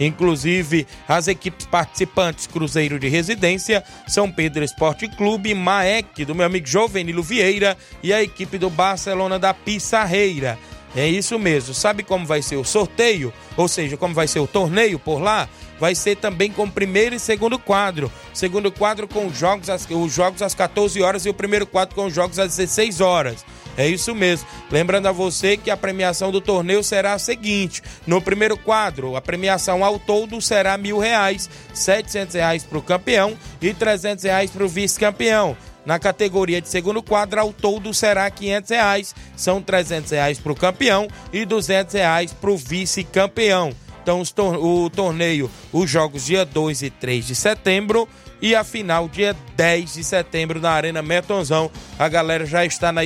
Inclusive, 0.00 0.88
as 1.06 1.28
equipes 1.28 1.66
participantes 1.66 2.48
Cruzeiro 2.48 2.98
de 2.98 3.06
Residência, 3.06 3.84
São 4.08 4.28
Pedro 4.28 4.64
Esporte 4.64 5.06
Clube, 5.06 5.54
Maek, 5.54 6.24
do 6.24 6.34
meu 6.34 6.44
amigo 6.44 6.66
Jovenilo 6.66 7.22
Vieira 7.22 7.76
e 8.02 8.12
a 8.12 8.20
equipe 8.20 8.58
do 8.58 8.68
Barcelona 8.68 9.38
da 9.38 9.54
Pissarreira. 9.54 10.58
É 10.94 11.06
isso 11.08 11.38
mesmo. 11.38 11.74
Sabe 11.74 12.02
como 12.02 12.26
vai 12.26 12.40
ser 12.42 12.56
o 12.56 12.64
sorteio? 12.64 13.32
Ou 13.56 13.68
seja, 13.68 13.96
como 13.96 14.14
vai 14.14 14.28
ser 14.28 14.40
o 14.40 14.46
torneio 14.46 14.98
por 14.98 15.20
lá? 15.20 15.48
Vai 15.78 15.94
ser 15.94 16.16
também 16.16 16.50
com 16.50 16.70
primeiro 16.70 17.14
e 17.14 17.18
segundo 17.18 17.58
quadro. 17.58 18.10
Segundo 18.32 18.72
quadro 18.72 19.06
com 19.06 19.26
os 19.26 19.36
jogos, 19.36 19.68
os 19.90 20.12
jogos 20.12 20.40
às 20.40 20.54
14 20.54 21.02
horas 21.02 21.26
e 21.26 21.28
o 21.28 21.34
primeiro 21.34 21.66
quadro 21.66 21.94
com 21.94 22.06
os 22.06 22.14
jogos 22.14 22.38
às 22.38 22.56
16 22.56 23.00
horas. 23.00 23.44
É 23.76 23.86
isso 23.86 24.14
mesmo. 24.14 24.48
Lembrando 24.70 25.06
a 25.06 25.12
você 25.12 25.56
que 25.56 25.70
a 25.70 25.76
premiação 25.76 26.32
do 26.32 26.40
torneio 26.40 26.82
será 26.82 27.12
a 27.12 27.18
seguinte: 27.18 27.82
no 28.06 28.22
primeiro 28.22 28.56
quadro, 28.56 29.16
a 29.16 29.20
premiação 29.20 29.84
ao 29.84 29.98
todo 29.98 30.40
será 30.40 30.78
mil 30.78 30.98
reais, 30.98 31.50
setecentos 31.74 32.34
reais 32.34 32.64
para 32.64 32.78
o 32.78 32.82
campeão 32.82 33.36
e 33.60 33.74
trezentos 33.74 34.24
reais 34.24 34.50
para 34.50 34.64
o 34.64 34.68
vice-campeão. 34.68 35.56
Na 35.86 36.00
categoria 36.00 36.60
de 36.60 36.68
segundo 36.68 37.00
quadro, 37.00 37.40
ao 37.40 37.52
todo 37.52 37.94
será 37.94 38.28
500 38.28 38.70
reais. 38.70 39.14
São 39.36 39.62
300 39.62 40.10
reais 40.10 40.38
para 40.38 40.50
o 40.50 40.56
campeão 40.56 41.06
e 41.32 41.44
200 41.44 41.94
reais 41.94 42.32
para 42.32 42.50
o 42.50 42.56
vice-campeão. 42.56 43.72
Então, 44.02 44.22
o 44.60 44.90
torneio, 44.90 45.50
os 45.72 45.88
jogos 45.88 46.26
dia 46.26 46.44
2 46.44 46.82
e 46.82 46.90
3 46.90 47.26
de 47.26 47.34
setembro 47.34 48.08
e 48.40 48.54
a 48.54 48.62
final 48.62 49.08
dia 49.08 49.34
10 49.56 49.94
de 49.94 50.04
setembro 50.04 50.60
na 50.60 50.70
Arena 50.70 51.02
Metonzão. 51.02 51.70
A 51.98 52.08
galera 52.08 52.46
já 52.46 52.64
está 52.64 52.92
na, 52.92 53.04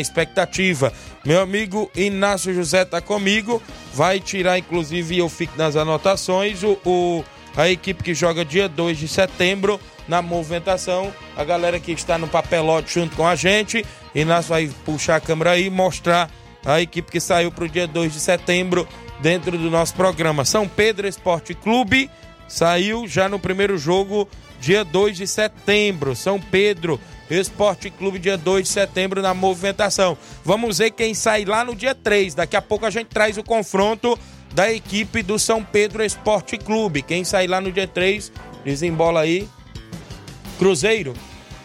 expectativa. 0.00 0.92
Meu 1.24 1.40
amigo 1.40 1.90
Inácio 1.94 2.54
José 2.54 2.82
está 2.82 3.00
comigo, 3.00 3.62
vai 3.92 4.20
tirar, 4.20 4.58
inclusive, 4.58 5.18
eu 5.18 5.28
fico 5.28 5.58
nas 5.58 5.76
anotações, 5.76 6.62
o, 6.62 6.78
o, 6.86 7.24
a 7.56 7.68
equipe 7.68 8.02
que 8.02 8.14
joga 8.14 8.44
dia 8.44 8.68
2 8.68 8.98
de 8.98 9.08
setembro 9.08 9.78
na 10.10 10.20
movimentação. 10.20 11.14
A 11.36 11.44
galera 11.44 11.78
que 11.78 11.92
está 11.92 12.18
no 12.18 12.26
papelote 12.26 12.92
junto 12.94 13.16
com 13.16 13.26
a 13.26 13.36
gente. 13.36 13.86
Inácio 14.12 14.50
vai 14.50 14.68
puxar 14.84 15.16
a 15.16 15.20
câmera 15.20 15.52
aí 15.52 15.66
e 15.66 15.70
mostrar 15.70 16.28
a 16.66 16.80
equipe 16.80 17.12
que 17.12 17.20
saiu 17.20 17.52
para 17.52 17.64
o 17.64 17.68
dia 17.68 17.86
2 17.86 18.12
de 18.12 18.20
setembro 18.20 18.86
dentro 19.20 19.56
do 19.56 19.70
nosso 19.70 19.94
programa. 19.94 20.44
São 20.44 20.66
Pedro 20.66 21.06
Esporte 21.06 21.54
Clube 21.54 22.10
saiu 22.48 23.06
já 23.06 23.28
no 23.28 23.38
primeiro 23.38 23.78
jogo, 23.78 24.28
dia 24.60 24.84
2 24.84 25.16
de 25.16 25.26
setembro. 25.28 26.16
São 26.16 26.40
Pedro 26.40 26.98
Esporte 27.30 27.88
Clube, 27.88 28.18
dia 28.18 28.36
2 28.36 28.64
de 28.64 28.68
setembro, 28.68 29.22
na 29.22 29.32
movimentação. 29.32 30.18
Vamos 30.44 30.78
ver 30.78 30.90
quem 30.90 31.14
sai 31.14 31.44
lá 31.44 31.64
no 31.64 31.76
dia 31.76 31.94
3. 31.94 32.34
Daqui 32.34 32.56
a 32.56 32.62
pouco 32.62 32.84
a 32.84 32.90
gente 32.90 33.06
traz 33.06 33.38
o 33.38 33.44
confronto 33.44 34.18
da 34.52 34.72
equipe 34.72 35.22
do 35.22 35.38
São 35.38 35.62
Pedro 35.62 36.04
Esporte 36.04 36.58
Clube. 36.58 37.02
Quem 37.02 37.22
sai 37.22 37.46
lá 37.46 37.60
no 37.60 37.70
dia 37.70 37.86
3, 37.86 38.32
desembola 38.64 39.20
aí. 39.20 39.48
Cruzeiro. 40.60 41.14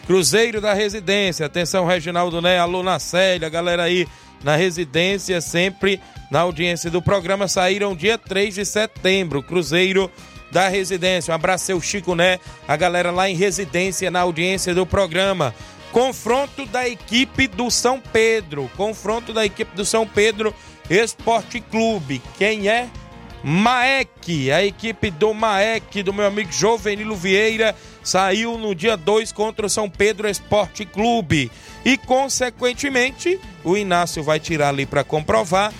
Cruzeiro 0.06 0.58
da 0.58 0.72
Residência. 0.72 1.44
Atenção, 1.44 1.84
Reginaldo 1.84 2.40
Né, 2.40 2.58
alô 2.58 2.82
Célia, 2.98 3.46
galera 3.50 3.82
aí 3.82 4.08
na 4.42 4.56
residência, 4.56 5.38
sempre 5.42 6.00
na 6.30 6.40
audiência 6.40 6.90
do 6.90 7.02
programa. 7.02 7.46
Saíram 7.46 7.94
dia 7.94 8.16
3 8.16 8.54
de 8.54 8.64
setembro. 8.64 9.42
Cruzeiro 9.42 10.10
da 10.50 10.68
Residência. 10.68 11.30
Um 11.30 11.34
abraço, 11.34 11.66
seu 11.66 11.78
Chico 11.78 12.14
Né, 12.14 12.40
a 12.66 12.74
galera 12.74 13.10
lá 13.10 13.28
em 13.28 13.36
residência 13.36 14.10
na 14.10 14.20
audiência 14.20 14.74
do 14.74 14.86
programa. 14.86 15.54
Confronto 15.92 16.64
da 16.64 16.88
equipe 16.88 17.46
do 17.46 17.70
São 17.70 18.00
Pedro. 18.00 18.70
Confronto 18.78 19.30
da 19.30 19.44
equipe 19.44 19.76
do 19.76 19.84
São 19.84 20.06
Pedro 20.06 20.54
Esporte 20.88 21.60
Clube. 21.60 22.22
Quem 22.38 22.70
é? 22.70 22.88
Maek, 23.44 24.50
a 24.50 24.64
equipe 24.64 25.10
do 25.10 25.34
Maek, 25.34 26.02
do 26.02 26.12
meu 26.12 26.26
amigo 26.26 26.50
Jovenilo 26.50 27.14
Vieira, 27.14 27.76
saiu 28.08 28.56
no 28.56 28.74
dia 28.74 28.96
2 28.96 29.32
contra 29.32 29.66
o 29.66 29.70
São 29.70 29.90
Pedro 29.90 30.28
Esporte 30.28 30.84
Clube. 30.84 31.50
E, 31.84 31.98
consequentemente, 31.98 33.38
o 33.64 33.76
Inácio 33.76 34.22
vai 34.22 34.40
tirar 34.40 34.70
ali 34.70 34.86
para 34.86 35.04
comprovar 35.04 35.72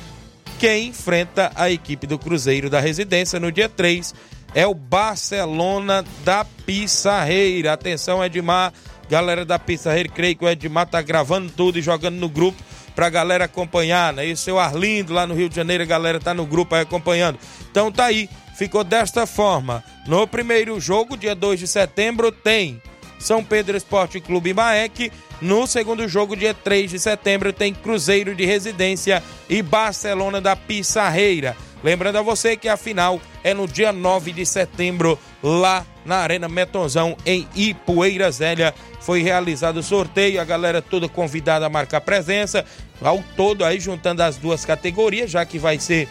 quem 0.59 0.89
enfrenta 0.89 1.53
a 1.55 1.71
equipe 1.71 2.07
do 2.07 2.19
Cruzeiro 2.19 2.69
da 2.69 2.81
Residência 2.81 3.39
no 3.39 3.53
dia 3.53 3.69
3 3.69 4.15
é 4.55 4.67
o 4.67 4.75
Barcelona 4.75 6.05
da 6.25 6.45
Pissarreira. 6.45 7.75
Atenção, 7.75 8.25
Edmar, 8.25 8.73
Galera 9.09 9.45
da 9.45 9.59
Pissarreira, 9.59 10.09
creio 10.09 10.35
que 10.35 10.45
o 10.45 10.49
Edmar 10.49 10.87
tá 10.87 11.01
gravando 11.03 11.53
tudo 11.55 11.79
e 11.79 11.83
jogando 11.83 12.17
no 12.17 12.29
grupo 12.29 12.61
pra 12.95 13.11
galera 13.11 13.45
acompanhar, 13.45 14.12
né? 14.15 14.27
E 14.27 14.33
o 14.33 14.37
seu 14.37 14.59
Arlindo 14.59 15.12
lá 15.12 15.27
no 15.27 15.35
Rio 15.35 15.49
de 15.49 15.55
Janeiro, 15.55 15.83
a 15.83 15.87
galera 15.87 16.19
tá 16.19 16.33
no 16.33 16.47
grupo 16.47 16.75
aí 16.75 16.83
acompanhando. 16.83 17.39
Então 17.71 17.93
tá 17.93 18.07
aí, 18.07 18.29
ficou 18.57 18.83
desta 18.83 19.27
forma. 19.27 19.85
No 20.07 20.27
primeiro 20.27 20.81
jogo, 20.81 21.16
dia 21.16 21.35
2 21.35 21.61
de 21.61 21.69
setembro, 21.69 22.33
tem 22.33 22.81
São 23.19 23.45
Pedro 23.45 23.77
Esporte 23.77 24.19
Clube 24.21 24.55
Maek. 24.55 25.12
No 25.40 25.66
segundo 25.66 26.09
jogo, 26.09 26.35
dia 26.35 26.55
3 26.55 26.90
de 26.90 26.99
setembro, 26.99 27.53
tem 27.53 27.75
Cruzeiro 27.75 28.35
de 28.35 28.47
Residência 28.47 29.23
e 29.49 29.61
Barcelona 29.61 30.40
da 30.40 30.57
Pissarreira. 30.57 31.55
Lembrando 31.85 32.16
a 32.16 32.23
você 32.23 32.57
que 32.57 32.69
a 32.69 32.77
final 32.77 33.21
é 33.45 33.53
no 33.53 33.69
dia 33.69 33.92
9 33.92 34.33
de 34.33 34.47
setembro, 34.47 35.19
lá 35.42 35.85
na 36.05 36.16
Arena 36.16 36.49
Metonzão, 36.49 37.16
em 37.27 37.47
Ipueira 37.55 38.31
Zélia. 38.31 38.75
Foi 39.01 39.23
realizado 39.23 39.77
o 39.77 39.83
sorteio, 39.83 40.40
a 40.40 40.45
galera 40.45 40.81
toda 40.81 41.09
convidada 41.09 41.66
a 41.66 41.71
marcar 41.71 42.01
presença. 42.01 42.64
Ao 43.01 43.23
todo, 43.37 43.64
aí 43.64 43.79
juntando 43.79 44.23
as 44.23 44.37
duas 44.37 44.64
categorias, 44.64 45.31
já 45.31 45.45
que 45.45 45.59
vai 45.59 45.79
ser 45.79 46.09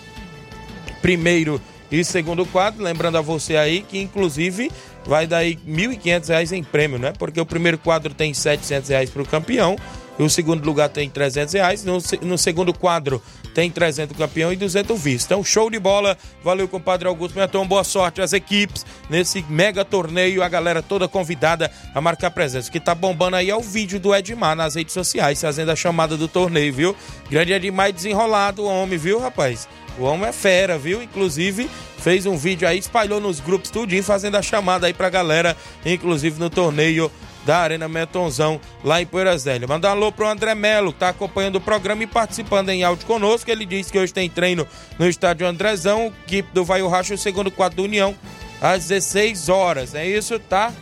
primeiro 1.01 1.60
e 1.91 2.04
segundo 2.04 2.45
quadro. 2.45 2.84
Lembrando 2.84 3.17
a 3.17 3.21
você 3.21 3.56
aí 3.56 3.82
que, 3.82 4.00
inclusive, 4.00 4.71
vai 5.06 5.28
dar 5.28 5.38
aí 5.38 5.58
R$ 5.65 5.88
1.500 5.88 6.52
em 6.52 6.63
prêmio, 6.63 6.98
né? 6.98 7.13
Porque 7.17 7.39
o 7.39 7.45
primeiro 7.45 7.78
quadro 7.78 8.13
tem 8.13 8.34
700 8.34 8.89
reais 8.89 9.10
para 9.10 9.21
o 9.21 9.28
campeão. 9.28 9.76
E 10.17 10.24
o 10.24 10.30
segundo 10.30 10.65
lugar 10.65 10.89
tem 10.89 11.10
300 11.10 11.54
reais. 11.54 11.84
No, 11.84 11.98
no 12.21 12.38
segundo 12.38 12.74
quadro 12.74 13.21
tem 13.54 13.69
300 13.69 14.17
campeão 14.17 14.52
e 14.52 14.56
200 14.56 15.00
vice. 15.00 15.26
Então, 15.26 15.43
show 15.43 15.69
de 15.69 15.78
bola. 15.78 16.17
Valeu, 16.43 16.67
compadre 16.67 17.08
Augusto 17.08 17.38
Menton. 17.38 17.67
Boa 17.67 17.84
sorte 17.84 18.21
às 18.21 18.32
equipes 18.32 18.86
nesse 19.10 19.43
mega 19.50 19.84
torneio. 19.84 20.41
A 20.41 20.48
galera 20.48 20.82
toda 20.82 21.08
convidada 21.08 21.69
a 21.93 22.00
marcar 22.00 22.32
presença. 22.32 22.69
O 22.69 22.71
que 22.71 22.80
tá 22.80 22.95
bombando 22.95 23.36
aí 23.36 23.50
é 23.50 23.56
o 23.56 23.62
vídeo 23.62 24.00
do 24.00 24.15
Edmar 24.15 24.56
nas 24.56 24.76
redes 24.76 24.93
sociais, 24.93 25.41
fazendo 25.41 25.71
a 25.71 25.76
chamada 25.76 26.15
do 26.15 26.28
torneio, 26.28 26.74
viu? 26.74 26.95
Grande 27.30 27.52
Edmar 27.52 27.91
desenrolado 27.91 28.63
homem, 28.63 28.98
viu, 28.98 29.19
rapaz? 29.19 29.67
O 29.97 30.03
homem 30.03 30.27
é 30.27 30.31
fera, 30.34 30.77
viu? 30.77 31.01
Inclusive, 31.01 31.69
fez 31.97 32.25
um 32.25 32.36
vídeo 32.36 32.67
aí, 32.67 32.77
espalhou 32.77 33.21
nos 33.21 33.39
grupos 33.39 33.69
tudinho, 33.69 34.03
fazendo 34.03 34.36
a 34.36 34.41
chamada 34.41 34.88
aí 34.88 34.93
pra 34.93 35.10
galera, 35.10 35.55
inclusive 35.86 36.39
no 36.39 36.49
torneio 36.49 37.10
da 37.45 37.60
Arena 37.60 37.88
Metonzão, 37.88 38.60
lá 38.84 39.01
em 39.01 39.05
Poeira 39.05 39.38
Zélia. 39.38 39.67
Mandar 39.67 39.89
um 39.89 39.91
alô 39.91 40.12
pro 40.12 40.27
André 40.27 40.55
Melo, 40.55 40.91
que 40.91 40.99
tá 40.99 41.10
acompanhando 41.10 41.58
o 41.58 41.62
programa 41.62 42.03
e 42.03 42.08
participando 42.08 42.69
em 42.69 42.84
áudio 42.84 43.05
conosco. 43.05 43.49
Ele 43.49 43.65
disse 43.65 43.91
que 43.91 43.99
hoje 43.99 44.13
tem 44.13 44.29
treino 44.29 44.67
no 44.97 45.08
estádio 45.08 45.47
Andrezão, 45.47 46.12
equipe 46.25 46.49
do 46.53 46.65
Vai 46.65 46.81
o 46.81 46.88
Racha, 46.88 47.13
o 47.13 47.17
segundo 47.17 47.51
quadro 47.51 47.77
da 47.77 47.84
União, 47.84 48.15
às 48.60 48.88
16 48.88 49.47
horas. 49.47 49.93
É 49.93 50.05
isso, 50.05 50.39
tá? 50.39 50.73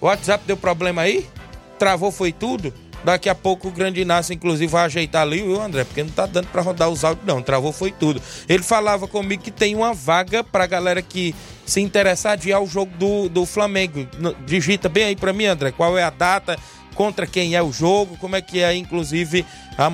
O 0.00 0.06
WhatsApp 0.06 0.44
deu 0.46 0.56
problema 0.56 1.02
aí? 1.02 1.28
Travou, 1.78 2.10
foi 2.10 2.32
tudo? 2.32 2.72
Daqui 3.04 3.28
a 3.28 3.34
pouco 3.34 3.68
o 3.68 3.70
grande 3.70 4.00
Inácio, 4.00 4.32
inclusive, 4.32 4.66
vai 4.66 4.84
ajeitar 4.84 5.22
ali, 5.22 5.42
viu, 5.42 5.60
André? 5.60 5.84
Porque 5.84 6.02
não 6.02 6.10
tá 6.10 6.26
dando 6.26 6.46
para 6.48 6.62
rodar 6.62 6.88
os 6.88 7.04
áudios, 7.04 7.26
não. 7.26 7.42
Travou, 7.42 7.72
foi 7.72 7.90
tudo. 7.90 8.22
Ele 8.48 8.62
falava 8.62 9.08
comigo 9.08 9.42
que 9.42 9.50
tem 9.50 9.74
uma 9.74 9.92
vaga 9.92 10.44
pra 10.44 10.66
galera 10.66 11.02
que 11.02 11.34
se 11.66 11.80
interessar 11.80 12.36
de 12.36 12.50
ir 12.50 12.52
ao 12.52 12.66
jogo 12.66 12.92
do, 12.96 13.28
do 13.28 13.46
Flamengo. 13.46 14.06
Digita 14.46 14.88
bem 14.88 15.04
aí 15.04 15.16
para 15.16 15.32
mim, 15.32 15.46
André, 15.46 15.72
qual 15.72 15.98
é 15.98 16.02
a 16.02 16.10
data, 16.10 16.56
contra 16.94 17.26
quem 17.26 17.54
é 17.54 17.62
o 17.62 17.72
jogo, 17.72 18.16
como 18.18 18.36
é 18.36 18.42
que 18.42 18.62
é, 18.62 18.74
inclusive, 18.74 19.44
a, 19.76 19.90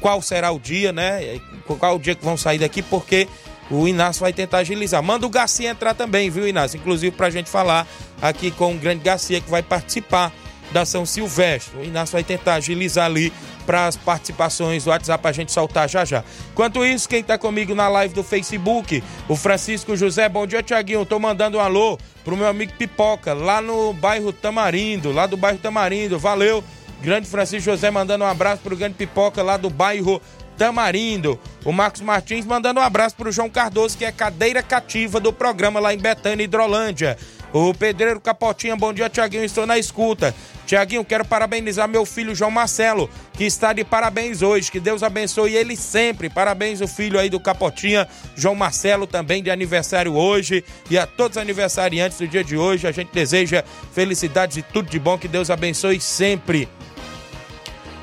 qual 0.00 0.22
será 0.22 0.50
o 0.50 0.58
dia, 0.58 0.92
né? 0.92 1.40
Qual 1.66 1.96
o 1.96 1.98
dia 1.98 2.14
que 2.14 2.24
vão 2.24 2.36
sair 2.36 2.58
daqui, 2.58 2.82
porque 2.82 3.28
o 3.70 3.86
Inácio 3.86 4.20
vai 4.20 4.32
tentar 4.32 4.58
agilizar. 4.58 5.02
Manda 5.02 5.26
o 5.26 5.30
Garcia 5.30 5.70
entrar 5.70 5.94
também, 5.94 6.30
viu, 6.30 6.46
Inácio? 6.46 6.78
Inclusive, 6.78 7.14
pra 7.14 7.30
gente 7.30 7.50
falar 7.50 7.86
aqui 8.22 8.50
com 8.50 8.74
o 8.74 8.78
grande 8.78 9.02
Garcia 9.02 9.40
que 9.40 9.50
vai 9.50 9.62
participar 9.62 10.32
da 10.72 10.84
São 10.84 11.06
Silvestre. 11.06 11.78
O 11.78 11.84
Inácio 11.84 12.12
vai 12.12 12.24
tentar 12.24 12.54
agilizar 12.54 13.06
ali 13.06 13.32
para 13.66 13.86
as 13.86 13.96
participações 13.96 14.84
do 14.84 14.90
WhatsApp 14.90 15.26
a 15.26 15.32
gente 15.32 15.52
soltar 15.52 15.88
já 15.88 16.04
já. 16.04 16.22
Enquanto 16.52 16.84
isso, 16.84 17.08
quem 17.08 17.20
está 17.20 17.36
comigo 17.36 17.74
na 17.74 17.88
live 17.88 18.14
do 18.14 18.22
Facebook, 18.22 19.02
o 19.28 19.36
Francisco 19.36 19.96
José. 19.96 20.28
Bom 20.28 20.46
dia, 20.46 20.62
Tiaguinho. 20.62 21.02
Estou 21.02 21.18
mandando 21.18 21.58
um 21.58 21.60
alô 21.60 21.98
pro 22.24 22.36
meu 22.36 22.46
amigo 22.46 22.72
Pipoca, 22.74 23.34
lá 23.34 23.60
no 23.60 23.92
bairro 23.92 24.32
Tamarindo, 24.32 25.12
lá 25.12 25.26
do 25.26 25.36
bairro 25.36 25.58
Tamarindo. 25.58 26.18
Valeu. 26.18 26.62
Grande 27.02 27.28
Francisco 27.28 27.70
José 27.70 27.90
mandando 27.90 28.24
um 28.24 28.26
abraço 28.26 28.62
pro 28.62 28.76
grande 28.76 28.94
Pipoca 28.94 29.42
lá 29.42 29.56
do 29.56 29.68
bairro 29.68 30.20
Tamarindo. 30.56 31.38
O 31.64 31.72
Marcos 31.72 32.00
Martins 32.00 32.46
mandando 32.46 32.80
um 32.80 32.82
abraço 32.82 33.14
pro 33.14 33.30
João 33.30 33.50
Cardoso, 33.50 33.98
que 33.98 34.04
é 34.04 34.12
cadeira 34.12 34.62
cativa 34.62 35.20
do 35.20 35.32
programa 35.32 35.78
lá 35.78 35.92
em 35.92 35.98
Betânia, 35.98 36.44
Hidrolândia. 36.44 37.18
O 37.58 37.72
Pedreiro 37.72 38.20
Capotinha, 38.20 38.76
bom 38.76 38.92
dia, 38.92 39.08
Tiaguinho, 39.08 39.42
estou 39.42 39.66
na 39.66 39.78
escuta. 39.78 40.34
Tiaguinho, 40.66 41.02
quero 41.02 41.24
parabenizar 41.24 41.88
meu 41.88 42.04
filho 42.04 42.34
João 42.34 42.50
Marcelo, 42.50 43.08
que 43.32 43.44
está 43.44 43.72
de 43.72 43.82
parabéns 43.82 44.42
hoje. 44.42 44.70
Que 44.70 44.78
Deus 44.78 45.02
abençoe 45.02 45.54
ele 45.54 45.74
sempre. 45.74 46.28
Parabéns 46.28 46.82
o 46.82 46.86
filho 46.86 47.18
aí 47.18 47.30
do 47.30 47.40
Capotinha, 47.40 48.06
João 48.36 48.54
Marcelo, 48.54 49.06
também 49.06 49.42
de 49.42 49.50
aniversário 49.50 50.12
hoje. 50.12 50.62
E 50.90 50.98
a 50.98 51.06
todos 51.06 51.38
os 51.38 51.42
aniversariantes 51.42 52.18
do 52.18 52.28
dia 52.28 52.44
de 52.44 52.58
hoje, 52.58 52.86
a 52.86 52.92
gente 52.92 53.08
deseja 53.10 53.64
felicidades 53.90 54.58
e 54.58 54.62
tudo 54.62 54.90
de 54.90 54.98
bom. 54.98 55.16
Que 55.16 55.26
Deus 55.26 55.48
abençoe 55.48 55.98
sempre. 55.98 56.68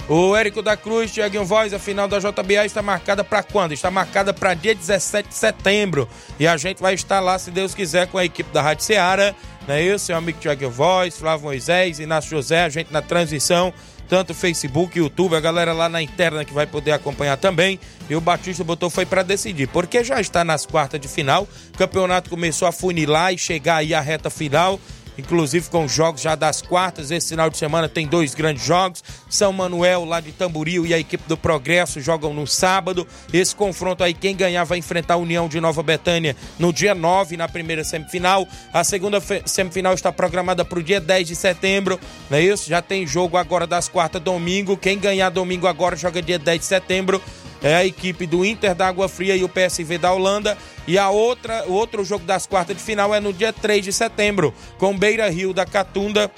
O 0.10 0.36
Érico 0.36 0.62
da 0.62 0.76
Cruz, 0.76 1.12
Tiaguinho 1.12 1.46
Voz, 1.46 1.74
a 1.74 1.80
final 1.80 2.10
da 2.10 2.20
JBA 2.20 2.66
está 2.66 2.82
marcada 2.82 3.24
para 3.24 3.42
quando? 3.42 3.72
Está 3.72 3.90
marcada 3.90 4.34
para 4.34 4.54
dia 4.54 4.76
17 4.76 5.30
de 5.30 5.36
setembro. 5.36 6.10
E 6.38 6.46
a 6.46 6.58
gente 6.58 6.82
vai 6.82 6.94
estar 6.94 7.22
lá, 7.22 7.40
se 7.40 7.50
Deus 7.50 7.74
quiser, 7.74 8.08
com 8.08 8.18
a 8.18 8.26
equipe 8.26 8.52
da 8.52 8.62
Rádio 8.62 8.84
Ceará. 8.84 9.34
Não 9.66 9.76
é 9.76 9.82
isso? 9.82 10.08
Seu 10.08 10.18
amigo 10.18 10.40
Tiaguinho 10.40 10.70
Voz, 10.70 11.18
Flávio 11.18 11.46
Moisés, 11.46 12.00
Inácio 12.00 12.30
José, 12.32 12.66
a 12.66 12.70
gente 12.70 12.92
na 12.92 13.02
transmissão, 13.02 13.74
tanto 14.10 14.34
Facebook, 14.34 15.00
YouTube, 15.00 15.38
a 15.38 15.40
galera 15.40 15.72
lá 15.72 15.88
na 15.88 16.02
interna 16.02 16.44
que 16.44 16.54
vai 16.54 16.68
poder 16.68 16.92
acompanhar 16.92 17.38
também. 17.38 17.80
E 18.10 18.16
o 18.16 18.20
Batista 18.20 18.62
botou 18.62 18.90
foi 18.90 19.06
para 19.06 19.24
decidir, 19.24 19.70
porque 19.70 20.04
já 20.04 20.20
está 20.20 20.44
nas 20.44 20.66
quartas 20.66 21.00
de 21.00 21.08
final. 21.08 21.48
O 21.74 21.78
campeonato 21.78 22.30
começou 22.30 22.68
a 22.68 22.74
funilar 22.74 23.34
e 23.34 23.38
chegar 23.38 23.78
aí 23.78 23.94
à 23.94 24.02
reta 24.02 24.30
final 24.30 24.78
inclusive 25.18 25.70
com 25.70 25.88
jogos 25.88 26.22
já 26.22 26.36
das 26.36 26.62
quartas. 26.62 27.12
Esse 27.12 27.30
final 27.30 27.50
de 27.50 27.58
semana 27.58 27.88
tem 27.90 28.08
dois 28.08 28.34
grandes 28.34 28.66
jogos. 28.66 29.04
São 29.30 29.54
Manuel, 29.54 30.06
lá 30.06 30.20
de 30.20 30.32
Tamboril, 30.32 30.86
e 30.86 30.94
a 30.94 31.00
equipe 31.00 31.24
do 31.28 31.38
Progresso 31.38 32.02
jogam 32.02 32.34
no 32.34 32.46
sábado. 32.46 33.08
Esse 33.32 33.56
confronto 33.56 34.04
aí, 34.04 34.14
quem 34.14 34.36
ganhar 34.36 34.64
vai 34.64 34.78
enfrentar 34.78 35.16
a 35.16 35.18
União 35.18 35.48
de 35.48 35.60
Nova 35.60 35.84
Betânia 35.84 36.36
no 36.60 36.72
dia 36.72 36.96
9, 36.96 37.38
na 37.38 37.48
primeira 37.48 37.84
semifinal. 37.84 38.48
A 38.74 38.84
segunda 38.84 39.22
semifinal 39.46 39.94
está 39.94 40.12
programada 40.12 40.64
para 40.66 40.80
o 40.80 40.84
dia 40.84 41.00
10 41.00 41.28
de 41.28 41.36
setembro, 41.36 42.00
não 42.30 42.38
é 42.38 42.42
isso? 42.42 42.70
Já 42.70 42.82
tem 42.82 43.06
jogo 43.06 43.38
agora 43.38 43.68
das 43.68 43.88
quartas 43.88 44.22
domingo. 44.22 44.78
Quem 44.78 45.00
ganhar 45.00 45.30
domingo 45.30 45.68
agora 45.68 45.96
joga 45.96 46.22
dia 46.22 46.40
10 46.40 46.60
de 46.60 46.66
setembro 46.66 47.22
é 47.64 47.76
a 47.76 47.86
equipe 47.86 48.28
do 48.28 48.46
Inter 48.46 48.76
da 48.76 48.88
Água 48.88 49.08
Fria 49.08 49.36
e 49.36 49.44
o 49.44 49.50
PSV 49.50 49.98
da 49.98 50.12
Holanda. 50.12 50.58
E 50.86 50.98
a 50.98 51.10
outra, 51.10 51.64
o 51.66 51.72
outro 51.72 52.04
jogo 52.04 52.26
das 52.26 52.46
quartas 52.46 52.76
de 52.76 52.84
final 52.84 53.16
é 53.16 53.22
no 53.22 53.32
dia 53.32 53.54
3 53.54 53.86
de 53.86 53.94
setembro, 53.94 54.54
com 54.78 54.98
Beira 54.98 55.30
Rio 55.30 55.54
da 55.54 55.66
Catunda 55.66 56.30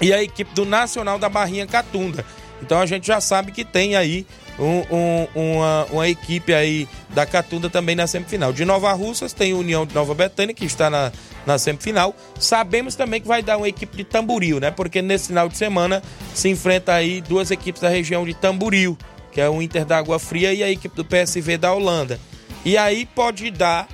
e 0.00 0.12
a 0.12 0.22
equipe 0.22 0.52
do 0.54 0.66
Nacional 0.66 1.18
da 1.18 1.28
Barrinha 1.28 1.66
Catunda. 1.66 2.24
Então 2.60 2.80
a 2.80 2.86
gente 2.86 3.06
já 3.06 3.20
sabe 3.20 3.52
que 3.52 3.64
tem 3.64 3.96
aí 3.96 4.26
um, 4.58 4.84
um, 4.94 5.28
uma, 5.34 5.86
uma, 5.90 6.08
equipe 6.08 6.52
aí 6.52 6.86
da 7.10 7.24
Catunda 7.24 7.70
também 7.70 7.96
na 7.96 8.06
semifinal. 8.06 8.52
De 8.52 8.64
Nova 8.64 8.92
Russas 8.92 9.32
tem 9.32 9.54
União 9.54 9.86
de 9.86 9.94
Nova 9.94 10.14
Betânia, 10.14 10.54
que 10.54 10.66
está 10.66 10.90
na, 10.90 11.10
na 11.46 11.58
semifinal. 11.58 12.14
Sabemos 12.38 12.94
também 12.94 13.20
que 13.20 13.26
vai 13.26 13.42
dar 13.42 13.56
uma 13.56 13.68
equipe 13.68 13.96
de 13.96 14.04
Tamboril, 14.04 14.60
né? 14.60 14.70
Porque 14.70 15.00
nesse 15.00 15.28
final 15.28 15.48
de 15.48 15.56
semana 15.56 16.02
se 16.34 16.48
enfrenta 16.50 16.92
aí 16.92 17.22
duas 17.22 17.50
equipes 17.50 17.80
da 17.80 17.88
região 17.88 18.24
de 18.24 18.34
Tamboril 18.34 18.98
que 19.32 19.40
é 19.40 19.48
o 19.48 19.60
Inter 19.62 19.84
da 19.84 19.98
Água 19.98 20.18
Fria 20.18 20.52
e 20.52 20.62
a 20.62 20.70
equipe 20.70 20.94
do 20.94 21.04
PSV 21.04 21.56
da 21.56 21.72
Holanda. 21.72 22.18
E 22.64 22.76
aí 22.76 23.06
pode 23.06 23.50
dar 23.50 23.88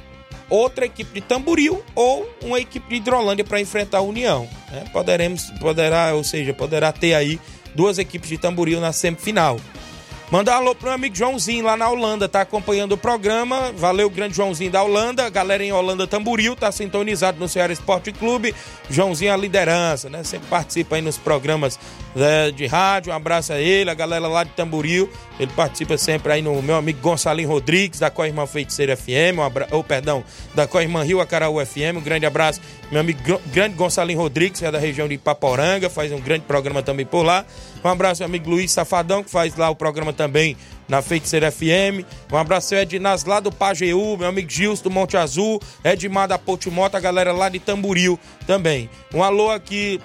outra 0.48 0.86
equipe 0.86 1.12
de 1.12 1.20
Tamboril 1.20 1.82
ou 1.94 2.28
uma 2.42 2.58
equipe 2.60 2.88
de 2.88 2.96
Hidrolândia 2.96 3.44
para 3.44 3.60
enfrentar 3.60 3.98
a 3.98 4.02
União. 4.02 4.48
Né? 4.70 4.84
Poderemos, 4.92 5.50
poderá, 5.60 6.14
ou 6.14 6.24
seja, 6.24 6.54
poderá 6.54 6.92
ter 6.92 7.14
aí 7.14 7.40
duas 7.74 7.98
equipes 7.98 8.28
de 8.28 8.38
Tamboril 8.38 8.80
na 8.80 8.92
semifinal. 8.92 9.58
Manda 10.28 10.50
um 10.50 10.54
alô 10.54 10.74
pro 10.74 10.86
meu 10.86 10.94
amigo 10.94 11.14
Joãozinho 11.14 11.64
lá 11.64 11.76
na 11.76 11.88
Holanda, 11.88 12.28
tá 12.28 12.40
acompanhando 12.40 12.92
o 12.92 12.96
programa. 12.96 13.72
Valeu, 13.76 14.10
grande 14.10 14.34
Joãozinho 14.34 14.72
da 14.72 14.82
Holanda. 14.82 15.30
Galera 15.30 15.62
em 15.62 15.72
Holanda 15.72 16.04
Tamburil, 16.04 16.56
tá 16.56 16.72
sintonizado 16.72 17.38
no 17.38 17.48
Ceará 17.48 17.72
Esporte 17.72 18.10
Clube. 18.10 18.52
Joãozinho 18.90 19.32
a 19.32 19.36
liderança, 19.36 20.10
né? 20.10 20.24
Sempre 20.24 20.48
participa 20.48 20.96
aí 20.96 21.02
nos 21.02 21.16
programas 21.16 21.78
né, 22.12 22.50
de 22.50 22.66
rádio. 22.66 23.12
Um 23.12 23.14
abraço 23.14 23.52
a 23.52 23.60
ele, 23.60 23.88
a 23.88 23.94
galera 23.94 24.26
lá 24.26 24.42
de 24.42 24.50
Tamburil. 24.50 25.08
Ele 25.38 25.52
participa 25.54 25.96
sempre 25.96 26.32
aí 26.32 26.42
no 26.42 26.60
meu 26.60 26.74
amigo 26.74 26.98
Gonçalinho 27.00 27.48
Rodrigues, 27.48 28.00
da 28.00 28.10
Corrimã 28.10 28.46
Feiticeira 28.46 28.96
FM, 28.96 29.38
um 29.38 29.42
abra... 29.42 29.68
oh, 29.70 29.84
perdão, 29.84 30.24
da 30.56 30.66
Corrimã 30.66 31.04
Rio 31.04 31.20
Acaraú 31.20 31.64
FM. 31.64 31.98
Um 31.98 32.00
grande 32.00 32.26
abraço, 32.26 32.60
meu 32.90 33.00
amigo 33.00 33.20
grande 33.52 33.76
Gonçalinho 33.76 34.18
Rodrigues, 34.18 34.58
que 34.58 34.66
é 34.66 34.72
da 34.72 34.78
região 34.78 35.06
de 35.06 35.14
Ipaporanga, 35.14 35.88
faz 35.88 36.10
um 36.10 36.20
grande 36.20 36.44
programa 36.46 36.82
também 36.82 37.06
por 37.06 37.22
lá. 37.22 37.44
Um 37.84 37.88
abraço 37.88 38.22
ao 38.22 38.28
amigo 38.28 38.50
Luiz 38.50 38.72
Safadão, 38.72 39.22
que 39.22 39.30
faz 39.30 39.56
lá 39.56 39.70
o 39.70 39.76
programa 39.76 40.12
também 40.12 40.56
na 40.88 41.02
Feiticeira 41.02 41.50
FM. 41.50 42.04
Um 42.32 42.36
abraço 42.36 42.74
ao 42.74 42.80
Ednaz 42.80 43.24
lá 43.24 43.40
do 43.40 43.52
Pajeú, 43.52 44.16
meu 44.16 44.28
amigo 44.28 44.50
Gilson 44.50 44.84
do 44.84 44.90
Monte 44.90 45.16
Azul, 45.16 45.60
Edmar 45.84 46.28
da 46.28 46.38
Potimota, 46.38 46.96
a 46.96 47.00
galera 47.00 47.32
lá 47.32 47.48
de 47.48 47.58
Tamburil 47.58 48.18
também. 48.46 48.88
Um 49.14 49.22
alô 49.22 49.50
aqui 49.50 50.00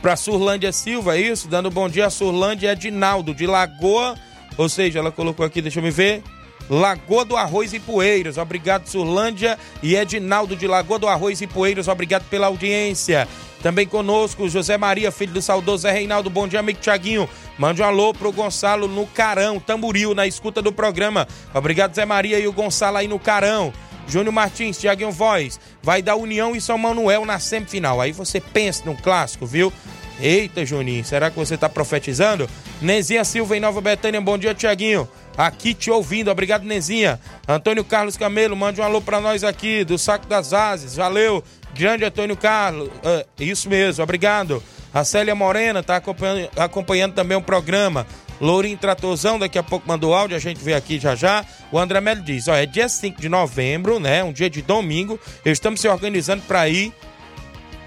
Para 0.00 0.16
Surlândia 0.16 0.72
Silva, 0.72 1.16
é 1.16 1.20
isso? 1.20 1.48
Dando 1.48 1.70
bom 1.70 1.88
dia 1.88 2.06
a 2.06 2.10
Surlândia 2.10 2.72
Edinaldo, 2.72 3.34
de 3.34 3.46
Lagoa. 3.46 4.16
Ou 4.56 4.68
seja, 4.68 4.98
ela 4.98 5.12
colocou 5.12 5.44
aqui, 5.44 5.60
deixa 5.60 5.80
eu 5.80 5.82
me 5.82 5.90
ver. 5.90 6.22
Lagoa 6.68 7.24
do 7.24 7.36
Arroz 7.36 7.72
e 7.72 7.80
Poeiras. 7.80 8.38
Obrigado, 8.38 8.86
Surlândia 8.88 9.58
e 9.82 9.96
Edinaldo 9.96 10.56
de 10.56 10.66
Lagoa 10.66 10.98
do 10.98 11.08
Arroz 11.08 11.40
e 11.40 11.46
Poeiras. 11.46 11.88
Obrigado 11.88 12.24
pela 12.28 12.46
audiência. 12.48 13.28
Também 13.62 13.86
conosco, 13.86 14.48
José 14.48 14.76
Maria, 14.76 15.10
filho 15.10 15.32
do 15.32 15.42
saudoso 15.42 15.82
Zé 15.82 15.92
Reinaldo. 15.92 16.30
Bom 16.30 16.46
dia, 16.46 16.60
amigo 16.60 16.78
Tiaguinho. 16.80 17.28
Mande 17.58 17.82
um 17.82 17.84
alô 17.84 18.12
pro 18.12 18.30
Gonçalo 18.30 18.86
no 18.86 19.06
Carão, 19.06 19.58
Tamburil, 19.58 20.14
na 20.14 20.26
escuta 20.26 20.60
do 20.60 20.72
programa. 20.72 21.26
Obrigado, 21.54 21.94
Zé 21.94 22.04
Maria 22.04 22.38
e 22.38 22.46
o 22.46 22.52
Gonçalo 22.52 22.98
aí 22.98 23.08
no 23.08 23.18
Carão. 23.18 23.72
Júnior 24.06 24.32
Martins, 24.32 24.78
Tiaguinho 24.78 25.10
Voz. 25.10 25.58
Vai 25.82 26.00
dar 26.00 26.16
União 26.16 26.54
e 26.54 26.60
São 26.60 26.78
Manuel 26.78 27.24
na 27.24 27.38
semifinal. 27.38 28.00
Aí 28.00 28.12
você 28.12 28.40
pensa 28.40 28.84
num 28.84 28.94
clássico, 28.94 29.46
viu? 29.46 29.72
Eita, 30.20 30.64
Juninho, 30.64 31.04
será 31.04 31.30
que 31.30 31.36
você 31.36 31.58
tá 31.58 31.68
profetizando? 31.68 32.48
Nezinha 32.80 33.24
Silva 33.24 33.56
em 33.56 33.60
Nova 33.60 33.80
Betânia, 33.80 34.20
bom 34.20 34.38
dia, 34.38 34.54
Tiaguinho. 34.54 35.08
Aqui 35.36 35.74
te 35.74 35.90
ouvindo, 35.90 36.30
obrigado, 36.30 36.64
Nezinha. 36.64 37.20
Antônio 37.46 37.84
Carlos 37.84 38.16
Camelo, 38.16 38.56
mande 38.56 38.80
um 38.80 38.84
alô 38.84 39.00
pra 39.00 39.20
nós 39.20 39.44
aqui, 39.44 39.84
do 39.84 39.98
Saco 39.98 40.26
das 40.26 40.52
Ases, 40.52 40.96
valeu. 40.96 41.44
Grande 41.74 42.04
Antônio 42.04 42.36
Carlos, 42.36 42.88
uh, 42.88 43.26
isso 43.38 43.68
mesmo, 43.68 44.02
obrigado. 44.02 44.62
A 44.94 45.04
Célia 45.04 45.34
Morena 45.34 45.82
tá 45.82 45.96
acompanhando, 45.96 46.48
acompanhando 46.56 47.12
também 47.12 47.36
o 47.36 47.42
programa. 47.42 48.06
Lourinho 48.40 48.78
Tratorzão, 48.78 49.38
daqui 49.38 49.58
a 49.58 49.62
pouco 49.62 49.86
mandou 49.86 50.14
áudio, 50.14 50.36
a 50.36 50.40
gente 50.40 50.62
vê 50.62 50.74
aqui 50.74 50.98
já 50.98 51.14
já. 51.14 51.44
O 51.70 51.78
André 51.78 52.00
Melo 52.00 52.22
diz: 52.22 52.48
ó, 52.48 52.54
é 52.54 52.64
dia 52.64 52.88
5 52.88 53.20
de 53.20 53.28
novembro, 53.28 53.98
né? 54.00 54.24
Um 54.24 54.32
dia 54.32 54.48
de 54.48 54.62
domingo. 54.62 55.18
Estamos 55.44 55.80
se 55.80 55.88
organizando 55.88 56.42
para 56.42 56.68
ir 56.68 56.92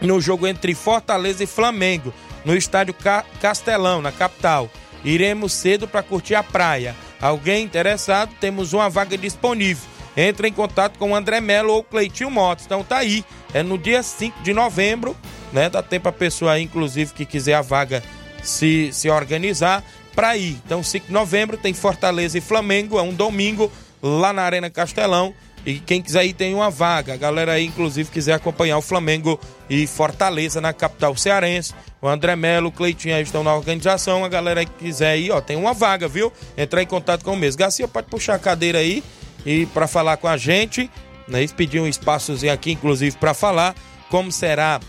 no 0.01 0.21
jogo 0.21 0.47
entre 0.47 0.73
Fortaleza 0.73 1.43
e 1.43 1.47
Flamengo, 1.47 2.13
no 2.45 2.55
estádio 2.55 2.93
Ca 2.93 3.25
Castelão, 3.41 4.01
na 4.01 4.11
capital. 4.11 4.69
Iremos 5.03 5.53
cedo 5.53 5.87
para 5.87 6.03
curtir 6.03 6.35
a 6.35 6.43
praia. 6.43 6.95
Alguém 7.21 7.63
interessado? 7.63 8.31
Temos 8.39 8.73
uma 8.73 8.89
vaga 8.89 9.17
disponível. 9.17 9.87
Entre 10.15 10.47
em 10.47 10.53
contato 10.53 10.97
com 10.97 11.11
o 11.11 11.15
André 11.15 11.39
Melo 11.39 11.73
ou 11.73 11.83
Cleitinho 11.83 12.31
Motos. 12.31 12.65
Então 12.65 12.83
tá 12.83 12.97
aí. 12.97 13.23
É 13.53 13.63
no 13.63 13.77
dia 13.77 14.03
5 14.03 14.41
de 14.41 14.53
novembro, 14.53 15.15
né? 15.51 15.69
Dá 15.69 15.81
tempo 15.81 16.09
a 16.09 16.11
pessoa 16.11 16.53
aí, 16.53 16.63
inclusive, 16.63 17.13
que 17.13 17.25
quiser 17.25 17.55
a 17.55 17.61
vaga 17.61 18.03
se, 18.43 18.89
se 18.91 19.09
organizar 19.09 19.83
para 20.15 20.35
ir. 20.37 20.59
Então, 20.65 20.83
5 20.83 21.07
de 21.07 21.13
novembro 21.13 21.57
tem 21.57 21.73
Fortaleza 21.73 22.37
e 22.37 22.41
Flamengo, 22.41 22.99
é 22.99 23.01
um 23.01 23.13
domingo 23.13 23.71
lá 24.01 24.33
na 24.33 24.43
Arena 24.43 24.69
Castelão. 24.69 25.33
E 25.69 25.79
quem 25.79 26.01
quiser 26.01 26.25
ir 26.25 26.33
tem 26.33 26.55
uma 26.55 26.71
vaga. 26.71 27.13
A 27.13 27.17
galera 27.17 27.51
aí, 27.53 27.67
inclusive, 27.67 28.09
quiser 28.09 28.33
acompanhar 28.33 28.79
o 28.79 28.81
Flamengo 28.81 29.39
e 29.69 29.85
Fortaleza 29.85 30.59
na 30.59 30.73
capital 30.73 31.15
cearense. 31.15 31.75
O 32.01 32.07
André 32.07 32.35
Melo, 32.35 32.69
o 32.69 32.71
Cleitinho 32.71 33.15
aí 33.15 33.21
estão 33.21 33.43
na 33.43 33.53
organização. 33.53 34.25
A 34.25 34.27
galera 34.27 34.65
que 34.65 34.71
quiser 34.71 35.19
ir, 35.19 35.29
ó, 35.29 35.39
tem 35.39 35.55
uma 35.55 35.71
vaga, 35.71 36.07
viu? 36.07 36.33
Entrar 36.57 36.81
em 36.81 36.87
contato 36.87 37.23
com 37.23 37.33
o 37.33 37.37
mesmo. 37.37 37.59
Garcia, 37.59 37.87
pode 37.87 38.07
puxar 38.07 38.33
a 38.33 38.39
cadeira 38.39 38.79
aí 38.79 39.03
e 39.45 39.67
para 39.67 39.87
falar 39.87 40.17
com 40.17 40.27
a 40.27 40.37
gente. 40.37 40.89
Né? 41.27 41.39
Eles 41.41 41.51
pediram 41.51 41.85
um 41.85 41.87
espaçozinho 41.87 42.51
aqui, 42.51 42.71
inclusive, 42.71 43.15
para 43.17 43.35
falar 43.35 43.75
como 44.09 44.31
será, 44.31 44.79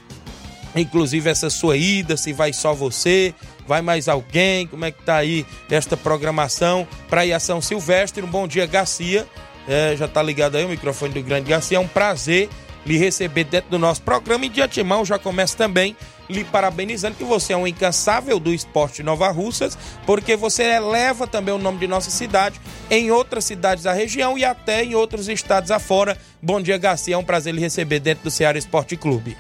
inclusive, 0.75 1.29
essa 1.29 1.51
sua 1.51 1.77
ida, 1.77 2.17
se 2.17 2.33
vai 2.33 2.55
só 2.55 2.73
você, 2.73 3.35
vai 3.67 3.83
mais 3.83 4.09
alguém, 4.09 4.67
como 4.67 4.87
é 4.87 4.91
que 4.91 5.03
tá 5.03 5.17
aí 5.17 5.45
esta 5.71 5.95
programação 5.95 6.89
para 7.11 7.27
ir 7.27 7.35
a 7.35 7.39
São 7.39 7.61
Silvestre. 7.61 8.25
Um 8.25 8.31
bom 8.31 8.49
dia, 8.49 8.65
Garcia. 8.65 9.29
É, 9.69 9.95
já 9.97 10.09
tá 10.09 10.23
ligado 10.23 10.57
aí 10.57 10.65
o 10.65 10.69
microfone 10.69 11.15
do 11.15 11.23
Grande 11.23 11.49
Garcia. 11.49 11.77
É 11.77 11.81
um 11.81 11.89
prazer 11.89 12.49
lhe 12.85 12.97
receber 12.97 13.45
dentro 13.45 13.71
do 13.71 13.79
nosso 13.79 14.03
programa 14.03 14.47
e 14.47 14.49
de 14.49 14.61
antemão 14.61 15.05
já 15.05 15.19
começo 15.19 15.57
também 15.57 15.97
lhe 16.31 16.45
parabenizando 16.45 17.17
que 17.17 17.25
você 17.25 17.53
é 17.53 17.57
um 17.57 17.67
incansável 17.67 18.39
do 18.39 18.55
esporte 18.55 19.03
Nova 19.03 19.29
Russas, 19.31 19.77
porque 20.07 20.37
você 20.37 20.63
eleva 20.63 21.27
também 21.27 21.53
o 21.53 21.59
nome 21.59 21.79
de 21.79 21.89
nossa 21.89 22.11
cidade 22.11 22.61
em 22.89 23.11
outras 23.11 23.45
cidades 23.45 23.85
da 23.85 23.93
região 23.93 24.39
e 24.39 24.45
até 24.45 24.85
em 24.85 24.95
outros 24.95 25.29
estados 25.29 25.71
afora. 25.71 26.17
Bom 26.41 26.61
dia, 26.61 26.79
Garcia, 26.79 27.17
é 27.17 27.19
um 27.19 27.25
prazer 27.25 27.53
lhe 27.53 27.61
receber 27.61 27.99
dentro 27.99 28.25
do 28.25 28.31
Ceará 28.31 28.57
Esporte 28.57 28.97
Clube. 28.97 29.37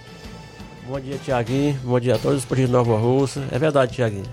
Bom 0.86 0.98
dia, 0.98 1.16
Tiaguinho. 1.24 1.78
Bom 1.84 2.00
dia 2.00 2.16
a 2.16 2.18
todos 2.18 2.38
os 2.38 2.42
esportistas 2.42 2.68
de 2.68 2.76
Nova 2.76 2.98
Russa. 2.98 3.46
É 3.52 3.58
verdade, 3.58 3.94
Tiaguinho. 3.94 4.24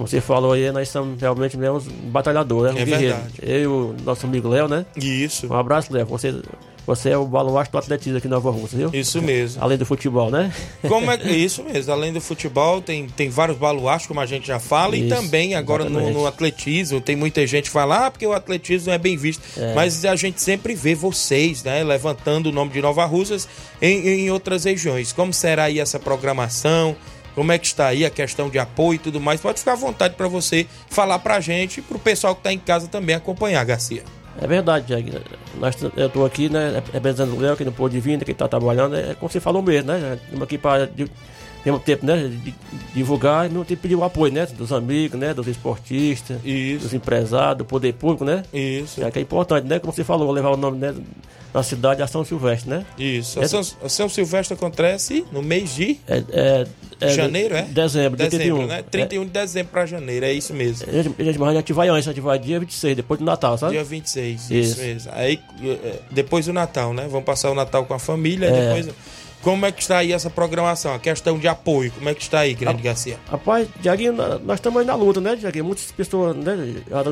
Como 0.00 0.08
você 0.08 0.18
falou 0.18 0.52
aí, 0.52 0.72
nós 0.72 0.88
somos 0.88 1.20
realmente 1.20 1.58
mesmo 1.58 1.76
um 1.76 2.10
batalhador, 2.10 2.62
né? 2.62 2.70
Um 2.72 2.78
é 2.78 2.84
guerreiro. 2.86 3.16
verdade. 3.16 3.34
Eu 3.42 3.60
e 3.60 3.66
o 3.66 3.96
nosso 4.02 4.24
amigo 4.24 4.48
Léo, 4.48 4.66
né? 4.66 4.86
Isso. 4.96 5.46
Um 5.46 5.54
abraço, 5.54 5.92
Léo. 5.92 6.06
Você, 6.06 6.40
você 6.86 7.10
é 7.10 7.18
o 7.18 7.26
baluarte 7.26 7.70
do 7.70 7.76
atletismo 7.76 8.16
aqui 8.16 8.26
em 8.26 8.30
Nova 8.30 8.50
Russa, 8.50 8.78
viu? 8.78 8.88
Isso 8.94 9.20
mesmo. 9.20 9.62
Além 9.62 9.76
do 9.76 9.84
futebol, 9.84 10.30
né? 10.30 10.50
Como 10.88 11.10
é 11.10 11.16
isso 11.30 11.62
mesmo, 11.62 11.92
além 11.92 12.14
do 12.14 12.20
futebol, 12.20 12.80
tem, 12.80 13.08
tem 13.08 13.28
vários 13.28 13.58
baluartes, 13.58 14.06
como 14.06 14.20
a 14.20 14.24
gente 14.24 14.46
já 14.46 14.58
fala, 14.58 14.96
Isso, 14.96 15.04
e 15.04 15.08
também 15.10 15.54
agora 15.54 15.84
no, 15.84 16.10
no 16.10 16.26
atletismo, 16.26 16.98
tem 16.98 17.14
muita 17.14 17.46
gente 17.46 17.64
que 17.64 17.70
fala, 17.70 18.06
ah, 18.06 18.10
porque 18.10 18.26
o 18.26 18.32
atletismo 18.32 18.90
é 18.90 18.96
bem 18.96 19.18
visto. 19.18 19.42
É. 19.58 19.74
Mas 19.74 20.02
a 20.06 20.16
gente 20.16 20.40
sempre 20.40 20.74
vê 20.74 20.94
vocês, 20.94 21.62
né, 21.62 21.84
levantando 21.84 22.48
o 22.48 22.52
nome 22.52 22.70
de 22.70 22.80
Nova 22.80 23.04
Russas 23.04 23.46
em, 23.82 24.08
em 24.08 24.30
outras 24.30 24.64
regiões. 24.64 25.12
Como 25.12 25.30
será 25.30 25.64
aí 25.64 25.78
essa 25.78 25.98
programação? 25.98 26.96
Como 27.40 27.52
é 27.52 27.58
que 27.58 27.66
está 27.66 27.86
aí 27.86 28.04
a 28.04 28.10
questão 28.10 28.50
de 28.50 28.58
apoio 28.58 28.96
e 28.96 28.98
tudo 28.98 29.18
mais? 29.18 29.40
Pode 29.40 29.60
ficar 29.60 29.72
à 29.72 29.74
vontade 29.74 30.14
para 30.14 30.28
você 30.28 30.66
falar 30.90 31.18
pra 31.20 31.40
gente 31.40 31.78
e 31.78 31.82
pro 31.82 31.98
pessoal 31.98 32.36
que 32.36 32.42
tá 32.42 32.52
em 32.52 32.58
casa 32.58 32.86
também 32.86 33.16
acompanhar, 33.16 33.64
Garcia. 33.64 34.04
É 34.38 34.46
verdade, 34.46 34.88
Tiaguinho. 34.88 35.22
Nós, 35.58 35.74
eu 35.96 36.10
tô 36.10 36.26
aqui, 36.26 36.50
né? 36.50 36.82
Representando 36.92 37.34
o 37.34 37.40
Léo, 37.40 37.56
que 37.56 37.64
não 37.64 37.72
pôde 37.72 37.98
vir, 37.98 38.18
né, 38.18 38.24
que 38.26 38.34
tá 38.34 38.46
trabalhando. 38.46 38.94
É 38.94 39.14
como 39.14 39.32
você 39.32 39.40
falou 39.40 39.62
mesmo, 39.62 39.90
né? 39.90 40.18
Estamos 40.22 40.42
aqui 40.42 40.58
para 40.58 40.90
mesmo 41.64 41.78
tempo, 41.78 42.06
né? 42.06 42.28
de- 42.28 42.54
divulgar 42.94 43.46
e 43.46 43.48
mesmo 43.48 43.64
tempo 43.64 43.82
pedir 43.82 43.94
o 43.96 44.04
apoio, 44.04 44.32
né? 44.32 44.46
Dos 44.46 44.72
amigos, 44.72 45.18
né? 45.18 45.32
Dos 45.34 45.46
esportistas, 45.46 46.38
Isso. 46.44 46.84
dos 46.84 46.94
empresários, 46.94 47.58
do 47.58 47.64
poder 47.64 47.92
público, 47.94 48.24
né? 48.24 48.42
Isso. 48.52 49.02
É 49.04 49.10
que 49.10 49.18
é 49.18 49.22
importante, 49.22 49.66
né? 49.66 49.78
Como 49.78 49.92
você 49.92 50.04
falou, 50.04 50.30
levar 50.30 50.50
o 50.50 50.56
nome 50.56 50.78
né, 50.78 50.94
da 51.52 51.62
cidade 51.62 52.00
a 52.02 52.06
São 52.06 52.24
Silvestre, 52.24 52.70
né? 52.70 52.84
Isso. 52.98 53.40
A 53.40 53.42
É- 53.42 53.48
São, 53.48 53.60
a 53.84 53.88
São 53.88 54.08
Silvestre 54.08 54.54
acontece 54.54 55.24
no 55.32 55.42
mês 55.42 55.74
de 55.74 55.98
É, 56.06 56.22
é, 56.30 56.66
é 57.00 57.08
janeiro, 57.10 57.54
é? 57.56 57.62
Dezembro, 57.62 58.16
Dezembro, 58.16 58.38
31. 58.38 58.66
né? 58.66 58.84
31 58.90 59.24
de 59.24 59.30
dezembro 59.30 59.72
pra 59.72 59.84
janeiro, 59.86 60.24
é 60.26 60.32
isso 60.32 60.54
mesmo. 60.54 60.86
É, 60.90 61.00
a 61.00 61.02
gente, 61.02 61.20
a 61.20 61.24
gente, 61.24 61.38
mas 61.38 61.48
a 61.50 61.54
gente 61.54 61.72
vai 61.72 61.88
antes, 61.88 62.06
a 62.08 62.12
gente 62.12 62.22
vai 62.22 62.38
dia 62.38 62.60
26, 62.60 62.96
depois 62.96 63.18
do 63.18 63.26
Natal, 63.26 63.58
sabe? 63.58 63.72
Dia 63.72 63.84
26, 63.84 64.42
isso, 64.42 64.54
Isso. 64.54 64.80
mesmo. 64.80 65.10
Aí, 65.14 65.40
eh, 65.62 65.98
depois 66.10 66.46
do 66.46 66.52
Natal, 66.52 66.92
né? 66.94 67.06
Vamos 67.10 67.24
passar 67.24 67.50
o 67.50 67.54
Natal 67.54 67.84
com 67.84 67.94
a 67.94 67.98
família, 67.98 68.46
É. 68.46 68.74
depois... 68.74 68.94
Como 69.42 69.64
é 69.64 69.72
que 69.72 69.80
está 69.80 69.98
aí 69.98 70.12
essa 70.12 70.28
programação? 70.28 70.94
A 70.94 70.98
questão 70.98 71.38
de 71.38 71.48
apoio, 71.48 71.90
como 71.92 72.08
é 72.08 72.14
que 72.14 72.20
está 72.22 72.40
aí, 72.40 72.52
Grande 72.52 72.82
Garcia? 72.82 73.16
Rapaz, 73.30 73.66
Diaguinho, 73.80 74.12
nó- 74.12 74.38
nós 74.38 74.58
estamos 74.58 74.80
aí 74.80 74.86
na 74.86 74.94
luta, 74.94 75.18
né, 75.20 75.34
Diaguinho? 75.34 75.64
Muitas 75.64 75.90
pessoas, 75.92 76.36
né, 76.36 76.52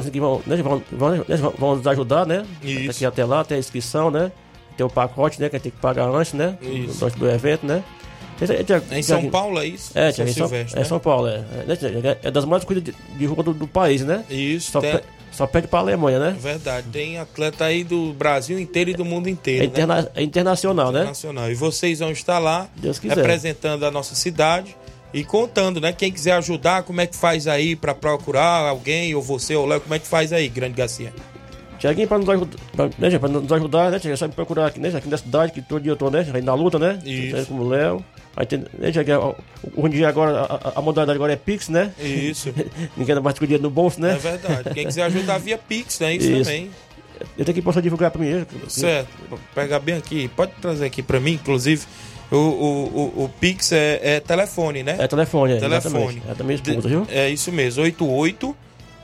aqui 0.07 0.21
vão, 0.21 0.43
né, 0.47 0.57
vão, 0.63 0.83
vão, 0.93 1.11
né, 1.11 1.25
vão- 1.37 1.55
vão 1.57 1.77
nos 1.77 1.87
ajudar, 1.87 2.27
né? 2.27 2.45
Isso. 2.63 2.87
Daqui 2.89 3.07
até 3.07 3.25
lá, 3.25 3.43
tem 3.45 3.57
a 3.57 3.59
inscrição, 3.59 4.11
né? 4.11 4.31
Tem 4.77 4.85
o 4.85 4.91
pacote, 4.91 5.41
né, 5.41 5.49
que 5.49 5.57
a 5.57 5.59
gente 5.59 5.65
tem 5.65 5.73
que 5.73 5.79
pagar 5.79 6.07
antes, 6.09 6.35
né? 6.35 6.57
Isso. 6.61 6.99
Do, 7.01 7.07
antes 7.07 7.19
do 7.19 7.31
evento, 7.31 7.65
né? 7.67 7.83
É, 8.41 8.95
É 8.95 8.99
em 8.99 9.03
São 9.03 9.29
Paulo, 9.31 9.59
é 9.61 9.67
isso? 9.67 9.91
É, 9.99 10.13
São 10.13 10.25
São, 10.27 10.35
Silvestre, 10.35 10.77
é 10.77 10.83
né? 10.83 10.85
São 10.85 10.99
Paulo, 11.01 11.27
é. 11.27 11.37
É, 11.61 11.65
né, 11.67 11.77
Diaguinho? 11.77 12.17
É 12.23 12.31
das 12.31 12.45
mais 12.45 12.63
corridas 12.63 12.95
de, 12.95 13.19
de 13.19 13.27
rua 13.27 13.43
do, 13.43 13.53
do 13.55 13.67
país, 13.67 14.03
né? 14.05 14.23
Isso, 14.31 14.71
Só, 14.71 14.81
tem- 14.81 15.01
só 15.39 15.47
pede 15.47 15.69
pra 15.69 15.79
Alemanha, 15.79 16.19
né? 16.19 16.37
verdade. 16.39 16.89
Tem 16.93 17.17
atleta 17.19 17.65
aí 17.65 17.85
do 17.85 18.13
Brasil 18.13 18.59
inteiro 18.59 18.91
e 18.91 18.95
do 18.95 19.05
mundo 19.05 19.29
inteiro, 19.29 19.63
É, 19.63 19.67
né? 19.67 19.73
interna- 19.73 20.11
é 20.15 20.23
internacional, 20.23 20.91
né? 20.91 21.05
Nacional. 21.05 21.49
E 21.51 21.55
vocês 21.55 22.01
vão 22.01 22.11
estar 22.11 22.39
lá 22.41 22.69
representando 23.03 23.85
a 23.87 23.91
nossa 23.91 24.15
cidade 24.17 24.77
e 25.15 25.23
contando, 25.25 25.81
né? 25.81 25.93
Quem 25.93 26.11
quiser 26.13 26.33
ajudar, 26.33 26.83
como 26.83 27.01
é 27.01 27.07
que 27.07 27.15
faz 27.17 27.47
aí 27.47 27.77
para 27.77 27.95
procurar 27.95 28.69
alguém, 28.69 29.15
ou 29.15 29.23
você, 29.23 29.55
ou 29.55 29.65
Léo, 29.65 29.81
como 29.81 29.95
é 29.95 29.99
que 30.01 30.07
faz 30.09 30.33
aí, 30.33 30.49
Grande 30.49 30.75
Garcia? 30.75 31.13
Tiaguinho, 31.79 32.09
pra 32.09 32.19
nos 32.19 32.29
ajudar, 32.29 32.57
pra, 32.75 32.91
né, 32.99 33.19
pra 33.19 33.29
nos 33.29 33.53
ajudar, 33.53 33.91
né, 33.91 33.99
Tiaguinho, 33.99 34.17
sabe 34.19 34.35
procurar 34.35 34.67
aqui, 34.67 34.81
né, 34.81 34.89
aqui 34.95 35.09
na 35.09 35.17
cidade, 35.17 35.53
que 35.53 35.63
todo 35.63 35.81
dia 35.81 35.93
eu 35.93 35.97
tô, 35.97 36.11
né, 36.11 36.27
aí 36.35 36.43
na 36.43 36.55
luta, 36.55 36.79
né, 36.79 36.99
Isso. 37.05 37.47
Como 37.47 37.63
o 37.63 37.69
Léo, 37.69 38.05
aí 38.37 38.47
tem, 38.47 38.65
né, 38.79 38.91
Tiaguinho, 38.91 39.35
dia 39.91 40.09
agora, 40.09 40.41
a, 40.41 40.79
a- 40.79 40.83
modalidade 40.83 41.17
agora 41.17 41.33
é 41.33 41.37
Pix, 41.37 41.69
né, 41.69 41.93
Isso. 41.99 42.53
ninguém 42.97 43.15
dá 43.15 43.21
mais 43.21 43.39
com 43.39 43.45
o 43.45 43.47
dinheiro 43.47 43.63
no 43.63 43.71
bolso, 43.71 43.99
É 44.01 44.03
né, 44.03 44.19
verdade. 44.21 44.75
Quem 44.75 44.87
quiser 44.87 45.03
ajudar 45.05 45.39
via 45.39 45.57
Pix, 45.59 46.01
né? 46.01 46.15
Isso, 46.15 46.31
Isso. 46.31 46.45
também. 46.45 46.71
eu 47.37 47.45
tenho 47.45 47.55
que 47.55 47.63
posso 47.63 47.81
divulgar 47.83 48.11
pra 48.11 48.21
mim? 48.21 48.45
Certo. 48.69 49.09
Pegar 49.55 49.79
bem 49.81 49.97
aqui. 49.97 50.29
Pode 50.29 50.53
trazer 50.61 50.87
aqui 50.87 51.03
para 51.03 51.19
mim, 51.21 51.33
inclusive. 51.33 51.85
O, 52.31 52.37
o, 52.37 53.13
o, 53.17 53.25
o 53.25 53.31
Pix 53.41 53.73
é, 53.73 54.01
é 54.03 54.21
telefone, 54.21 54.83
né? 54.83 54.97
é 54.99 55.07
telefone, 55.09 55.55
é, 55.55 55.59
telefone. 55.61 55.97
exatamente, 55.97 56.23
é 56.31 56.35
da 56.35 56.45
minha 56.45 56.55
esposa, 56.57 56.89
viu? 56.89 57.07
É 57.11 57.31
isso 57.31 57.51
mesmo. 57.51 57.83
88 57.85 58.55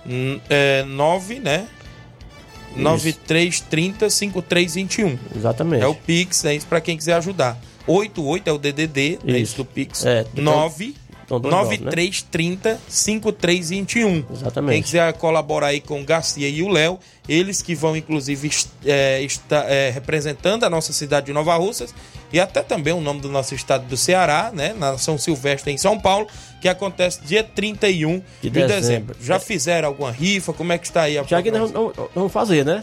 hum, 0.07 0.41
é, 0.51 0.83
9, 0.85 1.39
né? 1.41 1.66
9330 2.77 4.11
5321. 4.11 5.18
Exatamente. 5.37 5.83
É 5.83 5.87
o 5.87 5.95
Pix, 5.95 6.45
é 6.45 6.55
isso 6.55 6.66
para 6.66 6.81
quem 6.81 6.97
quiser 6.97 7.14
ajudar. 7.14 7.59
88 7.87 8.49
é 8.49 8.53
o 8.53 8.59
DDD, 8.59 9.18
é 9.27 9.31
Isso. 9.33 9.39
isso 9.39 9.57
do 9.59 9.64
Pix. 9.64 10.05
É, 10.07 10.27
então- 10.33 10.45
9 10.45 10.95
então 11.25 11.41
dois 11.41 11.55
nove, 11.55 11.79
né? 11.79 11.85
9330 11.87 12.79
5321. 12.87 14.25
Exatamente. 14.31 14.75
Quem 14.75 14.83
quiser 14.83 15.12
colaborar 15.14 15.68
aí 15.68 15.81
com 15.81 16.01
o 16.01 16.05
Garcia 16.05 16.49
e 16.49 16.62
o 16.62 16.68
Léo, 16.68 16.99
eles 17.29 17.62
que 17.62 17.75
vão 17.75 17.97
inclusive 17.97 18.51
é, 18.85 19.22
estar 19.22 19.64
é, 19.70 19.91
representando 19.91 20.64
a 20.64 20.70
nossa 20.70 20.93
cidade 20.93 21.27
de 21.27 21.33
Nova 21.33 21.57
Russas 21.57 21.95
e 22.35 22.41
até 22.41 22.62
também 22.62 22.93
o 22.93 23.01
nome 23.01 23.20
do 23.20 23.28
nosso 23.28 23.55
estado 23.55 23.87
do 23.87 23.97
Ceará, 23.97 24.51
né? 24.53 24.74
Na 24.76 24.99
São 24.99 25.16
Silvestre 25.16 25.72
em 25.72 25.78
São 25.78 25.99
Paulo, 26.01 26.26
que 26.61 26.68
acontece 26.68 27.20
dia 27.22 27.45
31 27.45 28.18
de, 28.18 28.22
De 28.43 28.51
dezembro. 28.51 28.74
dezembro. 28.80 29.16
Já 29.20 29.39
fizeram 29.39 29.87
alguma 29.89 30.11
rifa? 30.11 30.53
Como 30.53 30.72
é 30.72 30.78
que 30.78 30.87
está 30.87 31.03
aí 31.03 31.16
a 31.16 31.22
Já 31.22 31.41
que 31.41 31.51
nós 31.53 31.70
vamos, 31.70 32.32
fazer, 32.32 32.64
né? 32.64 32.82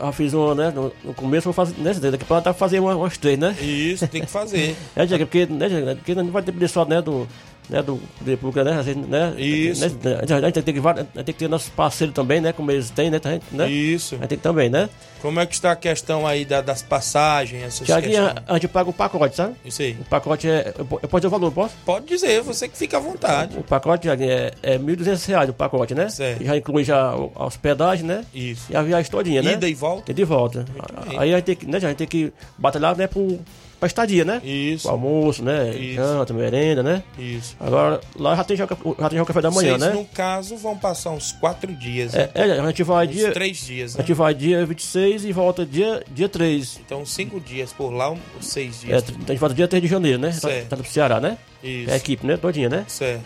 Eu 0.00 0.12
fiz 0.12 0.32
uma, 0.32 0.54
né? 0.54 0.70
No, 0.70 1.14
começo, 1.14 1.44
vou 1.44 1.52
fazer, 1.52 1.74
né? 1.78 1.92
Daqui 1.94 2.24
pra 2.24 2.36
lá 2.36 2.42
tá 2.42 2.54
fazer 2.54 2.78
uma- 2.78 2.94
umas 2.94 3.18
três, 3.18 3.36
né? 3.38 3.56
Isso, 3.60 4.06
tem 4.06 4.20
que 4.20 4.26
fazer. 4.30 4.76
É, 4.94 5.04
Diego, 5.06 5.26
porque, 5.26 5.46
né, 5.46 5.68
Diego, 5.68 5.96
porque 5.96 6.14
não 6.14 6.30
vai 6.30 6.42
depender 6.42 6.68
só, 6.68 6.84
né, 6.84 7.00
do, 7.02 7.26
né, 7.68 7.82
do 7.82 8.00
poder 8.18 8.36
público, 8.36 8.62
né, 8.68 8.82
gente, 8.82 9.06
né? 9.08 9.34
Isso. 9.38 9.84
Né, 10.02 10.18
a 10.42 10.46
gente 10.46 10.62
tem 10.62 10.74
que, 10.74 11.22
ter 11.24 11.32
ter 11.32 11.48
nossos 11.48 11.68
parceiros 11.68 12.14
também, 12.14 12.40
né, 12.40 12.52
como 12.52 12.70
eles 12.70 12.90
têm, 12.90 13.10
né, 13.10 13.20
né? 13.52 13.70
Isso. 13.70 14.14
A 14.16 14.18
gente 14.18 14.28
tem 14.28 14.38
que 14.38 14.44
também, 14.44 14.68
né? 14.68 14.88
Como 15.20 15.40
é 15.40 15.46
que 15.46 15.54
está 15.54 15.72
a 15.72 15.76
questão 15.76 16.26
aí 16.26 16.44
da- 16.44 16.60
das 16.60 16.82
passagens, 16.82 17.62
essas 17.64 17.86
Tiaguinho, 17.86 18.24
questões? 18.24 18.44
a, 18.48 18.54
gente 18.54 18.68
paga 18.68 18.90
o 18.90 18.92
pacote, 18.92 19.34
sabe? 19.36 19.54
Isso 19.64 19.82
aí. 19.82 19.96
O 20.00 20.04
pacote 20.04 20.48
é, 20.48 20.72
eu, 20.78 20.84
po- 20.84 21.00
eu 21.02 21.08
posso 21.08 21.20
dizer 21.20 21.26
o 21.26 21.30
valor, 21.30 21.52
posso? 21.52 21.74
Pode 21.84 22.06
dizer, 22.06 22.40
você 22.42 22.68
que 22.68 22.76
fica 22.76 22.96
à 22.96 23.00
vontade. 23.00 23.56
O 23.58 23.62
pacote, 23.62 24.02
Tiaguinho, 24.02 24.30
é, 24.30 24.52
é 24.62 24.78
1.200 24.78 25.26
reais 25.26 25.50
o 25.50 25.52
pacote, 25.52 25.94
né? 25.94 26.08
Certo. 26.08 26.44
Já 26.44 26.56
inclui 26.56 26.84
já 26.84 27.10
a 27.10 27.44
hospedagem, 27.46 28.04
né? 28.06 28.24
Isso. 28.32 28.66
E 28.70 28.76
a 28.76 28.82
viagem 28.82 29.10
todinha, 29.10 29.42
né? 29.42 29.52
Ida 29.52 29.68
e 29.68 29.74
volta? 29.74 30.10
E 30.10 30.14
de 30.14 30.24
volta. 30.24 30.64
bem. 31.08 31.18
Aí 31.18 31.32
a 31.32 31.36
gente 31.36 31.44
tem 31.46 31.56
que, 31.56 31.66
né, 31.66 31.76
a 31.78 31.80
gente 31.80 31.96
tem 31.96 32.06
que 32.06 32.32
batalhar, 32.56 32.96
né, 32.96 33.06
pro, 33.06 33.38
pra 33.78 33.86
estadia, 33.86 34.24
né? 34.24 34.40
Isso. 34.44 34.88
O 34.88 34.90
almoço, 34.90 35.42
né? 35.44 35.70
Isso. 35.76 35.94
Janta, 35.96 36.32
merenda, 36.34 36.82
né? 36.82 37.02
Isso. 37.18 37.56
Agora, 37.60 38.00
lá 38.16 38.34
já 38.36 38.44
tem 38.44 38.56
já, 38.56 38.66
já 38.66 39.08
tem 39.08 39.16
já 39.16 39.22
o 39.22 39.26
café 39.26 39.40
da 39.40 39.50
manhã, 39.50 39.78
Vocês, 39.78 39.92
né? 39.94 39.98
no 40.00 40.04
caso, 40.06 40.56
vão 40.56 40.76
passar 40.76 41.10
uns 41.10 41.32
quatro 41.32 41.72
dias. 41.72 42.14
É, 42.14 42.18
né? 42.26 42.30
é, 42.34 42.60
a 42.60 42.66
gente 42.66 42.82
vai 42.82 43.06
uns 43.06 43.12
dia. 43.14 43.32
três 43.32 43.56
dias, 43.58 43.94
A 43.94 43.98
né? 43.98 44.04
gente 44.04 44.14
vai 44.14 44.34
dia 44.34 44.64
26 44.66 45.24
e 45.24 45.32
volta 45.32 45.64
dia, 45.64 46.02
dia 46.12 46.28
3. 46.28 46.80
Então, 46.84 47.04
cinco 47.06 47.40
dias 47.40 47.72
por 47.72 47.90
lá, 47.90 48.14
seis 48.40 48.82
É, 48.84 48.86
dias. 48.86 49.04
a 49.04 49.30
gente 49.32 49.38
volta 49.38 49.54
dia 49.54 49.68
3 49.68 49.82
de 49.82 49.88
janeiro, 49.88 50.18
né? 50.18 50.30
Tá, 50.30 50.48
Certo. 50.48 50.68
tá 50.68 50.76
pro 50.76 50.86
Ceará, 50.86 51.20
né? 51.20 51.38
Isso. 51.62 51.90
É 51.90 51.94
a 51.94 51.96
equipe, 51.96 52.26
né? 52.26 52.36
Todinha, 52.36 52.68
né? 52.68 52.84
Certo. 52.88 53.22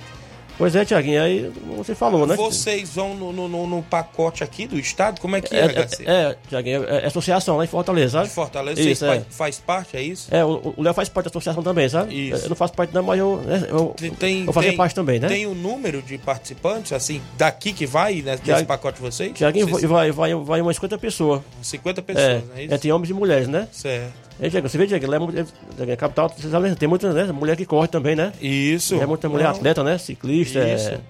Pois 0.59 0.77
é, 0.77 0.85
Tiaguinho, 0.85 1.23
aí 1.23 1.51
você 1.77 1.95
falou, 1.95 2.27
né? 2.27 2.37
Vocês 2.37 2.91
vão 2.95 3.15
no, 3.15 3.33
no- 3.33 3.67
no- 3.67 3.83
pacote 3.83 4.45
aqui 4.45 4.67
do 4.67 4.79
estado? 4.79 5.21
Como 5.21 5.35
é 5.35 5.41
que 5.41 5.55
é, 5.55 5.61
É, 5.61 5.65
HC? 5.67 6.05
é, 6.07 6.13
é, 6.13 6.37
Tiaguinho, 6.49 6.85
é, 6.85 7.03
é 7.03 7.07
associação 7.07 7.57
lá 7.57 7.65
em 7.65 7.69
Fortaleza, 7.69 8.13
sabe? 8.19 8.29
De 8.29 8.35
Fortaleza, 8.35 8.81
Isso, 8.81 9.05
é. 9.05 9.25
faz, 9.31 9.59
parte, 9.59 9.97
é 9.97 10.03
isso? 10.03 10.29
É, 10.31 10.45
o 10.45 10.75
Léo 10.79 10.95
faz 10.95 11.09
parte 11.09 11.25
da 11.27 11.31
associação 11.31 11.63
também, 11.63 11.89
sabe? 11.89 12.29
Isso. 12.31 12.45
Eu 12.45 12.49
não 12.51 12.57
faço 12.57 12.75
parte 12.75 12.95
não, 12.95 13.03
mas 13.03 13.19
eu, 13.19 13.37
né, 13.45 13.67
eu, 13.69 13.95
Tem, 13.99 14.11
tem- 14.13 14.77
parte 14.77 14.95
também, 14.95 15.19
né? 15.19 15.29
Tem 15.29 15.47
o 15.47 15.55
número 15.55 16.01
de 16.03 16.17
participantes, 16.19 16.93
assim, 16.93 17.21
daqui 17.37 17.73
que 17.73 17.87
vai 17.87 18.23
né, 18.23 18.39
nesse 18.45 18.65
pacote 18.65 18.97
de 18.97 19.03
vocês? 19.03 19.33
Tiaguinho, 19.33 19.67
Vocês- 19.67 19.91
vai, 19.91 20.11
vai, 20.13 20.35
vai 20.35 20.61
umas 20.61 20.77
50 20.77 20.97
pessoas. 20.99 21.41
50 21.63 22.01
É, 22.01 22.05
pessoas, 22.05 22.45
é 22.57 22.65
isso? 22.65 22.75
é, 22.75 22.79
tem 22.79 22.93
homens 22.93 23.11
e 23.11 23.15
mulheres, 23.15 23.49
né? 23.49 23.67
Certo. 23.73 24.13
Você 24.51 24.79
vê, 24.79 24.87
Tiago, 24.87 25.07
lá 25.07 25.17
é, 25.17 25.19
mulher- 25.19 25.47
é 25.89 25.97
capital, 25.97 26.31
tem 26.79 26.89
muita 26.89 27.13
né, 27.13 27.31
mulher 27.33 27.57
que 27.57 27.65
corre 27.67 27.89
também, 27.89 28.17
né? 28.17 28.33
Isso. 28.41 29.01
É 29.01 29.07
muita 29.07 29.29
mulher 29.29 29.45
Não, 29.45 29.51
atleta, 29.53 29.85
né? 29.85 29.99
Ciclista, 29.99 30.59
Isso. 30.69 30.89
é, 30.91 31.01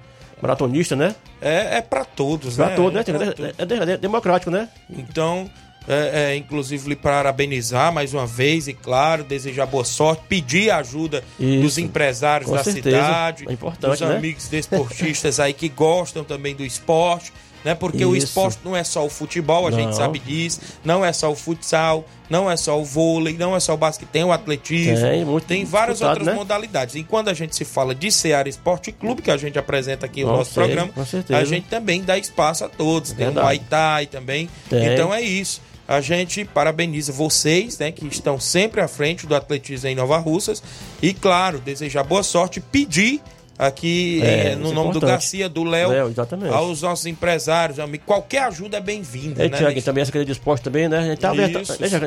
maratonista, 0.41 0.95
né? 0.97 1.15
É, 1.41 1.79
é 1.79 1.81
para 1.81 2.05
todos, 2.05 2.57
Pra 2.57 2.69
né? 2.69 2.75
todos, 2.77 2.93
né? 2.93 3.01
É 3.01 3.05
pra 3.05 3.33
todos. 3.33 3.85
É, 3.87 3.91
é- 3.91 3.95
é 3.95 3.97
democrático, 3.97 4.51
né? 4.51 4.69
Então, 4.91 5.49
é, 5.89 6.37
inclusive, 6.37 6.89
lhe 6.91 6.97
parabenizar 6.97 7.93
mais 7.93 8.13
uma 8.13 8.27
vez 8.27 8.69
e, 8.69 8.75
claro, 8.75 9.25
desejar 9.25 9.67
boa 9.67 9.85
sorte, 9.85 10.23
pedir 10.29 10.71
a 10.71 10.77
ajuda 10.79 11.25
Isso. 11.41 11.63
dos 11.63 11.79
empresários 11.79 12.51
Com 12.51 12.57
da 12.57 12.63
certeza. 12.65 12.97
cidade, 12.97 13.45
É 13.49 13.53
importante, 13.53 13.99
dos 13.99 14.01
né? 14.09 14.17
amigos 14.17 14.47
desportistas 14.49 15.41
aí 15.41 15.53
que 15.53 15.69
gostam 15.69 16.23
também 16.23 16.55
do 16.55 16.65
esporte. 16.65 17.33
Né? 17.65 17.75
Porque 17.75 18.05
o 18.05 18.17
Isso. 18.17 18.27
esporte 18.27 18.59
não 18.65 18.77
é 18.77 18.83
só 18.83 19.05
o 19.07 19.09
futebol, 19.09 19.67
a 19.67 19.71
Não. 19.71 19.79
gente 19.79 19.95
sabe 19.97 20.19
disso, 20.19 20.61
não 20.85 21.05
é 21.05 21.13
só 21.13 21.31
o 21.31 21.37
futsal, 21.37 22.05
não 22.29 22.51
é 22.51 22.57
só 22.57 22.81
o 22.81 22.85
vôlei, 22.85 23.37
não 23.37 23.55
é 23.55 23.61
só 23.61 23.75
o 23.75 23.77
basquete, 23.77 24.09
tem 24.09 24.25
o 24.25 24.33
atletismo, 24.33 24.97
Tem, 25.07 25.25
muito 25.25 25.47
tem 25.47 25.65
várias 25.65 26.01
outras 26.01 26.27
né? 26.27 26.33
modalidades. 26.35 26.95
E 26.97 27.05
quando 27.05 27.29
a 27.29 27.35
gente 27.35 27.55
se 27.55 27.65
fala 27.65 27.95
de 27.95 28.11
Ceará 28.11 28.49
Esporte 28.49 28.91
Clube, 28.91 29.23
que 29.23 29.31
a 29.31 29.37
gente 29.37 29.59
apresenta 29.59 30.07
aqui 30.07 30.25
no 30.25 30.33
nosso 30.33 30.53
certeza, 30.53 30.87
programa, 30.87 31.39
a 31.41 31.45
gente 31.45 31.69
também 31.69 32.03
dá 32.03 32.19
espaço 32.19 32.65
a 32.65 32.69
todos. 32.69 33.13
Tem 33.13 33.27
o 33.27 33.33
Verdade. 33.33 33.45
Muay 33.47 33.59
Thai 33.71 34.07
também. 34.07 34.49
Tem. 34.69 34.93
Então 34.95 35.15
é 35.15 35.21
isso. 35.21 35.61
A 35.87 36.01
gente 36.01 36.45
parabeniza 36.45 37.13
vocês, 37.13 37.79
né, 37.79 37.93
que 37.93 38.07
estão 38.07 38.41
sempre 38.41 38.81
à 38.81 38.89
frente 38.89 39.27
do 39.27 39.35
atletismo 39.35 39.89
em 39.89 39.95
Nova 39.95 40.17
Russas. 40.17 40.63
E, 41.03 41.13
claro, 41.13 41.59
desejar 41.59 42.03
boa 42.03 42.23
sorte, 42.23 42.61
pedir 42.61 43.21
aqui 43.67 44.21
É, 44.23 44.53
eh, 44.53 44.57
no 44.57 44.71
é 44.71 44.75
nome 44.75 44.93
do. 44.93 45.01
Garcia, 45.01 45.49
do 45.49 45.63
Léo, 45.63 45.91
Léo, 45.91 46.09
exatamente. 46.09 46.53
aos 46.53 46.83
nossos 46.83 47.07
empresários, 47.07 47.79
amigos. 47.79 48.05
Qualquer 48.07 48.45
ajuda 48.45 48.79
é 48.79 48.81
bem-vinda. 48.81 49.45
É, 49.45 49.49
né, 49.49 49.57
Tiago, 49.57 49.83
também 49.83 50.03
a 50.03 50.07
Secretaria 50.07 50.27
de 50.27 50.33
Esporte 50.33 50.63
também, 50.63 50.89
né? 50.89 50.99
A 50.99 51.03
gente 51.03 51.19
tá 51.19 51.31
aberto, 51.31 51.59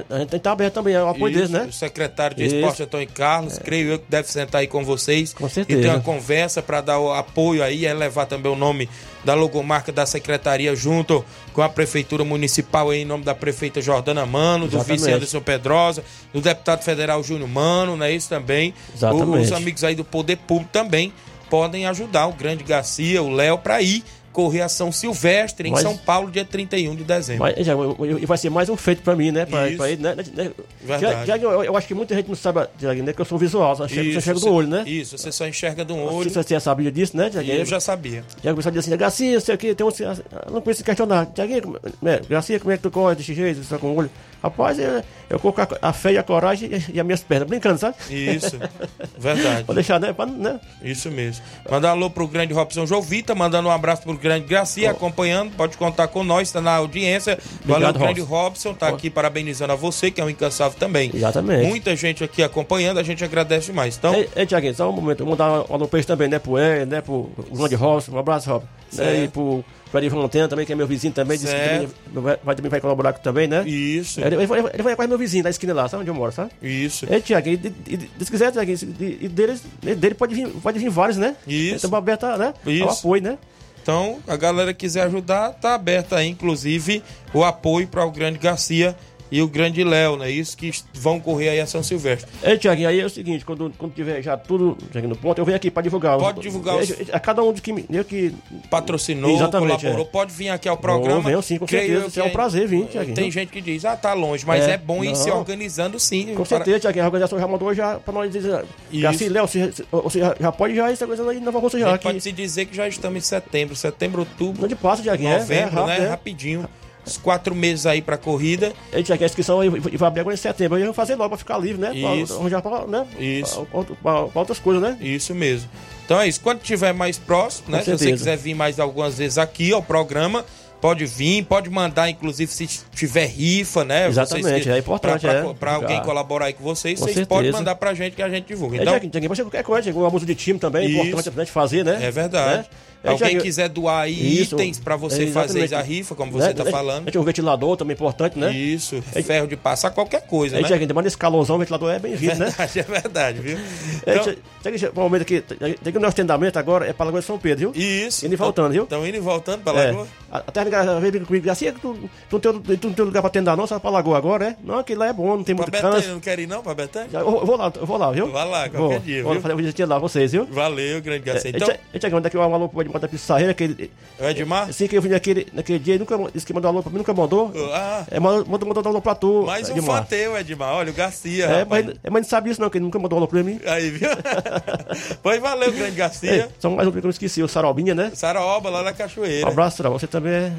a 0.10 0.20
gente 0.20 0.36
estar 0.36 0.52
aberto 0.52 0.74
também 0.74 0.96
ao 0.96 1.10
apoio 1.10 1.34
deles, 1.34 1.50
né? 1.50 1.66
O 1.70 1.74
secretário 1.74 2.36
de 2.36 2.46
Isso. 2.46 2.56
É. 2.56 2.60
Esporte, 2.60 2.84
Antônio 2.84 3.08
Carlos, 3.14 3.58
creio 3.60 3.92
eu 3.92 4.00
que 4.00 4.06
deve 4.10 4.30
sentar 4.30 4.62
aí 4.62 4.68
com 4.68 4.84
vocês 4.84 5.34
Com 5.34 5.48
e 5.48 5.50
certeza. 5.50 5.82
ter 5.82 5.88
uma 5.90 6.02
conversa 6.02 6.62
para 6.62 6.82
dar 6.82 7.00
o 7.00 7.14
apoio 7.14 7.64
aí, 7.64 7.86
elevar 7.86 8.26
também 8.26 8.52
o 8.52 8.56
nome 8.56 8.90
da 9.24 9.34
logomarca 9.34 9.92
da 9.92 10.06
secretaria 10.06 10.76
junto 10.76 11.24
com 11.56 11.62
a 11.62 11.70
prefeitura 11.70 12.26
municipal 12.26 12.90
aí, 12.90 13.04
em 13.04 13.06
nome 13.06 13.24
da 13.24 13.34
prefeita 13.34 13.82
Jordana 13.82 14.26
Mano, 14.26 14.68
do 14.68 14.76
Exatamente. 14.76 15.00
vice 15.00 15.12
Anderson 15.14 15.40
Pedrosa, 15.40 16.04
do 16.34 16.42
deputado 16.42 16.84
federal 16.84 17.24
Júnior 17.24 17.48
Mano, 17.48 17.96
não 17.96 18.06
é 18.06 18.12
isso 18.12 18.28
também? 18.28 18.74
Exatamente. 18.94 19.46
Os 19.46 19.52
amigos 19.54 19.84
aí 19.86 19.96
do 19.96 20.04
Poder 20.04 20.36
Público 20.36 20.70
também 20.74 21.14
podem 21.50 21.86
ajudar 21.88 22.28
o 22.28 22.34
grande 22.34 22.62
Garcia, 22.66 23.24
o 23.24 23.30
Léo, 23.30 23.58
para 23.58 23.82
ir 23.82 24.04
correr 24.36 24.62
a 24.62 24.68
São 24.70 24.92
Silvestre 24.92 25.70
em 25.70 25.72
Mas- 25.72 25.82
São 25.82 25.96
Paulo, 25.96 26.30
dia 26.30 26.44
31 26.44 26.94
de 26.94 27.06
dezembro. 27.06 27.44
Mas, 27.44 27.56
Tiago, 27.64 28.06
e 28.06 28.26
vai 28.26 28.38
ser 28.38 28.50
mais 28.50 28.68
um 28.68 28.76
feito 28.76 29.02
pra 29.02 29.16
mim, 29.16 29.32
né? 29.32 29.46
Pra, 29.46 29.66
pra 29.78 29.90
ir, 29.90 29.98
né? 29.98 30.14
né? 30.14 30.52
Verdade. 30.84 31.24
Tiago, 31.26 31.46
eu, 31.46 31.64
eu 31.64 31.78
acho 31.78 31.88
que 31.88 31.94
muita 31.94 32.14
gente 32.14 32.28
não 32.28 32.36
sabe, 32.36 32.68
Tiago, 32.78 33.02
né? 33.02 33.14
Que 33.14 33.22
eu 33.22 33.26
sou 33.26 33.38
visual, 33.38 33.74
só 33.78 33.86
enxerga, 33.86 34.12
só 34.12 34.18
enxerga 34.20 34.40
você- 34.42 34.46
do 34.50 34.54
olho, 34.54 34.68
né? 34.68 34.84
Isso, 34.86 35.18
você 35.18 35.32
só 35.32 35.48
enxerga 35.48 35.94
um 35.94 36.04
olho. 36.04 36.30
Se 36.30 36.36
você 36.36 36.60
sabia 36.60 36.92
disso, 36.92 37.16
né, 37.16 37.30
Tiago? 37.30 37.50
Eu 37.50 37.66
já 37.66 37.80
sabia. 37.80 38.24
Tiago 38.42 38.56
começou 38.56 38.70
a 38.70 38.74
dizer 38.74 38.80
assim, 38.92 38.98
Garcia, 38.98 39.40
sei 39.40 39.56
o 39.56 39.58
que, 39.58 39.74
tem 39.74 39.88
um. 39.88 39.90
eu 39.90 40.52
Não 40.52 40.62
conheço 40.62 40.84
questionar. 40.84 41.28
Como- 41.64 41.80
né, 42.02 42.20
Garcia, 42.30 42.60
como 42.60 42.72
é 42.72 42.78
que 42.78 42.84
tu 42.84 42.92
corre 42.92 43.16
desse 43.16 43.34
jeito, 43.34 43.64
só 43.64 43.78
com 43.78 43.88
o 43.88 43.96
olho? 43.96 44.12
Rapaz, 44.44 44.78
eu, 44.78 45.02
eu 45.30 45.40
coloco 45.40 45.60
a, 45.82 45.92
fé 45.94 46.12
e 46.14 46.18
a 46.20 46.24
coragem 46.24 46.70
e, 46.72 46.98
e 46.98 47.00
as 47.00 47.06
minhas 47.06 47.24
pernas, 47.24 47.48
brincando, 47.48 47.80
sabe? 47.80 47.96
Isso, 48.12 48.60
verdade. 49.18 49.64
Vou 49.64 49.74
deixar, 49.74 50.00
né? 50.00 50.14
Pra, 50.14 50.26
né? 50.28 50.60
Isso 50.84 51.10
mesmo. 51.10 51.44
Mandar 51.70 51.90
um 51.90 51.92
alô 51.92 52.10
pro 52.12 52.28
grande 52.28 52.54
Robson 52.54 52.86
Jovita, 52.86 53.34
mandando 53.34 53.68
um 53.70 53.72
abraço 53.72 54.04
pro 54.04 54.14
grande 54.26 54.46
Gracia, 54.48 54.90
acompanhando, 54.90 55.52
pode 55.56 55.78
contar 55.78 56.08
com 56.08 56.24
nós, 56.24 56.52
tá 56.52 56.60
na 56.60 56.72
audiência. 56.76 57.38
Valeu, 57.64 57.90
Obrigado, 57.90 58.00
grande 58.00 58.22
Robson, 58.22 58.74
tá 58.74 58.88
aqui 58.88 59.10
parabenizando 59.10 59.72
a 59.74 59.76
você, 59.76 60.10
que 60.10 60.20
é 60.20 60.24
um 60.26 60.30
incansável 60.30 60.78
também. 60.80 61.12
Exatamente. 61.14 61.68
Muita 61.68 61.96
gente 61.96 62.24
aqui 62.24 62.42
acompanhando, 62.42 62.98
a 63.00 63.04
gente 63.04 63.24
agradece 63.24 63.68
demais. 63.68 63.96
Então, 63.98 64.16
Ei, 64.16 64.28
ei 64.36 64.46
Tiaguinho, 64.46 64.74
só 64.74 64.90
um 64.90 64.94
momento. 64.94 65.24
Vamos 65.24 65.38
dar 65.38 65.70
um 65.70 65.74
alô 65.74 65.88
também, 66.06 66.28
né? 66.28 66.40
Pro 66.40 66.58
E, 66.58 66.86
né? 66.86 67.02
Pro 67.02 67.30
grande 67.52 67.76
Robson, 67.76 68.14
um 68.14 68.20
abraço, 68.20 68.50
Rob. 68.50 68.66
Né, 68.94 69.24
e 69.26 69.28
pro 69.28 69.64
Perivan 69.92 70.18
Montana 70.18 70.48
também, 70.48 70.66
que 70.66 70.72
é 70.72 70.76
meu 70.76 70.88
vizinho 70.88 71.12
também, 71.14 71.38
disse 71.38 71.54
que 71.54 71.90
vai, 72.20 72.38
vai- 72.44 72.56
também 72.56 72.70
vai 72.70 72.80
colaborar 72.80 73.14
também, 73.14 73.48
né? 73.48 73.68
isso, 73.68 74.22
Ele, 74.22 74.36
ele, 74.36 74.46
vai- 74.48 74.60
ele 74.74 74.84
vai 74.84 74.96
quase 74.96 75.10
meu 75.10 75.18
vizinho 75.18 75.44
da 75.44 75.50
esquina 75.50 75.74
lá, 75.74 75.90
sabe 75.90 76.02
onde 76.02 76.10
eu 76.12 76.16
moro, 76.16 76.32
sabe? 76.32 76.52
isso. 76.62 77.06
Ei, 77.10 77.20
Tiago, 77.20 77.50
e, 77.50 77.54
e, 77.88 78.10
e 78.20 78.26
se 78.26 78.32
quiser, 78.32 78.52
Tiago, 78.52 78.72
e, 78.72 79.18
e 79.22 79.28
deles, 79.28 79.64
dele 79.82 80.16
pode 80.16 80.34
vir, 80.36 80.48
pode 80.48 80.80
vir 80.80 80.90
vários, 80.90 81.18
né? 81.18 81.36
Isso. 81.48 81.76
Estamos 81.78 81.98
abertos, 81.98 82.38
né? 82.40 82.54
Isso. 82.66 82.84
Ao 82.84 82.90
apoio, 82.92 83.22
né? 83.24 83.38
Então, 83.86 84.18
a 84.28 84.36
galera 84.36 84.74
quiser 84.74 85.04
ajudar, 85.04 85.52
tá 85.52 85.76
aberta 85.76 86.16
aí, 86.16 86.28
inclusive, 86.28 87.04
o 87.32 87.44
apoio 87.44 87.88
para 87.88 88.04
o 88.04 88.10
grande 88.10 88.40
Garcia 88.40 88.98
e 89.32 89.42
o 89.42 89.48
grande 89.48 89.84
Léo, 89.84 90.18
né? 90.18 90.30
Isso 90.30 90.56
que 90.56 90.72
vão 90.94 91.20
correr 91.20 91.50
aí 91.50 91.60
a 91.60 91.66
São 91.66 91.82
Silvestre. 91.82 92.30
Ei, 92.44 92.58
Tiaguinho, 92.58 92.88
aí 92.90 93.00
é 93.00 93.06
o 93.06 93.10
seguinte, 93.10 93.44
quando, 93.44 93.72
quando 93.78 93.94
tiver 93.94 94.22
já 94.22 94.38
tudo 94.38 94.78
Tiaguinho, 94.92 95.14
no 95.14 95.20
ponto, 95.20 95.40
eu 95.40 95.46
venho 95.46 95.56
aqui 95.56 95.70
pra 95.72 95.82
divulgar. 95.82 96.18
Pode 96.18 96.40
divulgar 96.42 96.78
os- 96.78 96.94
A 97.12 97.20
cada 97.20 97.42
um 97.44 97.52
de 97.52 97.62
que, 97.62 97.74
me- 97.74 97.86
eu 97.90 98.04
que 98.06 98.34
patrocinou, 98.70 99.32
Exatamente, 99.36 99.80
colaborou, 99.82 100.06
é. 100.06 100.10
pode 100.10 100.34
vir 100.34 100.50
aqui 100.50 100.68
ao 100.70 100.78
programa. 100.78 101.16
Vou, 101.16 101.24
venho 101.24 101.42
sim, 101.42 101.58
com 101.58 101.68
certeza. 101.68 101.94
eu 102.04 102.08
Isso 102.08 102.20
é 102.20 102.24
um 102.24 102.28
que 102.28 102.34
prazer 102.34 102.68
vir, 102.68 102.86
Tiaguinho. 102.88 103.16
Tem 103.16 103.32
gente 103.32 103.52
que 103.52 103.62
diz, 103.62 103.84
ah, 103.86 103.96
tá 103.96 104.14
longe, 104.14 104.46
mas 104.46 104.64
é, 104.68 104.74
É, 104.74 104.78
bom 104.78 105.04
ir 105.04 105.16
se 105.16 105.30
não. 105.30 105.40
organizando 105.40 106.00
sim. 106.00 106.28
Com 106.28 106.36
para- 106.36 106.46
certeza, 106.46 106.80
Tiaguinho, 106.82 107.04
a 107.04 107.08
organização 107.08 107.40
já 107.40 107.48
mandou 107.48 107.74
já 107.74 107.96
pra 108.00 108.14
nós 108.14 108.32
dizer. 108.32 108.64
Isso. 108.92 109.08
Assim, 109.08 109.30
Léo, 109.30 109.48
você, 109.48 109.72
você 109.92 110.20
já, 110.20 110.36
já 110.40 110.52
pode 110.52 110.76
já 110.76 110.92
essa 110.92 111.06
coisa 111.08 111.30
aí 111.30 111.40
na 111.40 111.52
Nova 111.52 111.70
já. 111.80 111.94
Aqui. 111.96 112.04
pode 112.04 112.22
se 112.22 112.32
dizer 112.32 112.66
que 112.66 112.76
já 112.76 112.88
estamos 112.88 113.18
em 113.18 113.22
setembro, 113.22 113.76
setembro, 113.76 114.20
outubro, 114.22 114.64
Onde 114.66 114.76
passa, 114.76 115.02
Tiaguinho? 115.02 115.30
É, 115.30 115.36
é, 115.36 115.40
novembro, 115.40 115.76
rápido, 115.76 115.88
né? 115.88 116.06
é. 116.06 116.10
Rapidinho. 116.10 116.70
Os 117.06 117.18
quatro 117.18 117.54
meses 117.54 117.86
aí 117.86 118.02
pra 118.02 118.18
corrida. 118.18 118.74
Ei, 118.92 119.04
Tiaguinho, 119.04 119.26
a 119.26 119.30
inscrição 119.30 119.60
aí 119.60 119.70
vai 119.70 120.08
abrir 120.08 120.22
agora 120.22 120.34
em 120.34 120.38
setembro. 120.38 120.76
Aí 120.78 120.82
eu 120.82 120.88
vou 120.88 120.94
fazer 120.94 121.16
logo 121.16 121.30
pra 121.30 121.38
ficar 121.38 121.58
livre, 121.58 121.80
né? 121.82 121.94
Isso. 121.96 122.40
Pra 122.40 122.62
pra, 122.62 122.88
né? 122.88 123.06
Isso. 123.20 123.68
Pra, 123.72 123.84
pra- 123.84 124.24
pra- 124.28 124.40
outras 124.40 124.60
coisas, 124.60 124.82
né? 124.82 124.98
Isso 125.00 125.36
mesmo. 125.36 125.70
Então 126.06 126.20
é 126.20 126.28
isso. 126.28 126.42
Quando 126.42 126.60
tiver 126.62 126.94
mais 126.94 127.18
próximo, 127.18 127.70
né? 127.72 127.80
Com 127.80 127.84
Se 127.86 127.92
você 127.92 127.98
certeza. 127.98 128.18
quiser 128.24 128.38
vir 128.38 128.54
mais 128.56 128.80
algumas 128.80 129.18
vezes 129.18 129.38
aqui 129.38 129.72
ao 129.72 129.82
programa, 129.84 130.44
pode 130.82 131.06
vir, 131.06 131.44
pode 131.46 131.70
mandar, 131.70 132.10
inclusive, 132.10 132.52
se 132.52 132.68
tiver 132.94 133.26
rifa, 133.26 133.84
né? 133.84 134.08
Exatamente, 134.08 134.70
é 134.70 134.78
importante, 134.78 135.22
Pra, 135.22 135.32
é. 135.34 135.40
alguém 135.42 135.88
Divulgar. 135.88 136.04
colaborar 136.06 136.46
aí 136.46 136.54
com 136.54 136.64
vocês, 136.64 137.00
Com 137.00 137.06
vocês 137.06 137.16
certeza. 137.16 137.28
podem 137.28 137.52
mandar 137.52 137.76
pra 137.76 137.94
gente 137.94 138.16
que 138.16 138.22
a 138.22 138.30
gente 138.30 138.46
divulga. 138.46 138.78
É, 138.78 138.82
Então, 138.82 139.00
Tiaguinho, 139.00 139.30
pode 139.30 139.38
ser 139.38 139.44
qualquer 139.44 139.64
coisa, 139.64 139.82
Tiaguinho, 139.84 140.04
um 140.04 140.08
abuso 140.08 140.26
de 140.26 140.36
time 140.36 140.60
também, 140.60 140.86
é 140.86 141.08
importante 141.08 141.32
pra 141.32 141.44
gente 141.44 141.54
fazer, 141.54 141.84
né? 141.84 142.00
É 142.02 142.12
verdade. 142.12 142.58
Né? 142.60 142.66
É, 143.04 143.10
Alguém 143.12 143.38
quiser 143.40 143.70
doar 143.70 144.02
aí 144.04 144.42
Isso, 144.42 144.56
itens 144.56 144.80
para 144.80 144.96
você 144.96 145.26
é, 145.26 145.28
fazer 145.28 145.74
a 145.76 145.82
rifa, 145.82 146.16
como 146.16 146.32
você 146.32 146.46
Né? 146.46 146.52
está 146.52 146.64
Né? 146.64 146.72
falando. 146.72 147.12
Tem 147.12 147.22
um 147.22 147.24
ventilador 147.24 147.78
também 147.78 147.94
importante, 147.94 148.38
né? 148.40 148.52
Isso, 148.52 149.02
ferro 149.02 149.48
de 149.48 149.56
passar 149.56 149.92
qualquer 149.92 150.22
coisa, 150.26 150.56
Aí, 150.56 150.62
né? 150.64 150.68
Tiaguinho, 150.68 150.90
mas 150.96 151.04
nesse 151.04 151.18
calorzão, 151.18 151.56
o 151.56 151.60
ventilador 151.60 151.92
é 151.92 152.00
bem-vindo, 152.00 152.36
né? 152.38 152.54
É 152.76 152.82
verdade, 152.82 153.40
viu? 153.40 153.58
É, 154.06 154.16
Então, 154.16 154.36
Tiaguinho, 154.62 154.92
um 154.96 155.00
momento 155.02 155.22
aqui, 155.22 155.42
tem 155.42 155.76
que 155.94 155.98
o 155.98 156.02
nosso 156.02 156.16
treinamento 156.16 156.58
agora 156.60 156.88
é 156.88 156.94
para 156.94 157.06
Lagoa 157.06 157.22
de 157.22 157.28
São 157.28 157.38
Pedro, 157.38 157.72
viu? 157.72 157.82
isso. 157.82 158.26
Indo 158.26 158.34
e 158.34 158.38
voltando, 158.38 158.72
viu? 158.72 158.84
Estão 158.84 159.06
indo 159.08 159.18
e 159.18 159.20
voltando 159.20 159.62
para 159.64 159.80
É. 159.80 159.86
Lagoa? 159.92 160.08
Até 160.32 160.62
a 160.62 161.00
veio 161.00 161.26
comigo 161.26 161.50
assim, 161.50 161.72
tu, 161.74 162.10
tu, 162.30 162.40
tem, 162.40 162.78
tu 162.78 162.88
não 162.88 162.94
tem 162.94 163.06
lugar 163.06 163.22
pra 163.22 163.30
treinar 163.30 163.56
não, 163.56 163.66
só 163.68 163.80
pra 163.80 163.90
Lagoa 163.90 164.18
agora, 164.18 164.46
é? 164.50 164.56
Não, 164.64 164.80
aquilo 164.80 165.00
lá 165.00 165.08
é 165.08 165.14
bom, 165.14 165.38
não 165.38 165.44
tem 165.44 165.56
muito 165.56 165.72
canso. 165.72 166.10
não 166.10 166.20
quer 166.20 166.40
ir 166.40 166.48
não 166.48 166.62
pra 166.62 166.74
Betânia? 166.74 167.08
Eu, 167.14 167.46
vou 167.46 167.56
lá, 167.56 167.72
eu 167.74 167.86
vou 167.86 167.98
lá, 167.98 168.12
viu? 168.12 168.30
Vai 168.32 168.48
lá, 168.50 168.70
qualquer 168.70 168.78
vou, 168.78 169.00
dia, 169.00 169.24
vou 169.24 169.34
viu? 169.34 169.42
fazer 169.42 169.54
um 169.54 169.58
visitinha 169.58 169.88
lá, 169.88 170.00
vocês, 170.00 170.32
viu? 170.32 170.46
Valeu, 170.46 171.02
grande 171.02 171.24
Garcia. 171.24 171.52
É, 171.52 171.56
Então, 171.56 171.70
é, 171.94 172.00
Tiaguinho, 172.00 172.22
daqui 172.22 172.38
um 172.38 172.42
alô 172.42 172.68
pro 172.68 172.82
Edmar 172.86 173.02
da 173.02 173.08
Pissarreira, 173.08 173.54
que 173.54 173.64
ele, 173.64 173.92
o 174.20 174.24
Edmar? 174.26 174.70
assim 174.70 174.88
que 174.88 174.96
eu 174.98 175.02
vim 175.02 175.10
naquele, 175.10 175.48
naquele 175.54 175.80
dia, 175.80 175.96
ele 175.96 176.06
nunca, 176.10 176.18
disse 176.34 176.46
que 176.46 176.54
mandou 176.54 176.70
alô 176.70 176.82
pra 176.84 176.92
mim, 176.92 176.98
nunca 177.00 177.14
mandou. 177.14 177.52
Ah, 177.74 178.06
É, 178.10 178.20
mandou, 178.20 178.46
mandou, 178.46 178.68
mandou 178.70 178.90
alô 178.92 179.02
pra 179.02 179.16
tu, 179.16 179.44
mais 179.46 179.70
um 179.70 179.74
Edmar. 179.74 179.98
fã 180.04 180.04
teu, 180.10 180.38
Edmar. 180.38 180.74
Olha, 180.76 180.92
o 180.92 180.94
Garcia, 180.94 181.46
É, 181.46 181.60
rapaz. 181.60 181.86
mas, 181.86 181.96
é, 182.04 182.10
mas 182.10 182.22
não 182.24 182.30
sabe 182.30 182.50
isso 182.50 182.62
não, 182.62 182.70
que 182.70 182.78
ele 182.78 182.86
nunca 182.86 183.00
mandou 183.00 183.18
alô 183.18 183.28
pra 183.28 183.44
mim. 183.44 183.60
Aí, 183.66 183.90
viu? 183.90 184.10
pois 185.22 185.40
valeu, 185.42 185.72
grande 185.72 185.92
É, 185.94 185.96
Garcia. 185.96 186.50
só 186.60 186.70
mais 186.70 186.88
um 186.88 186.92
que 186.92 187.06
eu 187.06 187.10
esqueci, 187.10 187.42
o 187.44 187.48
Sarobinha, 187.48 187.94
né? 187.96 188.12
Saraoba, 188.14 188.70
lá 188.70 188.84
na 188.84 188.92
Um 188.92 188.94
Cachoeira. 188.94 189.48
abraço, 189.48 189.78
Sarobinha, 189.78 190.00
você 190.00 190.08
também 190.08 190.34
é 190.34 190.52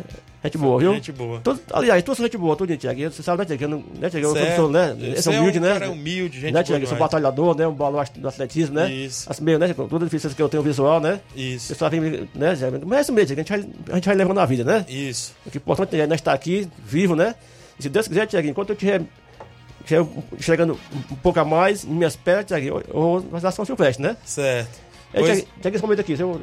gente 0.45 0.59
boa, 0.59 0.79
viu? 0.79 0.95
Gente 0.95 1.13
boa. 1.13 1.41
Todo- 1.41 1.61
aliás, 1.73 2.03
todos 2.05 2.19
são 2.19 2.27
gente 2.27 2.37
boa, 2.37 2.55
tudo, 2.55 2.77
Tiaguinho. 2.77 3.11
Você 3.11 3.23
sabe, 3.23 3.45
né? 3.49 3.57
Eu 3.61 3.69
não- 3.69 3.79
Né, 3.99 4.09
Tiaguinho? 4.11 4.37
Eu 4.37 4.57
sou, 4.57 4.71
né? 4.71 4.95
Você 4.99 5.07
Esse 5.19 5.29
é 5.31 5.35
é 5.35 5.41
humilde, 5.41 5.59
um 5.59 5.63
né? 5.63 5.73
cara 5.73 5.91
humilde, 5.91 6.41
gente 6.41 6.53
né, 6.55 6.63
Tiaguinho? 6.63 6.85
Eu 6.85 6.89
sou 6.89 6.99
batalhador, 6.99 7.57
né? 7.57 7.67
Um 7.67 7.73
baluarte 7.75 8.19
do 8.21 8.29
atletismo, 8.29 8.77
né? 8.77 8.91
Isso. 8.93 9.31
As 9.31 9.41
meio, 9.41 9.59
né? 9.59 9.73
Com 9.75 9.89
toda 9.89 10.05
a 10.05 10.09
deficiência 10.09 10.37
que 10.37 10.43
eu 10.43 10.49
tenho 10.49 10.63
visual, 10.63 11.01
né? 11.01 11.21
Isso, 11.35 11.69
pessoal 11.69 11.91
vem, 11.91 12.01
me- 12.01 12.29
né, 12.35 12.55
Tiaguinho? 12.55 12.87
Mas 12.87 12.99
é 12.99 13.03
isso 13.03 13.13
mesmo, 13.13 13.33
a 13.35 13.37
gente 13.37 13.49
vai, 13.49 13.65
a 13.91 13.95
gente 13.97 14.05
vai 14.07 14.15
levando 14.15 14.39
a 14.39 14.47
vida, 14.47 14.63
né? 14.65 14.85
isso. 14.89 15.35
O 15.45 15.51
que 15.51 15.59
é 15.59 15.61
importante 15.61 15.99
é 16.01 16.07
nós 16.07 16.21
estar 16.21 16.33
aqui, 16.33 16.69
vivo, 16.85 17.17
né? 17.17 17.35
E 17.79 17.83
se 17.83 17.89
Deus 17.89 18.07
quiser, 18.07 18.27
Tiaguinho, 18.27 18.53
enquanto 18.53 18.71
eu 18.71 18.75
estiver 18.75 19.03
estiver 19.81 20.05
chegando 20.41 20.79
um 21.13 21.17
pouco 21.17 21.39
a 21.41 21.45
mais 21.45 21.85
minhas 21.85 22.17
pernas, 22.17 22.47
Tiaguinho, 22.47 22.75
eu 22.75 22.85
eu 22.89 22.95
vou 22.95 23.41
fazer 23.41 23.53
São 23.53 23.65
Silvestre, 23.65 24.03
né? 24.03 24.17
Certo. 24.25 24.81
É, 25.13 25.21
Pois- 25.21 25.45
Tiaguinho, 25.61 25.75
esse 25.77 25.83
momento 25.83 26.01
aqui, 26.01 26.13
eu, 26.19 26.43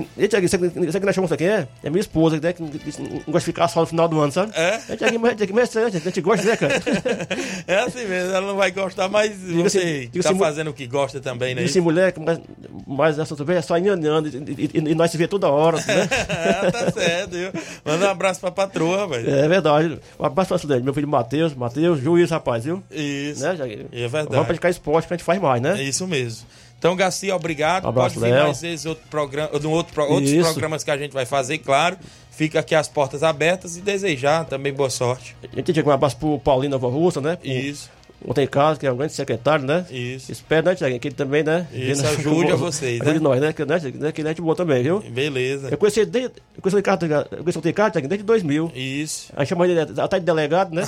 que, 0.00 0.06
e, 0.18 0.28
Tiaguinho, 0.28 0.48
você, 0.50 0.58
você 0.58 0.98
que 1.00 1.06
nós 1.06 1.14
chamamos 1.14 1.36
quem 1.36 1.46
é? 1.48 1.68
É 1.82 1.88
minha 1.90 2.00
esposa, 2.00 2.40
né? 2.40 2.52
Que 2.52 2.60
não 2.62 2.68
gosta 2.68 3.38
de 3.38 3.44
ficar 3.44 3.68
só 3.68 3.80
no 3.80 3.86
final 3.86 4.08
do 4.08 4.20
ano, 4.20 4.32
sabe? 4.32 4.52
É? 4.56 4.80
É, 4.88 4.96
Tiaguinho, 4.96 5.20
mas, 5.20 5.36
Tiaguinho, 5.36 5.54
mas 5.56 5.76
é, 5.76 5.84
a 5.84 5.88
gente 5.90 6.20
gosta, 6.20 6.44
né, 6.46 6.56
cara? 6.56 6.74
É 7.66 7.78
assim 7.78 8.04
mesmo, 8.06 8.32
ela 8.34 8.46
não 8.46 8.56
vai 8.56 8.70
gostar, 8.70 9.08
mas 9.08 9.38
Diga-se- 9.40 9.78
você 9.78 10.06
diga-se 10.06 10.28
tá 10.28 10.34
fazendo 10.34 10.70
o 10.70 10.74
que 10.74 10.86
gosta 10.86 11.20
também, 11.20 11.54
né? 11.54 11.62
Disse 11.62 11.80
mulher, 11.80 12.12
que 12.12 12.20
mais, 12.20 12.38
mais 12.86 13.18
essa 13.18 13.34
é 13.52 13.62
só 13.62 13.78
enganando, 13.78 14.28
e, 14.28 14.70
e, 14.74 14.90
e- 14.90 14.94
nós 14.94 15.10
se 15.10 15.16
vê 15.16 15.26
toda 15.28 15.48
hora, 15.48 15.76
né? 15.78 16.08
Ah, 16.28 16.70
tá 16.72 16.90
certo, 16.90 17.30
viu? 17.32 17.50
Manda 17.84 18.06
um 18.06 18.10
abraço 18.10 18.40
pra 18.40 18.50
patroa, 18.50 18.98
rapaz. 19.02 19.26
É 19.26 19.48
verdade. 19.48 19.98
Um 20.18 20.24
abraço 20.24 20.48
pra 20.48 20.58
Cidade, 20.58 20.82
meu 20.82 20.92
filho 20.94 21.08
Matheus, 21.08 21.54
Matheus, 21.54 22.00
juiz, 22.00 22.30
rapaz, 22.30 22.64
viu? 22.64 22.82
Isso. 22.90 23.42
Né, 23.42 23.54
Tiaguinho? 23.54 23.86
É 23.92 24.00
verdade. 24.08 24.28
Vamos 24.30 24.46
praticar 24.46 24.70
esporte 24.70 25.06
que 25.08 25.14
a 25.14 25.16
gente 25.16 25.24
faz 25.24 25.40
mais, 25.40 25.58
É 25.62 25.74
né? 25.74 25.82
isso 25.82 26.06
mesmo. 26.06 26.46
Então, 26.84 26.94
Garcia, 26.94 27.34
obrigado. 27.34 27.86
Um 27.86 27.88
abraço, 27.88 28.16
Pode 28.16 28.26
vir 28.26 28.34
Léo. 28.34 28.44
mais 28.44 28.60
vezes 28.60 28.84
outro 28.84 29.04
programa, 29.08 29.48
outro, 29.54 30.02
outros 30.02 30.30
Isso. 30.30 30.52
programas 30.52 30.84
que 30.84 30.90
a 30.90 30.98
gente 30.98 31.12
vai 31.12 31.24
fazer, 31.24 31.56
claro. 31.56 31.96
Fica 32.30 32.60
aqui 32.60 32.74
as 32.74 32.88
portas 32.88 33.22
abertas 33.22 33.78
e 33.78 33.80
desejar 33.80 34.44
também 34.44 34.70
boa 34.70 34.90
sorte. 34.90 35.34
A 35.50 35.56
gente 35.56 35.72
tinha 35.72 35.82
um 35.82 35.90
abraço 35.90 36.18
pro 36.18 36.38
Paulinho 36.40 36.72
Nova 36.72 36.86
Russa, 36.88 37.22
né? 37.22 37.36
Pro- 37.36 37.48
Isso, 37.50 37.88
Ontem 38.26 38.44
em 38.44 38.46
casa, 38.48 38.80
que 38.80 38.86
é 38.86 38.90
um 38.92 38.96
grande 38.96 39.12
secretário, 39.12 39.66
né? 39.66 39.84
isso. 39.90 40.32
Espero, 40.32 40.64
né, 40.66 40.74
Tiaguinho, 40.74 40.98
que 40.98 41.08
ele 41.08 41.14
também, 41.14 41.42
né? 41.42 41.66
Isso, 41.72 42.02
né, 42.02 42.08
ajude 42.08 42.52
a 42.52 42.56
vocês, 42.56 43.00
Ajude 43.02 43.18
né? 43.18 43.22
nós, 43.22 43.40
né? 43.40 43.52
Que, 43.52 43.64
né, 43.66 43.78
que 44.12 44.20
ele 44.22 44.28
é 44.28 44.30
gente 44.30 44.40
boa 44.40 44.56
também, 44.56 44.82
viu? 44.82 45.00
Beleza. 45.00 45.68
Eu 45.70 45.76
conheci 45.76 46.00
ele 46.00 46.10
desde. 46.10 46.30
Eu 46.56 46.62
conheci 46.62 46.74
o 46.74 46.78
Ricardo, 46.78 47.04
eu 47.06 47.38
conheci 47.44 47.58
o 47.58 47.60
Ricardo, 47.60 47.92
Tiaguinho, 47.92 48.08
desde 48.08 48.24
2000. 48.24 48.72
Isso. 48.74 49.30
Aí 49.36 49.44
chama 49.44 49.66
ele 49.68 49.78
até 50.00 50.18
de 50.18 50.24
delegado, 50.24 50.74
né? 50.74 50.82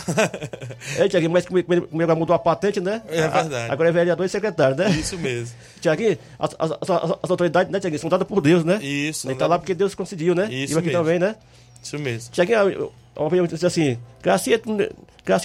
é, 0.99 1.09
Tiaguinho, 1.09 1.31
mas 1.31 1.45
comigo 1.47 1.87
comigo 1.89 2.17
mudou 2.17 2.35
a 2.35 2.39
patente, 2.39 2.81
né? 2.81 3.03
É 3.09 3.23
A- 3.25 3.29
verdade. 3.29 3.71
Agora 3.73 3.89
é 3.89 3.93
vereador 3.93 4.25
e 4.25 4.29
secretário, 4.29 4.77
né? 4.77 4.89
Isso 4.91 5.19
mesmo. 5.19 5.55
Tiaguinho, 5.81 6.17
as, 6.39 6.57
as, 6.59 6.71
as, 6.73 6.91
as 7.23 7.31
autoridades, 7.31 7.71
né, 7.71 7.79
Tiaguinho, 7.81 8.01
são 8.01 8.09
dadas 8.11 8.27
por 8.27 8.41
Deus, 8.41 8.65
né? 8.65 8.79
Isso. 8.83 9.29
Ele 9.29 9.35
tá 9.39 9.47
lá 9.47 9.59
porque 9.59 9.75
Deus 9.75 9.95
conseguiu, 9.95 10.35
né? 10.35 10.49
Isso 10.51 10.73
e 10.73 10.75
eu 10.75 10.79
aqui 10.79 10.89
mesmo. 10.89 11.03
também, 11.03 11.19
né? 11.19 11.37
Isso 11.83 11.99
mesmo. 11.99 12.33
Tiaguinho, 12.33 12.71
eu- 12.71 12.93
uma 13.15 13.31
disse 13.49 13.67
assim, 13.67 13.99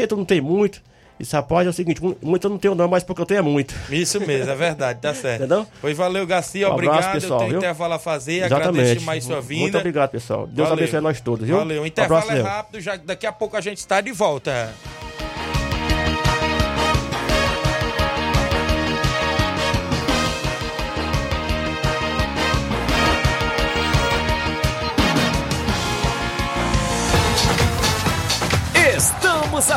tu 0.07 0.15
não 0.17 0.25
tem 0.25 0.39
muito. 0.41 0.81
Disse, 1.21 1.35
rapaz, 1.35 1.67
é 1.67 1.69
o 1.69 1.73
seguinte, 1.73 2.01
mu- 2.03 2.17
muito 2.21 2.45
eu 2.47 2.49
não 2.49 2.57
tenho 2.57 2.73
não, 2.75 2.87
mas 2.87 3.03
porque 3.03 3.21
eu 3.21 3.25
tenho 3.25 3.37
é 3.39 3.41
muito. 3.41 3.75
Isso 3.89 4.19
mesmo, 4.19 4.51
é 4.51 4.55
verdade, 4.55 4.99
tá 4.99 5.13
certo. 5.13 5.41
Entendeu? 5.41 5.67
Pois 5.79 5.95
valeu, 5.95 6.25
Garcia, 6.25 6.67
Um 6.67 6.73
abraço, 6.73 6.89
obrigado. 6.97 7.13
pessoal, 7.13 7.33
eu 7.33 7.37
tenho 7.39 7.49
viu? 7.51 7.57
intervalo 7.59 7.93
a 7.93 7.99
fazer, 7.99 8.43
agradeço 8.43 8.95
demais 8.99 9.23
sua 9.23 9.39
vinda. 9.41 9.61
Muito 9.61 9.77
obrigado, 9.77 10.09
pessoal. 10.09 10.47
Deus 10.47 10.67
Valeu. 10.67 10.83
abençoe 10.83 10.99
nós 11.01 11.21
todos, 11.21 11.45
viu? 11.45 11.57
Valeu, 11.57 11.81
o 11.81 11.83
Um 11.83 11.85
intervalo 11.85 12.21
abraço, 12.23 12.39
é 12.39 12.41
rápido, 12.49 12.81
já, 12.81 12.95
daqui 12.95 13.25
a 13.27 13.31
pouco 13.31 13.55
a 13.55 13.61
gente 13.61 13.77
está 13.77 14.01
de 14.01 14.11
volta. 14.11 14.73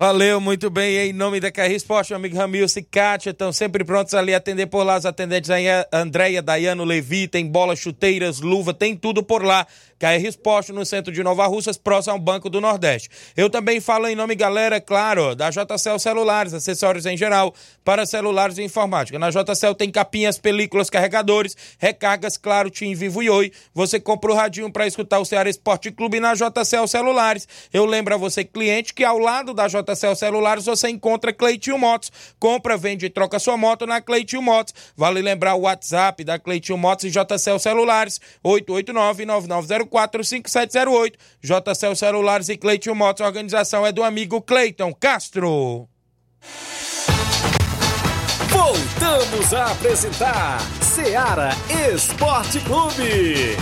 Valeu, 0.00 0.40
muito 0.40 0.70
bem. 0.70 1.08
Em 1.08 1.12
nome 1.12 1.40
da 1.40 1.50
KR 1.50 1.72
Esporte, 1.72 2.10
meu 2.10 2.18
amigo 2.18 2.36
Ramilson 2.36 2.78
e 2.78 2.82
Kátia 2.84 3.30
estão 3.30 3.52
sempre 3.52 3.82
prontos 3.82 4.14
ali 4.14 4.32
atender 4.32 4.66
por 4.66 4.84
lá. 4.84 4.96
Os 4.96 5.04
atendentes 5.04 5.50
aí, 5.50 5.64
Andréia, 5.92 6.40
Daiano, 6.40 6.84
Levi, 6.84 7.26
tem 7.26 7.44
bola, 7.44 7.74
chuteiras, 7.74 8.38
luva, 8.38 8.72
tem 8.72 8.94
tudo 8.94 9.24
por 9.24 9.42
lá. 9.42 9.66
KR 9.98 10.24
Esporte 10.24 10.70
no 10.70 10.86
centro 10.86 11.12
de 11.12 11.24
Nova 11.24 11.44
Russas, 11.48 11.76
próximo 11.76 12.12
ao 12.12 12.20
Banco 12.20 12.48
do 12.48 12.60
Nordeste. 12.60 13.10
Eu 13.36 13.50
também 13.50 13.80
falo 13.80 14.06
em 14.06 14.14
nome, 14.14 14.36
galera, 14.36 14.80
claro, 14.80 15.34
da 15.34 15.50
JCL 15.50 15.98
Celulares, 15.98 16.54
acessórios 16.54 17.04
em 17.04 17.16
geral 17.16 17.52
para 17.84 18.06
celulares 18.06 18.58
e 18.58 18.62
informática. 18.62 19.18
Na 19.18 19.30
JCL 19.30 19.74
tem 19.74 19.90
capinhas, 19.90 20.38
películas, 20.38 20.88
carregadores, 20.88 21.56
recargas, 21.76 22.36
claro, 22.36 22.70
Tim 22.70 22.94
Vivo 22.94 23.20
e 23.20 23.28
Oi. 23.28 23.50
Você 23.74 23.98
compra 23.98 24.30
o 24.30 24.34
radinho 24.36 24.72
para 24.72 24.86
escutar 24.86 25.18
o 25.18 25.24
Ceará 25.24 25.50
Esporte 25.50 25.90
Clube 25.90 26.20
na 26.20 26.34
JCL 26.34 26.86
Celulares. 26.86 27.48
Eu 27.72 27.84
lembro 27.84 28.14
a 28.14 28.16
você, 28.16 28.44
cliente, 28.44 28.94
que 28.94 29.02
ao 29.02 29.18
lado 29.18 29.52
da 29.52 29.66
JCL 29.88 30.16
Celulares 30.16 30.66
você 30.66 30.88
encontra 30.88 31.32
Cleitinho 31.32 31.78
Motos. 31.78 32.10
Compra, 32.38 32.76
vende 32.76 33.06
e 33.06 33.10
troca 33.10 33.38
sua 33.38 33.56
moto 33.56 33.86
na 33.86 34.00
Cleitinho 34.00 34.42
Motos. 34.42 34.74
Vale 34.96 35.22
lembrar 35.22 35.54
o 35.54 35.60
WhatsApp 35.62 36.24
da 36.24 36.36
Cleitinho 36.38 36.76
Motos 36.76 37.04
e 37.04 37.10
JCL 37.10 37.58
Celulares, 37.58 38.20
889-9904-5708. 38.44 41.14
JCL 41.42 41.96
Celulares 41.96 42.48
e 42.48 42.56
Cleitinho 42.56 42.94
Motos, 42.94 43.22
a 43.22 43.26
organização 43.26 43.84
é 43.86 43.92
do 43.92 44.02
amigo 44.02 44.42
Cleiton 44.42 44.92
Castro. 44.92 45.88
Voltamos 48.50 49.54
a 49.54 49.72
apresentar 49.72 50.58
Seara 50.82 51.50
Esporte 51.94 52.60
Clube. 52.60 53.56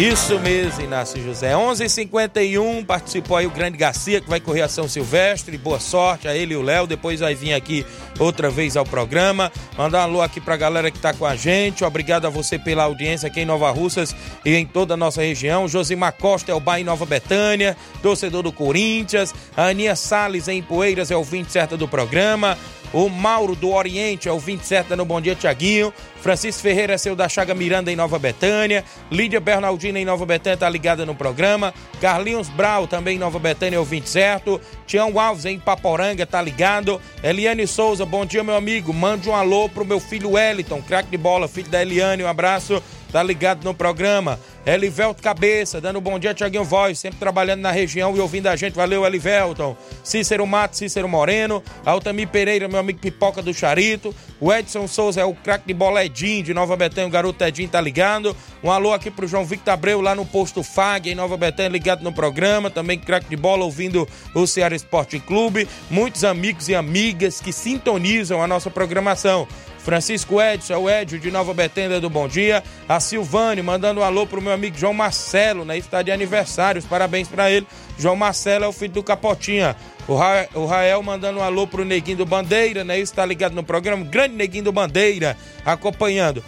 Isso 0.00 0.40
mesmo, 0.40 0.80
Inácio 0.80 1.22
José. 1.22 1.54
11:51 1.54 1.74
h 1.74 1.88
51 1.90 2.84
participou 2.86 3.36
aí 3.36 3.46
o 3.46 3.50
Grande 3.50 3.76
Garcia, 3.76 4.18
que 4.18 4.30
vai 4.30 4.40
correr 4.40 4.62
a 4.62 4.68
São 4.68 4.88
Silvestre. 4.88 5.58
Boa 5.58 5.78
sorte 5.78 6.26
a 6.26 6.34
ele 6.34 6.54
e 6.54 6.56
o 6.56 6.62
Léo. 6.62 6.86
Depois 6.86 7.20
vai 7.20 7.34
vir 7.34 7.52
aqui 7.52 7.84
outra 8.18 8.48
vez 8.48 8.78
ao 8.78 8.84
programa. 8.86 9.52
Mandar 9.76 9.98
um 9.98 10.02
alô 10.04 10.22
aqui 10.22 10.40
pra 10.40 10.56
galera 10.56 10.90
que 10.90 10.98
tá 10.98 11.12
com 11.12 11.26
a 11.26 11.36
gente. 11.36 11.84
Obrigado 11.84 12.24
a 12.24 12.30
você 12.30 12.58
pela 12.58 12.84
audiência 12.84 13.26
aqui 13.26 13.40
em 13.40 13.44
Nova 13.44 13.70
Russas 13.70 14.16
e 14.42 14.54
em 14.54 14.64
toda 14.64 14.94
a 14.94 14.96
nossa 14.96 15.20
região. 15.20 15.68
Josimar 15.68 16.14
Costa 16.14 16.50
é 16.50 16.54
o 16.54 16.62
em 16.78 16.82
Nova 16.82 17.04
Betânia, 17.04 17.76
torcedor 18.00 18.42
do 18.42 18.52
Corinthians. 18.52 19.34
A 19.54 19.66
Aninha 19.66 19.94
Salles 19.94 20.48
em 20.48 20.62
Poeiras 20.62 21.10
é 21.10 21.16
o 21.16 21.22
20 21.22 21.50
certa 21.50 21.76
do 21.76 21.86
programa. 21.86 22.56
O 22.92 23.08
Mauro 23.08 23.54
do 23.54 23.70
Oriente 23.70 24.28
é 24.28 24.32
o 24.32 24.38
27 24.38 24.96
no 24.96 25.04
Bom 25.04 25.20
Dia 25.20 25.36
Tiaguinho. 25.36 25.92
Francisco 26.20 26.60
Ferreira 26.60 26.94
é 26.94 26.98
seu 26.98 27.14
da 27.14 27.28
Chaga 27.28 27.54
Miranda 27.54 27.90
em 27.90 27.96
Nova 27.96 28.18
Betânia. 28.18 28.84
Lídia 29.10 29.38
Bernardina 29.38 30.00
em 30.00 30.04
Nova 30.04 30.26
Betânia 30.26 30.56
tá 30.56 30.68
ligada 30.68 31.06
no 31.06 31.14
programa. 31.14 31.72
Carlinhos 32.00 32.48
Brau 32.48 32.88
também 32.88 33.14
em 33.14 33.18
Nova 33.18 33.38
Betânia 33.38 33.76
é 33.76 33.80
o 33.80 33.84
20 33.84 34.08
certo. 34.08 34.60
Tião 34.86 35.18
Alves 35.20 35.44
em 35.44 35.58
Paporanga 35.58 36.26
tá 36.26 36.42
ligado. 36.42 37.00
Eliane 37.22 37.64
Souza, 37.66 38.04
bom 38.04 38.26
dia 38.26 38.42
meu 38.42 38.56
amigo. 38.56 38.92
Mande 38.92 39.28
um 39.28 39.34
alô 39.36 39.68
pro 39.68 39.84
meu 39.84 40.00
filho 40.00 40.32
Wellington, 40.32 40.82
craque 40.82 41.10
de 41.10 41.16
bola, 41.16 41.46
filho 41.46 41.70
da 41.70 41.80
Eliane. 41.80 42.24
Um 42.24 42.28
abraço 42.28 42.82
tá 43.10 43.22
ligado 43.22 43.64
no 43.64 43.74
programa. 43.74 44.38
Elivelto 44.64 45.22
Cabeça, 45.22 45.80
dando 45.80 45.98
um 45.98 46.02
bom 46.02 46.18
dia, 46.18 46.34
Tiaguinho 46.34 46.64
Voz, 46.64 46.98
sempre 46.98 47.18
trabalhando 47.18 47.60
na 47.60 47.70
região 47.70 48.14
e 48.16 48.20
ouvindo 48.20 48.46
a 48.46 48.56
gente. 48.56 48.74
Valeu, 48.74 49.06
Elivelton. 49.06 49.76
Cícero 50.04 50.46
Mato, 50.46 50.76
Cícero 50.76 51.08
Moreno. 51.08 51.62
Altamir 51.84 52.28
Pereira, 52.28 52.68
meu 52.68 52.78
amigo 52.78 52.98
Pipoca 52.98 53.40
do 53.42 53.54
Charito. 53.54 54.14
O 54.38 54.52
Edson 54.52 54.86
Souza 54.86 55.20
é 55.20 55.24
o 55.24 55.34
craque 55.34 55.66
de 55.66 55.74
bola 55.74 56.04
Edinho, 56.04 56.42
de 56.42 56.54
Nova 56.54 56.76
Betânia. 56.76 57.08
O 57.08 57.10
garoto 57.10 57.42
Edinho 57.42 57.68
tá 57.68 57.80
ligado. 57.80 58.36
Um 58.62 58.70
alô 58.70 58.92
aqui 58.92 59.10
pro 59.10 59.26
João 59.26 59.44
Victor 59.44 59.72
Abreu, 59.72 60.00
lá 60.00 60.14
no 60.14 60.26
posto 60.26 60.62
FAG, 60.62 61.10
em 61.10 61.14
Nova 61.14 61.36
Betânia, 61.36 61.70
ligado 61.70 62.02
no 62.02 62.12
programa. 62.12 62.70
Também 62.70 62.98
craque 62.98 63.28
de 63.28 63.36
bola, 63.36 63.64
ouvindo 63.64 64.06
o 64.34 64.46
Ceará 64.46 64.76
Esporte 64.76 65.18
Clube. 65.18 65.66
Muitos 65.90 66.22
amigos 66.24 66.68
e 66.68 66.74
amigas 66.74 67.40
que 67.40 67.52
sintonizam 67.52 68.42
a 68.42 68.46
nossa 68.46 68.70
programação. 68.70 69.48
Francisco 69.82 70.40
Edson, 70.40 70.74
é 70.74 70.76
o 70.76 70.90
Edio 70.90 71.18
de 71.18 71.30
Nova 71.30 71.54
Betenda 71.54 72.00
do 72.00 72.10
Bom 72.10 72.28
Dia. 72.28 72.62
A 72.88 73.00
Silvane 73.00 73.62
mandando 73.62 74.00
um 74.00 74.02
alô 74.02 74.26
pro 74.26 74.40
meu 74.40 74.52
amigo 74.52 74.78
João 74.78 74.92
Marcelo, 74.92 75.64
né? 75.64 75.78
Está 75.78 76.02
de 76.02 76.10
aniversário, 76.10 76.82
parabéns 76.82 77.28
para 77.28 77.50
ele. 77.50 77.66
João 77.98 78.14
Marcelo 78.14 78.64
é 78.64 78.68
o 78.68 78.72
filho 78.72 78.92
do 78.92 79.02
Capotinha. 79.02 79.74
O, 80.06 80.14
Ra 80.14 80.46
o 80.54 80.66
Rael 80.66 81.02
mandando 81.02 81.38
um 81.38 81.42
alô 81.42 81.66
pro 81.66 81.84
Neguinho 81.84 82.18
do 82.18 82.26
Bandeira, 82.26 82.84
né? 82.84 82.98
Isso 82.98 83.14
tá 83.14 83.24
ligado 83.24 83.54
no 83.54 83.64
programa. 83.64 84.04
Grande 84.04 84.34
Neguinho 84.34 84.64
do 84.64 84.72
Bandeira 84.72 85.36
acompanhando. 85.64 86.44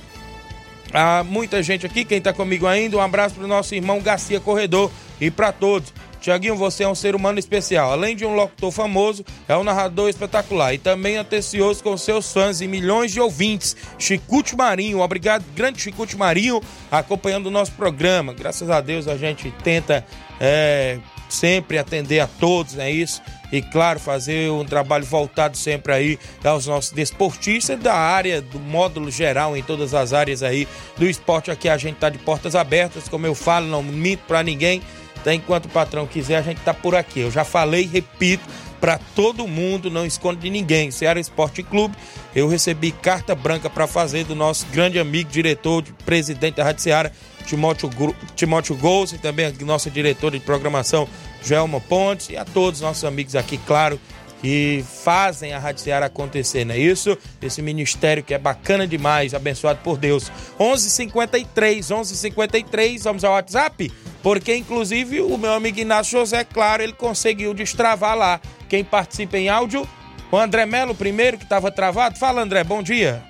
Há 0.92 1.24
muita 1.24 1.62
gente 1.62 1.86
aqui, 1.86 2.04
quem 2.04 2.20
tá 2.20 2.34
comigo 2.34 2.66
ainda, 2.66 2.98
um 2.98 3.00
abraço 3.00 3.34
pro 3.36 3.46
nosso 3.46 3.74
irmão 3.74 4.00
Garcia 4.00 4.40
Corredor 4.40 4.90
e 5.18 5.30
para 5.30 5.50
todos. 5.50 5.92
Tiaguinho, 6.22 6.54
você 6.54 6.84
é 6.84 6.88
um 6.88 6.94
ser 6.94 7.16
humano 7.16 7.40
especial. 7.40 7.90
Além 7.90 8.14
de 8.14 8.24
um 8.24 8.32
locutor 8.32 8.70
famoso, 8.70 9.24
é 9.48 9.56
um 9.56 9.64
narrador 9.64 10.08
espetacular 10.08 10.72
e 10.72 10.78
também 10.78 11.18
atencioso 11.18 11.82
com 11.82 11.96
seus 11.96 12.32
fãs 12.32 12.60
e 12.60 12.68
milhões 12.68 13.10
de 13.10 13.20
ouvintes. 13.20 13.76
Chicute 13.98 14.56
Marinho, 14.56 15.00
obrigado, 15.00 15.44
grande 15.54 15.82
Chicute 15.82 16.16
Marinho, 16.16 16.62
acompanhando 16.92 17.46
o 17.46 17.50
nosso 17.50 17.72
programa. 17.72 18.32
Graças 18.32 18.70
a 18.70 18.80
Deus 18.80 19.08
a 19.08 19.16
gente 19.16 19.52
tenta 19.64 20.06
é, 20.38 20.98
sempre 21.28 21.76
atender 21.76 22.20
a 22.20 22.28
todos, 22.28 22.78
é 22.78 22.88
isso? 22.88 23.20
E 23.50 23.60
claro, 23.60 23.98
fazer 23.98 24.48
um 24.50 24.64
trabalho 24.64 25.04
voltado 25.04 25.56
sempre 25.56 25.92
aí 25.92 26.18
aos 26.44 26.68
nossos 26.68 26.92
desportistas 26.92 27.78
da 27.80 27.94
área, 27.94 28.40
do 28.40 28.60
módulo 28.60 29.10
geral, 29.10 29.56
em 29.56 29.62
todas 29.62 29.92
as 29.92 30.12
áreas 30.12 30.42
aí 30.42 30.68
do 30.96 31.04
esporte. 31.04 31.50
Aqui 31.50 31.68
a 31.68 31.76
gente 31.76 31.96
tá 31.96 32.08
de 32.08 32.18
portas 32.18 32.54
abertas, 32.54 33.08
como 33.08 33.26
eu 33.26 33.34
falo, 33.34 33.66
não 33.66 33.82
minto 33.82 34.22
para 34.26 34.42
ninguém 34.42 34.80
então, 35.22 35.32
enquanto 35.32 35.66
o 35.66 35.68
patrão 35.68 36.04
quiser, 36.04 36.36
a 36.36 36.42
gente 36.42 36.60
tá 36.62 36.74
por 36.74 36.96
aqui. 36.96 37.20
Eu 37.20 37.30
já 37.30 37.44
falei, 37.44 37.88
repito, 37.90 38.42
para 38.80 38.98
todo 39.14 39.46
mundo, 39.46 39.88
não 39.88 40.04
esconde 40.04 40.40
de 40.40 40.50
ninguém. 40.50 40.90
Ceará 40.90 41.20
Esporte 41.20 41.62
Clube, 41.62 41.96
eu 42.34 42.48
recebi 42.48 42.90
carta 42.90 43.32
branca 43.32 43.70
para 43.70 43.86
fazer 43.86 44.24
do 44.24 44.34
nosso 44.34 44.66
grande 44.72 44.98
amigo, 44.98 45.30
diretor, 45.30 45.84
presidente 46.04 46.56
da 46.56 46.64
Rádio 46.64 46.82
Ceará, 46.82 47.12
Timóteo, 47.46 47.88
Timóteo 48.34 48.76
Gols, 48.76 49.12
e 49.12 49.18
também 49.18 49.52
nossa 49.60 49.88
diretora 49.88 50.36
de 50.36 50.44
programação, 50.44 51.08
Joelma 51.44 51.80
Pontes, 51.80 52.30
e 52.30 52.36
a 52.36 52.44
todos 52.44 52.80
os 52.80 52.82
nossos 52.82 53.04
amigos 53.04 53.36
aqui, 53.36 53.56
claro, 53.58 54.00
que 54.42 54.84
fazem 55.04 55.52
a 55.52 55.58
Rádio 55.60 55.84
Ceará 55.84 56.06
acontecer, 56.06 56.66
não 56.66 56.74
é 56.74 56.78
isso? 56.78 57.16
Esse 57.40 57.62
ministério 57.62 58.24
que 58.24 58.34
é 58.34 58.38
bacana 58.38 58.88
demais, 58.88 59.34
abençoado 59.34 59.78
por 59.84 59.96
Deus. 59.96 60.32
11:53, 60.58 61.92
11:53, 61.92 63.04
vamos 63.04 63.22
ao 63.22 63.34
WhatsApp, 63.34 63.90
porque 64.20 64.56
inclusive 64.56 65.20
o 65.20 65.38
meu 65.38 65.52
amigo 65.52 65.78
Inácio 65.78 66.18
José, 66.18 66.42
claro, 66.42 66.82
ele 66.82 66.92
conseguiu 66.92 67.54
destravar 67.54 68.18
lá. 68.18 68.40
Quem 68.68 68.82
participa 68.82 69.38
em 69.38 69.48
áudio, 69.48 69.88
o 70.30 70.36
André 70.36 70.66
Melo 70.66 70.94
primeiro 70.94 71.38
que 71.38 71.44
estava 71.44 71.70
travado. 71.70 72.18
Fala, 72.18 72.42
André, 72.42 72.64
bom 72.64 72.82
dia. 72.82 73.22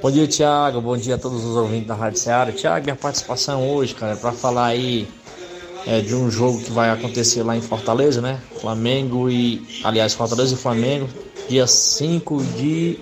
Bom 0.00 0.10
dia, 0.12 0.28
Tiago. 0.28 0.80
Bom 0.80 0.96
dia 0.96 1.16
a 1.16 1.18
todos 1.18 1.42
os 1.42 1.56
ouvintes 1.56 1.88
da 1.88 1.96
Rádio 1.96 2.20
Ceará. 2.20 2.52
Tiago, 2.52 2.84
minha 2.84 2.94
participação 2.94 3.68
hoje, 3.68 3.92
cara, 3.92 4.12
é 4.12 4.16
para 4.16 4.30
falar 4.30 4.66
aí 4.66 5.08
é, 5.86 6.00
de 6.00 6.14
um 6.14 6.30
jogo 6.30 6.60
que 6.60 6.70
vai 6.70 6.90
acontecer 6.90 7.42
lá 7.42 7.56
em 7.56 7.60
Fortaleza, 7.60 8.20
né? 8.20 8.40
Flamengo 8.60 9.30
e. 9.30 9.64
Aliás, 9.84 10.14
Fortaleza 10.14 10.54
e 10.54 10.56
Flamengo, 10.56 11.08
dia 11.48 11.66
5 11.66 12.42
de 12.58 12.98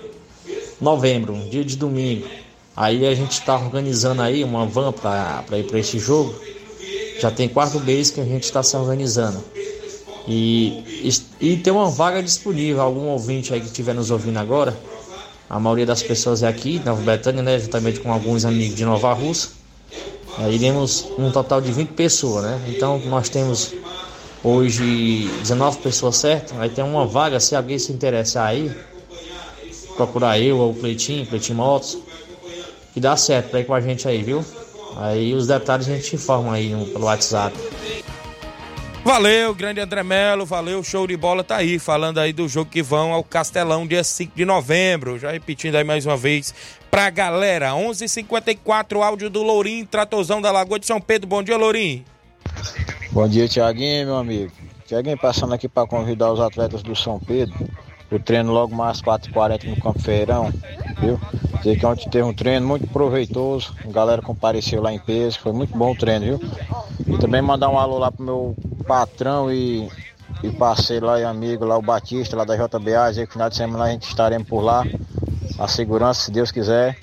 novembro, 0.79 1.33
um 1.33 1.49
dia 1.49 1.65
de 1.65 1.75
domingo. 1.75 2.27
Aí 2.75 3.07
a 3.07 3.15
gente 3.15 3.31
está 3.31 3.55
organizando 3.55 4.21
aí 4.21 4.43
uma 4.43 4.65
van 4.65 4.91
para 4.91 5.57
ir 5.57 5.63
para 5.63 5.79
esse 5.79 5.97
jogo. 5.97 6.35
Já 7.19 7.31
tem 7.31 7.47
quatro 7.47 7.79
meses 7.79 8.11
que 8.11 8.21
a 8.21 8.25
gente 8.25 8.43
está 8.43 8.61
se 8.61 8.75
organizando. 8.75 9.43
E, 10.27 11.11
e, 11.39 11.57
tem 11.57 11.71
uma 11.71 11.89
vaga 11.89 12.21
disponível. 12.21 12.81
Algum 12.81 13.07
ouvinte 13.07 13.53
aí 13.53 13.61
que 13.61 13.67
estiver 13.67 13.95
nos 13.95 14.11
ouvindo 14.11 14.37
agora, 14.37 14.77
a 15.49 15.59
maioria 15.59 15.85
das 15.85 16.03
pessoas 16.03 16.43
é 16.43 16.47
aqui, 16.47 16.81
Nova 16.83 17.01
Betânia, 17.01 17.41
né? 17.41 17.57
Juntamente 17.59 17.99
com 17.99 18.11
alguns 18.11 18.43
amigos 18.43 18.75
de 18.75 18.83
Nova 18.83 19.13
Russa. 19.13 19.64
É, 20.39 20.51
iremos 20.51 21.07
um 21.17 21.31
total 21.31 21.61
de 21.61 21.71
20 21.71 21.89
pessoas, 21.89 22.43
né? 22.43 22.61
Então 22.67 22.99
nós 23.05 23.29
temos 23.29 23.73
hoje 24.43 25.29
19 25.41 25.79
pessoas 25.79 26.17
certas. 26.17 26.57
Aí 26.59 26.69
tem 26.69 26.83
uma 26.83 27.05
vaga, 27.05 27.39
se 27.39 27.55
alguém 27.55 27.79
se 27.79 27.91
interessar 27.91 28.47
aí, 28.47 28.71
procurar 29.95 30.39
eu 30.39 30.57
ou 30.57 30.71
o 30.71 30.75
Cleitinho, 30.75 31.25
Cleitinho 31.25 31.57
Motos, 31.57 31.97
que 32.93 32.99
dá 32.99 33.15
certo 33.15 33.49
pra 33.49 33.61
ir 33.61 33.65
com 33.65 33.73
a 33.73 33.81
gente 33.81 34.07
aí, 34.07 34.21
viu? 34.21 34.43
Aí 34.97 35.33
os 35.33 35.47
detalhes 35.47 35.87
a 35.87 35.95
gente 35.95 36.15
informa 36.15 36.53
aí 36.53 36.69
no, 36.69 36.85
pelo 36.85 37.05
WhatsApp. 37.05 37.57
Valeu, 39.05 39.53
grande 39.53 39.79
André 39.79 40.01
Melo, 40.01 40.47
valeu, 40.47 40.81
show 40.83 41.05
de 41.05 41.15
bola 41.15 41.43
tá 41.43 41.57
aí, 41.57 41.77
falando 41.77 42.17
aí 42.17 42.33
do 42.33 42.47
jogo 42.47 42.71
que 42.71 42.81
vão 42.81 43.13
ao 43.13 43.23
Castelão 43.23 43.85
dia 43.85 44.03
5 44.03 44.35
de 44.35 44.43
novembro, 44.45 45.19
já 45.19 45.29
repetindo 45.29 45.75
aí 45.75 45.83
mais 45.83 46.07
uma 46.07 46.17
vez 46.17 46.55
pra 46.89 47.11
galera, 47.11 47.75
11:54 47.75 48.01
h 48.01 48.07
54 48.07 49.03
áudio 49.03 49.29
do 49.29 49.43
Lourim, 49.43 49.85
tratozão 49.85 50.41
da 50.41 50.51
Lagoa 50.51 50.79
de 50.79 50.87
São 50.87 50.99
Pedro, 50.99 51.27
bom 51.27 51.43
dia 51.43 51.55
Lourim. 51.55 52.03
Bom 53.11 53.27
dia 53.27 53.47
Tiaguinho, 53.47 54.07
meu 54.07 54.15
amigo, 54.15 54.51
Tiaguinho 54.87 55.19
passando 55.19 55.53
aqui 55.53 55.69
para 55.69 55.87
convidar 55.87 56.33
os 56.33 56.39
atletas 56.39 56.81
do 56.81 56.95
São 56.95 57.19
Pedro, 57.19 57.53
o 58.11 58.17
treino 58.17 58.51
logo 58.51 58.73
mais 58.73 59.03
4h40 59.03 59.65
no 59.65 59.81
Campo 59.81 59.99
Feirão, 59.99 60.51
viu? 60.99 61.21
Dizer 61.57 61.79
que 61.79 61.85
ontem 61.85 62.09
teve 62.09 62.23
um 62.23 62.33
treino 62.33 62.67
muito 62.67 62.87
proveitoso, 62.87 63.75
a 63.87 63.91
galera 63.91 64.21
compareceu 64.23 64.81
lá 64.81 64.91
em 64.91 64.97
peso, 64.99 65.39
foi 65.39 65.53
muito 65.53 65.77
bom 65.77 65.91
o 65.91 65.95
treino, 65.95 66.39
viu? 66.39 66.51
E 67.07 67.19
também 67.19 67.39
mandar 67.39 67.69
um 67.69 67.77
alô 67.77 67.99
lá 67.99 68.11
pro 68.11 68.25
meu 68.25 68.55
patrão 68.85 69.51
e, 69.51 69.89
e 70.43 70.49
parceiro 70.51 71.05
lá 71.05 71.19
e 71.19 71.23
amigo 71.23 71.65
lá, 71.65 71.77
o 71.77 71.81
Batista, 71.81 72.37
lá 72.37 72.43
da 72.43 72.55
JBA, 72.55 73.09
dizer 73.09 73.27
que 73.27 73.33
final 73.33 73.49
de 73.49 73.55
semana 73.55 73.85
a 73.85 73.89
gente 73.89 74.07
estaremos 74.07 74.47
por 74.47 74.61
lá, 74.61 74.83
a 75.59 75.67
segurança, 75.67 76.25
se 76.25 76.31
Deus 76.31 76.51
quiser. 76.51 76.97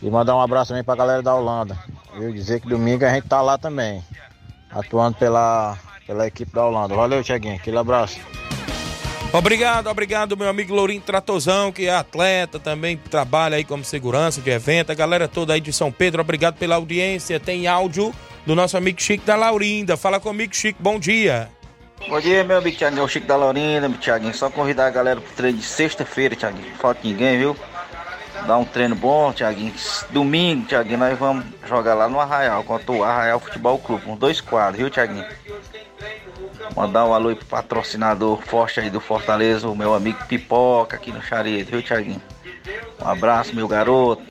E 0.00 0.08
mandar 0.08 0.36
um 0.36 0.40
abraço 0.40 0.68
também 0.68 0.84
pra 0.84 0.94
galera 0.94 1.22
da 1.22 1.34
Holanda. 1.34 1.76
Viu? 2.16 2.32
Dizer 2.32 2.60
que 2.60 2.68
domingo 2.68 3.04
a 3.04 3.12
gente 3.12 3.26
tá 3.26 3.42
lá 3.42 3.58
também, 3.58 4.02
atuando 4.70 5.16
pela, 5.18 5.76
pela 6.06 6.26
equipe 6.26 6.52
da 6.52 6.64
Holanda. 6.64 6.94
Valeu, 6.94 7.22
Tiaguinho, 7.22 7.56
aquele 7.56 7.78
abraço. 7.78 8.20
Obrigado, 9.30 9.88
obrigado, 9.88 10.36
meu 10.38 10.48
amigo 10.48 10.74
Lourinho 10.74 11.02
Tratozão, 11.02 11.70
que 11.70 11.86
é 11.86 11.94
atleta, 11.94 12.58
também 12.58 12.96
trabalha 12.96 13.58
aí 13.58 13.64
como 13.64 13.84
segurança 13.84 14.40
de 14.40 14.50
evento. 14.50 14.90
A 14.90 14.94
galera 14.94 15.28
toda 15.28 15.52
aí 15.52 15.60
de 15.60 15.70
São 15.70 15.92
Pedro, 15.92 16.22
obrigado 16.22 16.56
pela 16.56 16.76
audiência. 16.76 17.38
Tem 17.38 17.66
áudio 17.66 18.14
do 18.48 18.54
nosso 18.54 18.78
amigo 18.78 18.98
Chico 18.98 19.26
da 19.26 19.36
Laurinda. 19.36 19.94
Fala 19.94 20.18
comigo, 20.18 20.56
Chico, 20.56 20.82
bom 20.82 20.98
dia. 20.98 21.50
Bom 22.08 22.18
dia, 22.18 22.42
meu 22.42 22.56
amigo 22.56 22.78
Thiaguinho, 22.78 23.04
o 23.04 23.08
Chico 23.08 23.26
da 23.26 23.36
Laurinda, 23.36 23.90
Thiaguinho. 23.90 24.34
Só 24.34 24.48
convidar 24.48 24.86
a 24.86 24.90
galera 24.90 25.20
pro 25.20 25.34
treino 25.34 25.58
de 25.58 25.64
sexta-feira, 25.64 26.34
Thiaguinho. 26.34 26.74
Falta 26.76 27.00
ninguém, 27.04 27.36
viu? 27.36 27.54
Dar 28.46 28.56
um 28.56 28.64
treino 28.64 28.94
bom, 28.94 29.34
Thiaguinho. 29.34 29.74
Domingo, 30.08 30.66
Thiaguinho, 30.66 30.96
nós 30.96 31.18
vamos 31.18 31.44
jogar 31.66 31.92
lá 31.92 32.08
no 32.08 32.18
Arraial, 32.18 32.64
contra 32.64 32.90
o 32.90 33.04
Arraial 33.04 33.38
Futebol 33.38 33.78
Clube, 33.80 34.06
com 34.06 34.16
dois 34.16 34.40
quadros, 34.40 34.78
viu, 34.78 34.90
Thiaguinho? 34.90 35.26
Mandar 36.74 37.04
um 37.04 37.12
alô 37.12 37.36
pro 37.36 37.44
patrocinador 37.44 38.40
forte 38.40 38.80
aí 38.80 38.88
do 38.88 38.98
Fortaleza, 38.98 39.68
o 39.68 39.76
meu 39.76 39.92
amigo 39.92 40.24
Pipoca 40.24 40.96
aqui 40.96 41.12
no 41.12 41.20
Charito, 41.20 41.72
viu, 41.72 41.82
Thiaguinho? 41.82 42.22
Um 42.98 43.08
abraço, 43.08 43.54
meu 43.54 43.68
garoto. 43.68 44.22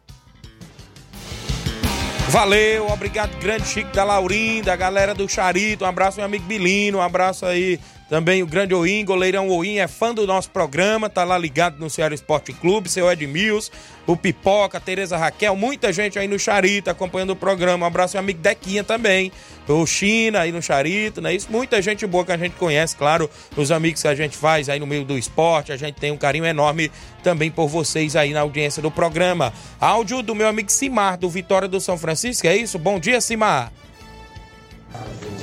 Valeu, 2.29 2.87
obrigado, 2.91 3.37
grande 3.39 3.65
Chico 3.67 3.91
da 3.93 4.03
Laurinda, 4.03 4.75
galera 4.75 5.15
do 5.15 5.29
Charito, 5.29 5.85
um 5.85 5.87
abraço, 5.87 6.17
meu 6.17 6.25
amigo 6.25 6.43
Bilino, 6.43 6.97
um 6.97 7.01
abraço 7.01 7.45
aí 7.45 7.79
também 8.09 8.41
o 8.41 8.47
grande 8.47 8.73
Oim, 8.73 9.03
goleirão 9.03 9.49
Oim, 9.49 9.79
é 9.79 9.87
fã 9.87 10.13
do 10.13 10.25
nosso 10.25 10.49
programa, 10.49 11.09
tá 11.09 11.23
lá 11.23 11.37
ligado 11.37 11.77
no 11.77 11.89
Ceará 11.89 12.15
Esporte 12.15 12.53
Clube, 12.53 12.89
seu 12.89 13.11
Edmilson, 13.11 13.71
o 14.05 14.15
Pipoca, 14.15 14.79
Tereza 14.79 15.17
Raquel, 15.17 15.55
muita 15.55 15.91
gente 15.91 16.17
aí 16.17 16.27
no 16.27 16.39
Charito 16.39 16.89
acompanhando 16.89 17.31
o 17.31 17.35
programa. 17.35 17.85
Um 17.85 17.87
abraço, 17.87 18.15
meu 18.15 18.21
amigo 18.21 18.39
Dequinha 18.39 18.83
também, 18.83 19.31
o 19.67 19.85
China 19.85 20.39
aí 20.39 20.51
no 20.51 20.61
Charito, 20.61 21.21
né? 21.21 21.33
Isso, 21.33 21.51
muita 21.51 21.81
gente 21.81 22.07
boa 22.07 22.23
que 22.23 22.31
a 22.31 22.37
gente 22.37 22.55
conhece, 22.55 22.95
claro, 22.95 23.29
os 23.57 23.71
amigos 23.71 24.01
que 24.01 24.07
a 24.07 24.15
gente 24.15 24.37
faz 24.37 24.69
aí 24.69 24.79
no 24.79 24.87
meio 24.87 25.03
do 25.03 25.17
esporte, 25.17 25.73
a 25.73 25.77
gente 25.77 25.95
tem 25.95 26.11
um 26.11 26.17
carinho 26.17 26.45
enorme 26.45 26.89
também 27.21 27.51
por 27.51 27.67
vocês 27.67 28.15
aí 28.15 28.31
na 28.31 28.39
audiência 28.39 28.81
do 28.81 28.89
programa. 28.89 29.51
Áudio 29.81 30.21
do 30.21 30.33
meu 30.33 30.47
amigo 30.47 30.71
Simar, 30.71 31.17
do 31.17 31.29
Vitória 31.29 31.67
do 31.67 31.81
São 31.81 31.97
Francisco, 31.97 32.47
é 32.47 32.55
isso? 32.55 32.79
Bom 32.79 32.99
dia, 32.99 33.19
Simar. 33.19 33.71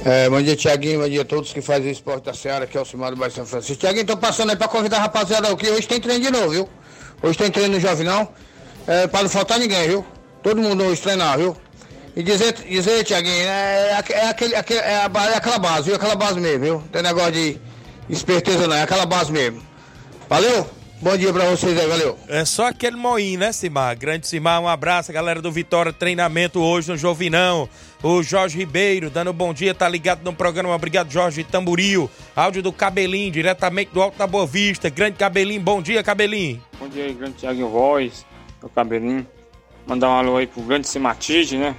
É, 0.05 0.29
bom 0.29 0.43
dia, 0.43 0.55
Tiaguinho. 0.55 1.01
Bom 1.01 1.09
dia 1.09 1.23
a 1.23 1.25
todos 1.25 1.53
que 1.53 1.63
fazem 1.63 1.91
esporte 1.91 2.25
da 2.25 2.35
Seara, 2.35 2.67
que 2.67 2.77
é 2.77 2.81
o 2.81 2.85
Simar 2.85 3.11
do 3.11 3.17
Bairro 3.17 3.35
São 3.35 3.47
Francisco. 3.47 3.81
Tiaguinho, 3.81 4.05
tô 4.05 4.17
passando 4.17 4.51
aí 4.51 4.57
pra 4.57 4.69
convidar 4.69 4.99
a 4.99 5.01
rapaziada 5.01 5.51
aqui. 5.51 5.69
Hoje 5.71 5.89
tem 5.89 6.01
treino 6.01 6.23
de 6.23 6.31
novo, 6.31 6.51
viu? 6.51 6.69
Hoje 7.23 7.39
tem 7.39 7.51
treino 7.51 7.75
no 7.75 7.81
Jovinão. 7.81 8.29
É, 8.87 9.07
pra 9.07 9.23
não 9.23 9.31
faltar 9.31 9.59
ninguém, 9.59 9.89
viu? 9.89 10.05
Todo 10.43 10.61
mundo 10.61 10.85
hoje 10.85 11.01
treinar, 11.01 11.39
viu? 11.39 11.57
E 12.15 12.23
dizer, 12.23 12.53
dizer 12.53 13.03
Tiaguinho, 13.03 13.35
é, 13.35 14.05
é, 14.09 14.13
é, 14.13 14.29
aquele, 14.29 14.55
aquele, 14.55 14.81
é, 14.81 14.97
a, 14.97 15.33
é 15.33 15.37
aquela 15.37 15.59
base, 15.59 15.87
viu? 15.87 15.97
Aquela 15.97 16.15
base 16.15 16.39
mesmo, 16.39 16.65
viu? 16.65 16.85
Tem 16.93 17.03
negócio 17.03 17.33
de 17.33 17.59
esperteza 18.09 18.67
não, 18.67 18.77
é 18.77 18.83
aquela 18.83 19.07
base 19.07 19.33
mesmo. 19.33 19.63
Valeu? 20.29 20.67
Bom 21.01 21.17
dia 21.19 21.33
pra 21.33 21.45
vocês 21.51 21.79
aí, 21.79 21.87
valeu. 21.87 22.19
É 22.29 22.45
só 22.45 22.69
aquele 22.69 22.97
moinho, 22.97 23.39
né, 23.39 23.53
Simar? 23.53 23.97
Grande 23.97 24.27
Simar, 24.27 24.61
um 24.63 24.69
abraço, 24.69 25.13
galera 25.13 25.43
do 25.43 25.53
Vitória, 25.53 25.93
treinamento 25.93 26.61
hoje 26.61 26.91
no 26.91 26.97
Jovinão. 26.97 27.69
O 28.03 28.23
Jorge 28.23 28.57
Ribeiro, 28.57 29.11
dando 29.11 29.33
bom 29.33 29.53
dia, 29.53 29.75
tá 29.75 29.89
ligado 29.89 30.23
no 30.25 30.33
programa. 30.33 30.75
Obrigado, 30.75 31.11
Jorge 31.11 31.45
Tamburil. 31.45 32.09
Áudio 32.35 32.63
do 32.63 32.73
Cabelinho, 32.73 33.31
diretamente 33.31 33.91
do 33.93 34.01
Alto 34.01 34.17
da 34.17 34.27
Boa 34.27 34.47
Vista. 34.47 34.89
Grande 34.89 35.19
Cabelinho, 35.19 35.61
bom 35.61 35.83
dia, 35.83 36.03
Cabelinho. 36.03 36.63
Bom 36.79 36.89
dia 36.89 37.05
aí, 37.05 37.13
grande 37.13 37.35
Thiago 37.35 37.69
Voz, 37.69 38.25
o 38.63 38.69
Cabelinho. 38.69 39.27
Mandar 39.87 40.09
um 40.09 40.13
alô 40.13 40.37
aí 40.39 40.47
pro 40.47 40.63
grande 40.63 40.89
Simatite, 40.89 41.57
né? 41.57 41.77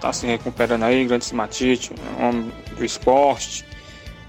Tá 0.00 0.12
se 0.12 0.26
recuperando 0.26 0.84
aí, 0.84 1.04
grande 1.04 1.24
Simatite, 1.24 1.92
homem 2.18 2.50
do 2.76 2.84
esporte. 2.84 3.64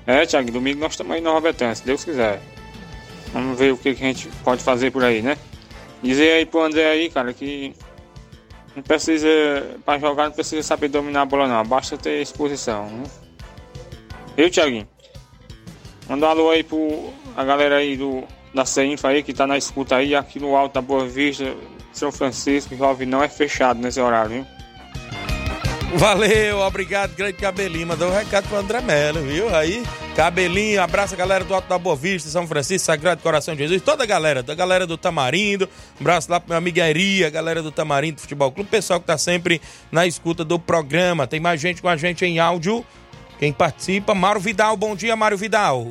É, 0.05 0.25
Thiago, 0.25 0.51
domingo 0.51 0.79
nós 0.79 0.91
estamos 0.91 1.13
aí 1.13 1.21
na 1.21 1.29
Nova 1.29 1.41
Betânia, 1.41 1.73
se 1.73 1.83
Deus 1.83 2.03
quiser. 2.03 2.39
Vamos 3.33 3.57
ver 3.57 3.73
o 3.73 3.77
que, 3.77 3.93
que 3.93 4.03
a 4.03 4.07
gente 4.07 4.27
pode 4.43 4.63
fazer 4.63 4.91
por 4.91 5.03
aí, 5.03 5.21
né? 5.21 5.37
Dizer 6.01 6.31
aí 6.33 6.45
pro 6.45 6.61
André 6.61 6.85
aí, 6.89 7.09
cara, 7.09 7.33
que 7.33 7.73
não 8.75 8.81
precisa, 8.81 9.27
para 9.85 9.99
jogar 9.99 10.25
não 10.25 10.31
precisa 10.31 10.63
saber 10.63 10.87
dominar 10.87 11.23
a 11.23 11.25
bola 11.25 11.47
não, 11.47 11.63
basta 11.63 11.97
ter 11.97 12.21
exposição. 12.21 12.85
Né? 12.85 13.03
Eu, 14.37 14.49
Thiaguinho, 14.49 14.87
manda 16.07 16.25
um 16.25 16.29
alô 16.29 16.49
aí 16.49 16.63
pro 16.63 17.11
a 17.35 17.43
galera 17.43 17.77
aí 17.77 17.97
do, 17.97 18.23
da 18.53 18.65
CEINFA 18.65 19.09
aí 19.09 19.23
que 19.23 19.33
tá 19.33 19.45
na 19.45 19.57
escuta 19.57 19.97
aí, 19.97 20.15
aqui 20.15 20.39
no 20.39 20.55
Alto 20.55 20.73
da 20.73 20.81
Boa 20.81 21.05
Vista, 21.05 21.53
São 21.91 22.11
Francisco, 22.11 22.75
Jovem 22.75 23.07
não 23.07 23.23
é 23.23 23.27
fechado 23.27 23.79
nesse 23.79 23.99
horário, 23.99 24.29
viu? 24.31 24.58
Valeu, 25.95 26.59
obrigado, 26.59 27.15
grande 27.15 27.33
Cabelinho. 27.33 27.87
Mandou 27.87 28.09
um 28.09 28.13
recado 28.13 28.47
pro 28.47 28.57
André 28.57 28.79
Melo, 28.79 29.21
viu? 29.21 29.53
Aí, 29.53 29.83
Cabelinho, 30.15 30.81
abraça 30.81 31.15
a 31.15 31.17
galera 31.17 31.43
do 31.43 31.53
Alto 31.53 31.67
da 31.67 31.79
Boa 31.79 31.95
Vista, 31.95 32.29
São 32.29 32.45
Francisco, 32.47 32.85
Sagrado 32.85 33.23
Coração 33.23 33.55
de 33.55 33.61
Jesus, 33.61 33.81
toda 33.81 34.03
a 34.03 34.05
galera, 34.05 34.43
da 34.43 34.53
galera 34.53 34.85
do 34.85 34.97
Tamarindo. 34.97 35.67
Um 35.99 36.01
abraço 36.01 36.29
lá 36.29 36.39
pro 36.39 36.49
meu 36.49 36.57
amigo 36.57 36.79
Eria, 36.79 37.27
a 37.27 37.29
galera 37.31 37.63
do 37.63 37.71
Tamarindo 37.71 38.21
Futebol 38.21 38.51
Clube, 38.51 38.69
pessoal 38.69 38.99
que 38.99 39.07
tá 39.07 39.17
sempre 39.17 39.59
na 39.91 40.05
escuta 40.05 40.45
do 40.45 40.59
programa. 40.59 41.25
Tem 41.25 41.39
mais 41.39 41.59
gente 41.59 41.81
com 41.81 41.89
a 41.89 41.97
gente 41.97 42.23
em 42.23 42.37
áudio. 42.37 42.85
Quem 43.39 43.51
participa, 43.51 44.13
Mário 44.13 44.39
Vidal. 44.39 44.77
Bom 44.77 44.95
dia, 44.95 45.15
Mário 45.15 45.37
Vidal. 45.37 45.87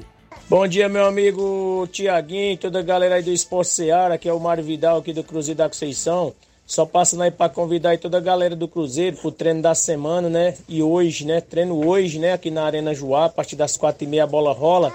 Bom 0.49 0.67
dia, 0.67 0.89
meu 0.89 1.07
amigo 1.07 1.89
Tiaguinho, 1.91 2.57
toda 2.57 2.79
a 2.79 2.83
galera 2.83 3.17
aí 3.17 3.23
do 3.23 3.33
Esporte 3.33 3.71
Seara, 3.71 4.17
que 4.17 4.29
é 4.29 4.33
o 4.33 4.39
Mário 4.39 4.63
Vidal 4.63 4.99
aqui 4.99 5.13
do 5.13 5.25
Cruzeiro 5.25 5.59
da 5.59 5.69
Conceição. 5.69 6.35
Só 6.69 6.85
passando 6.85 7.23
aí 7.23 7.31
para 7.31 7.49
convidar 7.49 7.91
aí 7.91 7.99
toda 7.99 8.19
a 8.19 8.21
galera 8.21 8.55
do 8.55 8.69
Cruzeiro 8.69 9.17
pro 9.17 9.33
treino 9.33 9.63
da 9.63 9.75
semana, 9.75 10.29
né? 10.29 10.55
E 10.69 10.83
hoje, 10.83 11.25
né? 11.25 11.41
Treino 11.41 11.89
hoje, 11.89 12.19
né? 12.19 12.35
Aqui 12.35 12.51
na 12.51 12.63
Arena 12.63 12.93
Joá, 12.93 13.25
a 13.25 13.29
partir 13.31 13.57
das 13.57 13.75
quatro 13.79 14.05
e 14.05 14.07
meia 14.07 14.25
a 14.25 14.27
bola 14.27 14.53
rola. 14.53 14.93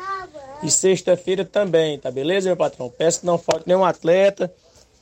E 0.61 0.69
sexta-feira 0.69 1.43
também, 1.43 1.97
tá 1.97 2.11
beleza, 2.11 2.47
meu 2.47 2.55
patrão? 2.55 2.93
Peço 2.95 3.21
que 3.21 3.25
não 3.25 3.39
falte 3.39 3.67
nenhum 3.67 3.83
atleta. 3.83 4.53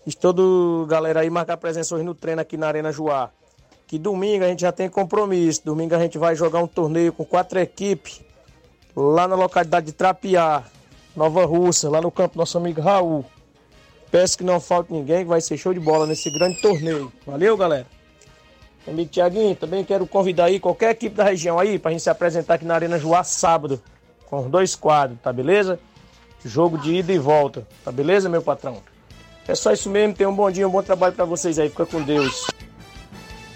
E 0.08 0.14
todo 0.14 0.86
galera 0.88 1.20
aí 1.20 1.30
marcar 1.30 1.58
presença 1.58 1.94
hoje 1.94 2.06
no 2.06 2.16
treino 2.16 2.42
aqui 2.42 2.56
na 2.56 2.70
Arena 2.70 2.90
Joá. 2.90 3.32
Que 3.86 4.00
domingo 4.00 4.46
a 4.46 4.48
gente 4.48 4.62
já 4.62 4.72
tem 4.72 4.88
compromisso. 4.88 5.64
Domingo 5.66 5.94
a 5.94 6.00
gente 6.00 6.18
vai 6.18 6.38
jogar 6.38 6.64
um 6.64 6.68
torneio 6.68 7.12
com 7.12 7.26
quatro 7.26 7.60
equipes 7.60 8.22
lá 8.96 9.28
na 9.28 9.36
localidade 9.36 9.88
de 9.88 9.92
Trapiá, 9.92 10.64
Nova 11.18 11.44
Russa, 11.46 11.90
lá 11.90 12.02
no 12.02 12.10
campo 12.10 12.38
nosso 12.38 12.58
amigo 12.58 12.80
Raul. 12.80 13.26
Peço 14.12 14.38
que 14.38 14.43
não 14.43 14.59
falte 14.59 14.91
ninguém, 14.91 15.20
que 15.20 15.30
vai 15.30 15.39
ser 15.39 15.57
show 15.57 15.74
de 15.74 15.80
bola 15.80 16.05
nesse 16.05 16.30
grande 16.30 16.62
torneio. 16.62 17.12
Valeu, 17.26 17.55
galera. 17.55 17.88
Amigo 18.86 19.09
Tiaguinho, 19.09 19.55
também 19.55 19.84
quero 19.84 20.05
convidar 20.05 20.45
aí 20.45 20.59
qualquer 20.59 20.91
equipe 20.91 21.16
da 21.16 21.24
região 21.24 21.57
aí 21.57 21.80
pra 21.80 21.91
gente 21.91 22.03
se 22.03 22.09
apresentar 22.09 22.55
aqui 22.55 22.66
na 22.66 22.74
Arena 22.74 22.99
Joá 22.99 23.24
sábado. 23.24 23.82
Com 24.26 24.39
os 24.39 24.51
dois 24.51 24.76
quadros, 24.76 25.20
tá 25.22 25.32
beleza? 25.32 25.80
Jogo 26.43 26.78
de 26.78 26.95
ida 26.95 27.14
e 27.14 27.20
volta, 27.20 27.68
tá 27.86 27.91
beleza, 27.91 28.28
meu 28.28 28.41
patrão? 28.41 28.78
É 29.47 29.55
só 29.55 29.72
isso 29.72 29.89
mesmo, 29.89 30.16
tenham 30.16 30.32
um 30.32 30.36
bom 30.36 30.49
dia, 30.49 30.68
um 30.68 30.72
bom 30.72 30.82
trabalho 30.82 31.14
para 31.14 31.26
vocês 31.26 31.59
aí. 31.59 31.70
Fica 31.70 31.86
com 31.86 32.01
Deus. 32.01 32.47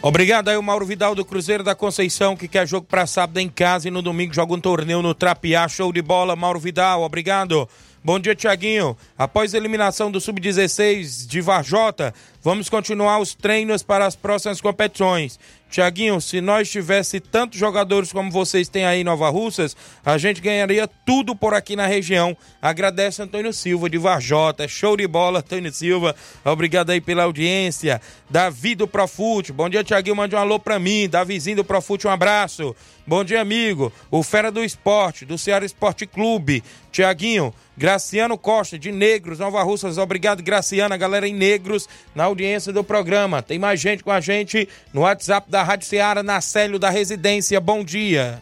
Obrigado 0.01 0.49
aí 0.49 0.57
o 0.57 0.61
Mauro 0.61 0.85
Vidal 0.85 1.15
do 1.15 1.25
Cruzeiro 1.25 1.63
da 1.63 1.73
Conceição, 1.73 2.35
que 2.35 2.47
quer 2.47 2.67
jogo 2.67 2.85
para 2.87 3.07
sábado 3.07 3.39
em 3.39 3.49
casa 3.49 3.87
e 3.87 3.91
no 3.91 4.03
domingo 4.03 4.33
joga 4.33 4.53
um 4.53 4.59
torneio 4.59 5.01
no 5.01 5.15
Trapiá. 5.15 5.67
Show 5.67 5.91
de 5.91 6.01
bola, 6.01 6.35
Mauro 6.35 6.59
Vidal, 6.59 7.01
obrigado. 7.01 7.67
Bom 8.05 8.19
dia, 8.19 8.35
Tiaguinho. 8.35 8.95
Após 9.17 9.55
a 9.55 9.57
eliminação 9.57 10.11
do 10.11 10.21
Sub-16 10.21 11.25
de 11.25 11.41
Varjota, 11.41 12.13
vamos 12.39 12.69
continuar 12.69 13.17
os 13.17 13.33
treinos 13.33 13.81
para 13.81 14.05
as 14.05 14.15
próximas 14.15 14.61
competições. 14.61 15.39
Tiaguinho, 15.75 16.21
se 16.21 16.39
nós 16.39 16.69
tivesse 16.69 17.19
tantos 17.19 17.59
jogadores 17.59 18.13
como 18.13 18.31
vocês 18.31 18.69
têm 18.69 18.85
aí 18.85 19.01
em 19.01 19.03
Nova 19.03 19.27
Russas, 19.27 19.75
a 20.05 20.17
gente 20.17 20.39
ganharia 20.39 20.87
tudo 20.87 21.35
por 21.35 21.53
aqui 21.53 21.75
na 21.75 21.85
região. 21.85 22.37
Agradece 22.61 23.21
Antônio 23.21 23.51
Silva 23.51 23.89
de 23.89 23.97
Varjota. 23.97 24.63
É 24.63 24.69
show 24.69 24.95
de 24.95 25.05
bola, 25.05 25.39
Antônio 25.39 25.73
Silva. 25.73 26.15
Obrigado 26.45 26.91
aí 26.91 27.01
pela 27.01 27.23
audiência. 27.23 28.01
Davi 28.29 28.73
do 28.73 28.87
Profute. 28.87 29.51
Bom 29.51 29.67
dia, 29.67 29.83
Tiaguinho. 29.83 30.15
Mande 30.15 30.33
um 30.33 30.39
alô 30.39 30.57
pra 30.57 30.79
mim. 30.79 31.09
Davizinho 31.09 31.57
do 31.57 31.65
Profute, 31.65 32.07
um 32.07 32.09
abraço. 32.09 32.73
Bom 33.05 33.23
dia, 33.25 33.41
amigo. 33.41 33.91
O 34.09 34.23
Fera 34.23 34.49
do 34.49 34.63
Esporte, 34.63 35.25
do 35.25 35.37
Ceará 35.37 35.65
Esporte 35.65 36.07
Clube. 36.07 36.63
Tiaguinho, 36.91 37.53
Graciano 37.77 38.37
Costa, 38.37 38.79
de 38.79 38.91
Negros, 38.91 39.37
Nova 39.37 39.61
Russas. 39.61 39.97
Obrigado, 39.97 40.41
Graciano, 40.41 40.93
a 40.93 40.97
galera 40.97 41.27
em 41.27 41.33
Negros, 41.33 41.89
na 42.15 42.23
audiência 42.23 42.71
do 42.71 42.83
programa. 42.83 43.43
Tem 43.43 43.59
mais 43.59 43.79
gente 43.79 44.03
com 44.03 44.11
a 44.11 44.21
gente 44.21 44.67
no 44.93 45.01
WhatsApp 45.01 45.51
da 45.51 45.61
Rádio 45.65 45.87
Ceará, 45.87 46.23
na 46.23 46.39
Célio 46.39 46.79
da 46.79 46.89
Residência. 46.89 47.59
Bom 47.59 47.83
dia. 47.83 48.41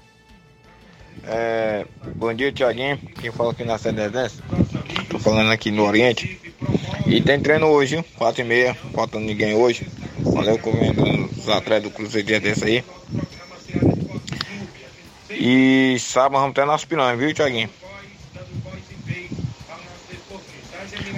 É, 1.26 1.86
bom 2.16 2.34
dia, 2.34 2.52
Tiaguinho. 2.52 2.98
Quem 3.20 3.32
fala 3.32 3.52
aqui 3.52 3.64
na 3.64 3.78
Célio 3.78 3.98
da 3.98 4.04
Residência? 4.04 4.44
Tô 5.10 5.18
falando 5.18 5.52
aqui 5.52 5.72
no 5.72 5.86
Oriente. 5.86 6.40
E 7.08 7.22
tem 7.22 7.40
treino 7.40 7.68
hoje, 7.68 7.96
viu? 7.96 8.06
4 8.18 8.42
e 8.42 8.44
meia, 8.44 8.74
faltando 8.94 9.26
ninguém 9.26 9.56
hoje. 9.56 9.88
Valeu, 10.20 10.60
comendo 10.60 11.04
os 11.38 11.50
atletas 11.50 11.84
do 11.84 11.96
Cruzeiro 11.96 12.28
dia 12.28 12.40
desse 12.40 12.66
aí. 12.66 12.84
E 15.30 15.98
sábado 16.00 16.40
vamos 16.40 16.54
ter 16.54 16.66
nosso 16.66 16.88
pilão, 16.88 17.16
viu, 17.18 17.34
Tiaguinho? 17.34 17.70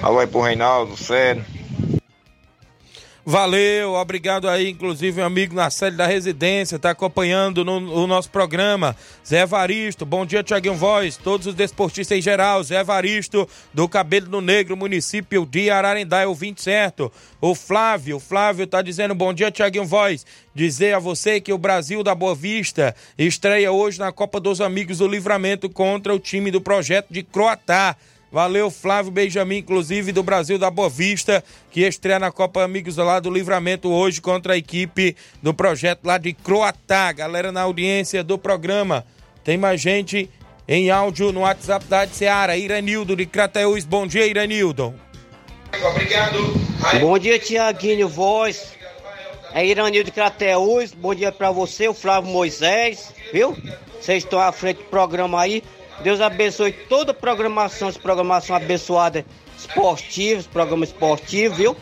Alô 0.01 0.20
aí 0.20 0.28
pro 0.28 0.41
Reinaldo, 0.41 0.95
sério. 0.95 1.43
Valeu, 3.28 3.93
obrigado 3.93 4.47
aí, 4.47 4.69
inclusive, 4.69 5.19
um 5.19 5.26
amigo 5.26 5.55
na 5.55 5.71
sede 5.71 5.97
da 5.97 6.05
residência, 6.05 6.78
tá 6.78 6.91
acompanhando 6.91 7.65
no, 7.65 8.03
o 8.03 8.05
nosso 8.05 8.30
programa. 8.30 8.95
Zé 9.28 9.41
Evaristo, 9.41 10.05
bom 10.05 10.28
dia, 10.28 10.43
Tiaguinho 10.43 10.76
Voz, 10.76 11.17
todos 11.17 11.47
os 11.47 11.55
desportistas 11.55 12.19
em 12.19 12.21
geral. 12.21 12.63
Zé 12.63 12.82
Evaristo, 12.82 13.49
do 13.73 13.89
Cabelo 13.89 14.30
no 14.30 14.41
Negro, 14.41 14.78
município 14.78 15.43
de 15.43 15.71
Ararendá, 15.71 16.21
é 16.21 16.28
o 16.28 16.36
20 16.36 16.61
certo. 16.61 17.11
O 17.41 17.55
Flávio, 17.55 18.17
o 18.17 18.19
Flávio 18.19 18.67
tá 18.67 18.84
dizendo, 18.84 19.15
bom 19.15 19.34
dia, 19.34 19.49
Tiaguinho 19.49 19.86
Voz. 19.86 20.23
Dizer 20.53 20.93
a 20.93 20.99
você 20.99 21.41
que 21.41 21.51
o 21.51 21.57
Brasil 21.57 22.03
da 22.03 22.13
Boa 22.13 22.36
Vista 22.36 22.95
estreia 23.17 23.71
hoje 23.71 23.97
na 23.97 24.11
Copa 24.11 24.39
dos 24.39 24.61
Amigos 24.61 24.99
do 24.99 25.07
Livramento 25.07 25.67
contra 25.67 26.13
o 26.13 26.19
time 26.19 26.51
do 26.51 26.61
projeto 26.61 27.07
de 27.09 27.23
Croatá. 27.23 27.97
Valeu, 28.36 28.69
Flávio 28.69 29.13
Benjamin, 29.13 29.59
inclusive 29.59 30.11
do 30.11 30.21
Brasil 30.21 30.59
da 30.59 30.69
Boa 30.69 30.89
Vista, 30.89 31.41
que 31.71 31.88
estreia 31.88 32.19
na 32.19 32.33
Copa 32.33 32.61
Amigos 32.61 32.97
lá 32.97 33.17
do 33.17 33.31
Livramento 33.31 33.89
hoje 33.89 34.19
contra 34.19 34.55
a 34.55 34.57
equipe 34.57 35.15
do 35.41 35.53
projeto 35.53 36.03
lá 36.03 36.17
de 36.17 36.33
Croatá. 36.33 37.13
Galera 37.13 37.49
na 37.49 37.61
audiência 37.61 38.25
do 38.25 38.38
programa. 38.38 39.05
Tem 39.41 39.57
mais 39.57 39.79
gente 39.79 40.29
em 40.67 40.91
áudio 40.91 41.31
no 41.31 41.39
WhatsApp 41.39 41.86
da 41.86 42.05
Seara. 42.05 42.57
Iranildo 42.57 43.15
de 43.15 43.25
Crateús. 43.25 43.86
Bom 43.86 44.05
dia, 44.05 44.27
Iranildo. 44.27 44.93
Obrigado. 45.91 46.38
Bom 46.99 47.17
dia, 47.17 47.39
Tiaguinho 47.39 48.09
Voz. 48.09 48.75
É 49.53 49.65
Iranildo 49.65 50.11
Crateus, 50.11 50.91
bom 50.91 51.15
dia 51.15 51.31
pra 51.31 51.51
você, 51.51 51.88
o 51.88 51.93
Flávio 51.93 52.29
Moisés, 52.29 53.13
viu? 53.31 53.55
Vocês 54.01 54.25
estão 54.25 54.41
à 54.41 54.51
frente 54.51 54.79
do 54.79 54.89
programa 54.89 55.39
aí. 55.39 55.63
Deus 56.01 56.21
abençoe 56.21 56.71
toda 56.71 57.11
a 57.11 57.15
programação, 57.15 57.89
essa 57.89 57.99
programação 57.99 58.55
abençoada 58.55 59.25
esportiva, 59.57 60.39
esse 60.39 60.49
programa 60.49 60.83
esportivo, 60.83 61.55
viu? 61.55 61.77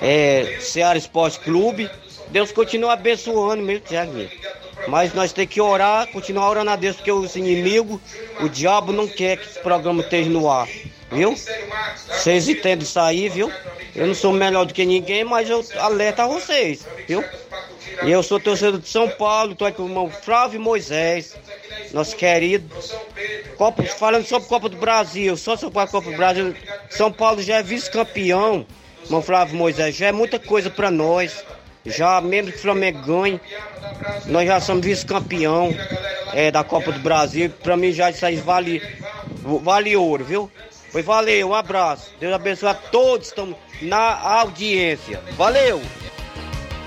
É, 0.00 0.58
Ceará 0.60 0.98
Esporte 0.98 1.40
Clube. 1.40 1.90
Deus 2.28 2.52
continua 2.52 2.92
abençoando 2.92 3.62
mesmo, 3.62 3.86
Tiaguinho. 3.86 4.30
Mas 4.88 5.14
nós 5.14 5.32
temos 5.32 5.52
que 5.52 5.60
orar, 5.60 6.06
continuar 6.08 6.48
orando 6.50 6.70
a 6.70 6.76
Deus, 6.76 6.96
porque 6.96 7.10
os 7.10 7.34
inimigos, 7.34 8.00
o 8.40 8.48
diabo 8.48 8.92
não 8.92 9.08
quer 9.08 9.36
que 9.36 9.46
esse 9.46 9.58
programa 9.60 10.02
esteja 10.02 10.30
no 10.30 10.50
ar. 10.50 10.68
Viu? 11.10 11.36
Vocês 12.08 12.48
entendem 12.48 12.84
isso 12.84 12.98
aí, 12.98 13.28
viu? 13.28 13.50
Eu 13.94 14.06
não 14.06 14.14
sou 14.14 14.32
melhor 14.32 14.66
do 14.66 14.74
que 14.74 14.84
ninguém, 14.84 15.24
mas 15.24 15.48
eu 15.48 15.64
alerto 15.78 16.22
a 16.22 16.26
vocês, 16.26 16.86
viu? 17.06 17.24
E 18.02 18.10
eu 18.10 18.22
sou 18.22 18.38
torcedor 18.38 18.80
de 18.80 18.88
São 18.88 19.08
Paulo, 19.08 19.52
estou 19.52 19.66
aqui 19.66 19.78
com 19.78 19.84
o 19.84 19.88
irmão 19.88 20.10
Flávio 20.10 20.60
Moisés, 20.60 21.34
nosso 21.92 22.14
querido. 22.16 22.68
Copa, 23.56 23.82
falando 23.84 24.26
sobre 24.26 24.48
Copa 24.48 24.68
do 24.68 24.76
Brasil, 24.76 25.36
só 25.36 25.56
sobre 25.56 25.78
a 25.78 25.86
Copa 25.86 26.10
do 26.10 26.16
Brasil, 26.16 26.54
São 26.90 27.10
Paulo 27.10 27.40
já 27.40 27.56
é 27.56 27.62
vice-campeão, 27.62 28.66
irmão 29.04 29.22
Flávio 29.22 29.56
Moisés, 29.56 29.96
já 29.96 30.08
é 30.08 30.12
muita 30.12 30.38
coisa 30.38 30.68
para 30.68 30.90
nós. 30.90 31.44
Já 31.86 32.20
mesmo 32.20 32.50
que 32.50 32.58
o 32.58 32.60
Flamengo 32.60 32.98
ganhe, 33.06 33.40
nós 34.26 34.46
já 34.46 34.60
somos 34.60 34.84
vice-campeão 34.84 35.72
é, 36.34 36.50
da 36.50 36.64
Copa 36.64 36.90
do 36.90 36.98
Brasil. 36.98 37.48
Para 37.62 37.76
mim 37.76 37.92
já 37.92 38.10
isso 38.10 38.26
aí 38.26 38.36
vale, 38.36 38.82
vale 39.62 39.96
ouro, 39.96 40.24
viu? 40.24 40.50
Foi 40.96 41.02
valeu, 41.02 41.50
um 41.50 41.54
abraço. 41.54 42.10
Deus 42.18 42.32
abençoe 42.32 42.70
a 42.70 42.74
todos 42.74 43.30
que 43.30 43.38
estão 43.38 43.54
na 43.82 44.18
audiência. 44.18 45.22
Valeu! 45.36 45.82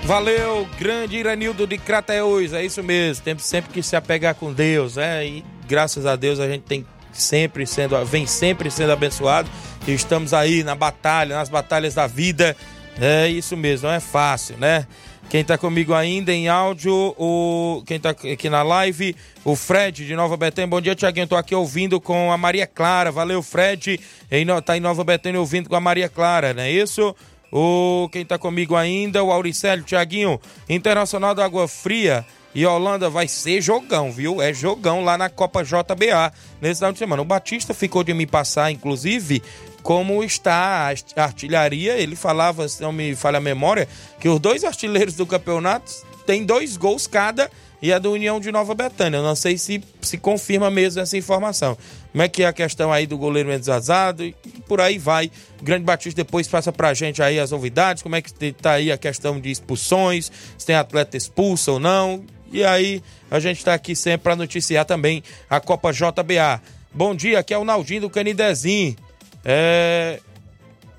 Valeu, 0.02 0.68
grande 0.76 1.16
Iranildo 1.16 1.64
de 1.64 1.78
Crateus, 1.78 2.52
é 2.52 2.64
isso 2.64 2.82
mesmo. 2.82 3.22
Temos 3.22 3.44
sempre 3.44 3.72
que 3.72 3.80
se 3.84 3.94
apegar 3.94 4.34
com 4.34 4.52
Deus, 4.52 4.96
né? 4.96 5.24
E 5.24 5.44
graças 5.64 6.06
a 6.06 6.16
Deus 6.16 6.40
a 6.40 6.48
gente 6.48 6.62
tem 6.62 6.84
sempre 7.12 7.64
sendo, 7.64 8.04
vem 8.04 8.26
sempre 8.26 8.68
sendo 8.68 8.90
abençoado. 8.90 9.48
E 9.86 9.92
estamos 9.92 10.34
aí 10.34 10.64
na 10.64 10.74
batalha, 10.74 11.36
nas 11.36 11.48
batalhas 11.48 11.94
da 11.94 12.08
vida. 12.08 12.56
É 13.00 13.28
isso 13.28 13.56
mesmo, 13.56 13.86
não 13.86 13.94
é 13.94 14.00
fácil, 14.00 14.56
né? 14.58 14.88
Quem 15.30 15.44
tá 15.44 15.56
comigo 15.56 15.94
ainda 15.94 16.32
em 16.32 16.48
áudio, 16.48 17.14
o 17.16 17.84
quem 17.86 18.00
tá 18.00 18.10
aqui 18.10 18.50
na 18.50 18.64
live, 18.64 19.14
o 19.44 19.54
Fred 19.54 20.04
de 20.04 20.16
Nova 20.16 20.36
Betânia. 20.36 20.66
Bom 20.66 20.80
dia, 20.80 20.92
Tiaguinho. 20.92 21.28
Tô 21.28 21.36
aqui 21.36 21.54
ouvindo 21.54 22.00
com 22.00 22.32
a 22.32 22.36
Maria 22.36 22.66
Clara. 22.66 23.12
Valeu, 23.12 23.40
Fred. 23.40 24.00
Em, 24.28 24.44
tá 24.60 24.76
em 24.76 24.80
Nova 24.80 25.04
Betânia 25.04 25.38
ouvindo 25.38 25.68
com 25.68 25.76
a 25.76 25.80
Maria 25.80 26.08
Clara, 26.08 26.52
não 26.52 26.64
é 26.64 26.72
isso? 26.72 27.14
O 27.52 28.08
quem 28.10 28.24
tá 28.24 28.38
comigo 28.38 28.74
ainda, 28.74 29.22
o 29.22 29.30
Auricélio 29.30 29.84
Tiaguinho, 29.84 30.40
Internacional 30.68 31.32
da 31.32 31.44
Água 31.44 31.68
Fria 31.68 32.26
e 32.52 32.66
Holanda 32.66 33.08
vai 33.08 33.28
ser 33.28 33.60
jogão, 33.60 34.10
viu? 34.10 34.42
É 34.42 34.52
jogão 34.52 35.04
lá 35.04 35.16
na 35.16 35.28
Copa 35.28 35.62
JBA 35.62 36.32
nesse 36.60 36.80
final 36.80 36.92
de 36.92 36.98
semana. 36.98 37.22
O 37.22 37.24
Batista 37.24 37.72
ficou 37.72 38.02
de 38.02 38.12
me 38.12 38.26
passar, 38.26 38.72
inclusive, 38.72 39.42
como 39.82 40.22
está 40.22 40.92
a 41.16 41.22
artilharia. 41.22 41.94
Ele 41.98 42.16
falava, 42.16 42.68
se 42.68 42.80
não 42.82 42.92
me 42.92 43.14
falha 43.14 43.38
a 43.38 43.40
memória, 43.40 43.88
que 44.18 44.28
os 44.28 44.38
dois 44.38 44.64
artilheiros 44.64 45.14
do 45.14 45.26
campeonato 45.26 45.92
têm 46.26 46.44
dois 46.44 46.76
gols 46.76 47.06
cada 47.06 47.50
e 47.82 47.92
a 47.92 47.98
do 47.98 48.12
União 48.12 48.38
de 48.38 48.52
Nova 48.52 48.74
Betânia. 48.74 49.22
Não 49.22 49.34
sei 49.34 49.56
se 49.56 49.82
se 50.00 50.18
confirma 50.18 50.70
mesmo 50.70 51.00
essa 51.00 51.16
informação. 51.16 51.76
Como 52.12 52.22
é 52.22 52.28
que 52.28 52.42
é 52.42 52.46
a 52.46 52.52
questão 52.52 52.92
aí 52.92 53.06
do 53.06 53.16
goleiro 53.16 53.48
Mendes 53.48 53.68
Azado 53.68 54.24
e 54.24 54.34
por 54.66 54.80
aí 54.80 54.98
vai. 54.98 55.30
O 55.60 55.64
Grande 55.64 55.84
Batista 55.84 56.22
depois 56.22 56.48
passa 56.48 56.72
pra 56.72 56.92
gente 56.92 57.22
aí 57.22 57.38
as 57.38 57.50
novidades, 57.50 58.02
como 58.02 58.16
é 58.16 58.22
que 58.22 58.52
tá 58.52 58.72
aí 58.72 58.90
a 58.90 58.98
questão 58.98 59.40
de 59.40 59.50
expulsões, 59.50 60.30
se 60.58 60.66
tem 60.66 60.76
atleta 60.76 61.16
expulso 61.16 61.72
ou 61.72 61.78
não. 61.78 62.24
E 62.52 62.64
aí 62.64 63.02
a 63.30 63.38
gente 63.38 63.64
tá 63.64 63.74
aqui 63.74 63.94
sempre 63.94 64.24
para 64.24 64.36
noticiar 64.36 64.84
também 64.84 65.22
a 65.48 65.60
Copa 65.60 65.92
JBA. 65.92 66.60
Bom 66.92 67.14
dia, 67.14 67.38
aqui 67.38 67.54
é 67.54 67.58
o 67.58 67.64
Naldinho 67.64 68.02
do 68.02 68.10
Canidezinho. 68.10 68.96
É... 69.44 70.20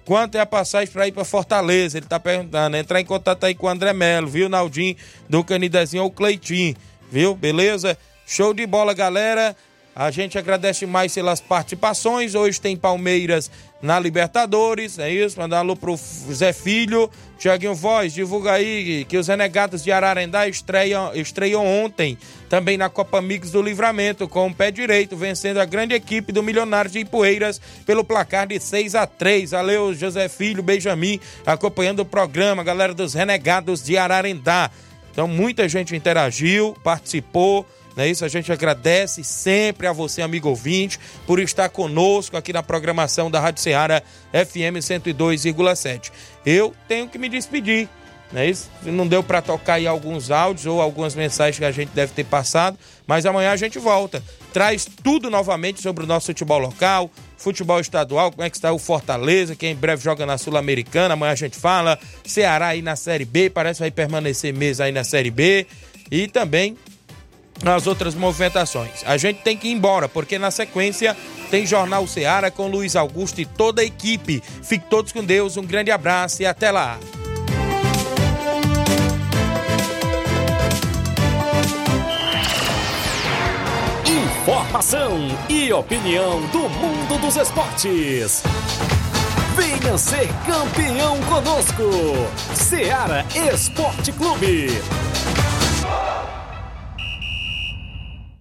Quanto 0.05 0.35
é 0.35 0.39
a 0.39 0.45
passagem 0.45 0.91
para 0.91 1.07
ir 1.07 1.11
para 1.11 1.23
Fortaleza? 1.23 1.97
Ele 1.97 2.07
tá 2.07 2.19
perguntando. 2.19 2.75
Entrar 2.75 2.99
em 2.99 3.05
contato 3.05 3.43
aí 3.45 3.55
com 3.55 3.67
o 3.67 3.69
André 3.69 3.93
Melo, 3.93 4.27
viu, 4.27 4.49
Naldinho, 4.49 4.95
do 5.29 5.43
Canidezinho 5.43 6.03
ou 6.03 6.11
Cleitinho, 6.11 6.75
viu? 7.11 7.35
Beleza? 7.35 7.97
Show 8.25 8.53
de 8.53 8.65
bola, 8.65 8.93
galera. 8.93 9.55
A 9.93 10.09
gente 10.09 10.37
agradece 10.37 10.85
mais 10.85 11.13
pelas 11.13 11.41
participações. 11.41 12.33
Hoje 12.33 12.61
tem 12.61 12.77
Palmeiras 12.77 13.51
na 13.81 13.99
Libertadores, 13.99 14.97
é 14.97 15.11
isso? 15.11 15.37
Mandar 15.37 15.57
um 15.57 15.59
alô 15.59 15.75
pro 15.75 15.97
Zé 15.97 16.53
Filho. 16.53 17.09
Tiaguinho 17.37 17.75
Voz, 17.75 18.13
divulga 18.13 18.53
aí 18.53 19.03
que 19.05 19.17
os 19.17 19.27
Renegados 19.27 19.83
de 19.83 19.91
Ararendá 19.91 20.47
estreiam, 20.47 21.11
estreiam 21.15 21.65
ontem, 21.65 22.15
também 22.47 22.77
na 22.77 22.87
Copa 22.87 23.17
Amigos 23.17 23.49
do 23.49 23.61
Livramento, 23.63 24.27
com 24.27 24.47
o 24.47 24.53
pé 24.53 24.69
direito, 24.69 25.17
vencendo 25.17 25.57
a 25.57 25.65
grande 25.65 25.95
equipe 25.95 26.31
do 26.31 26.43
Milionário 26.43 26.91
de 26.91 26.99
Ipueiras 26.99 27.59
pelo 27.83 28.03
placar 28.03 28.45
de 28.47 28.59
6 28.59 28.93
a 28.93 29.07
3 29.07 29.51
Valeu, 29.51 29.91
José 29.91 30.29
Filho, 30.29 30.61
Benjamin, 30.61 31.19
acompanhando 31.43 32.01
o 32.01 32.05
programa, 32.05 32.63
galera 32.63 32.93
dos 32.93 33.15
Renegados 33.15 33.83
de 33.83 33.97
Ararendá. 33.97 34.69
Então, 35.11 35.27
muita 35.27 35.67
gente 35.67 35.95
interagiu, 35.95 36.77
participou. 36.83 37.65
Não 37.95 38.03
é 38.03 38.09
isso? 38.09 38.23
A 38.23 38.27
gente 38.27 38.51
agradece 38.51 39.23
sempre 39.23 39.87
a 39.87 39.93
você, 39.93 40.21
amigo 40.21 40.49
ouvinte, 40.49 40.99
por 41.27 41.39
estar 41.39 41.69
conosco 41.69 42.37
aqui 42.37 42.53
na 42.53 42.63
programação 42.63 43.29
da 43.29 43.39
Rádio 43.39 43.61
Ceará 43.61 44.01
FM 44.31 44.79
102,7. 44.79 46.11
Eu 46.45 46.73
tenho 46.87 47.07
que 47.07 47.17
me 47.17 47.27
despedir. 47.27 47.89
Não 48.31 48.39
é 48.39 48.49
isso? 48.49 48.69
Não 48.83 49.05
deu 49.05 49.21
para 49.21 49.41
tocar 49.41 49.73
aí 49.73 49.85
alguns 49.85 50.31
áudios 50.31 50.65
ou 50.65 50.81
algumas 50.81 51.13
mensagens 51.13 51.59
que 51.59 51.65
a 51.65 51.71
gente 51.71 51.89
deve 51.89 52.13
ter 52.13 52.23
passado, 52.23 52.77
mas 53.05 53.25
amanhã 53.25 53.51
a 53.51 53.57
gente 53.57 53.77
volta. 53.77 54.23
Traz 54.53 54.87
tudo 55.03 55.29
novamente 55.29 55.81
sobre 55.81 56.05
o 56.05 56.07
nosso 56.07 56.27
futebol 56.27 56.59
local, 56.59 57.11
futebol 57.37 57.81
estadual, 57.81 58.31
como 58.31 58.43
é 58.43 58.49
que 58.49 58.55
está 58.55 58.71
o 58.71 58.79
Fortaleza, 58.79 59.53
que 59.53 59.67
em 59.67 59.75
breve 59.75 60.01
joga 60.01 60.25
na 60.25 60.37
Sul-Americana, 60.37 61.13
amanhã 61.13 61.33
a 61.33 61.35
gente 61.35 61.57
fala. 61.57 61.99
Ceará 62.23 62.67
aí 62.67 62.81
na 62.81 62.95
Série 62.95 63.25
B, 63.25 63.49
parece 63.49 63.79
que 63.79 63.83
vai 63.83 63.91
permanecer 63.91 64.53
mesmo 64.53 64.85
aí 64.85 64.93
na 64.93 65.03
Série 65.03 65.31
B. 65.31 65.67
E 66.09 66.27
também 66.27 66.77
nas 67.63 67.87
outras 67.87 68.15
movimentações. 68.15 69.03
A 69.05 69.17
gente 69.17 69.41
tem 69.41 69.57
que 69.57 69.67
ir 69.67 69.71
embora, 69.71 70.09
porque 70.09 70.37
na 70.37 70.51
sequência 70.51 71.15
tem 71.49 71.65
Jornal 71.65 72.07
Ceará 72.07 72.49
com 72.49 72.67
Luiz 72.67 72.95
Augusto 72.95 73.41
e 73.41 73.45
toda 73.45 73.81
a 73.81 73.85
equipe. 73.85 74.41
Fique 74.63 74.85
todos 74.89 75.11
com 75.11 75.23
Deus, 75.23 75.57
um 75.57 75.63
grande 75.63 75.91
abraço 75.91 76.41
e 76.41 76.45
até 76.45 76.71
lá. 76.71 76.97
Informação 84.05 85.19
e 85.49 85.71
opinião 85.71 86.41
do 86.47 86.69
mundo 86.69 87.19
dos 87.21 87.35
esportes. 87.35 88.43
Venha 89.55 89.97
ser 89.97 90.29
campeão 90.45 91.19
conosco, 91.23 91.83
Ceará 92.55 93.25
Esporte 93.35 94.11
Clube. 94.13 94.69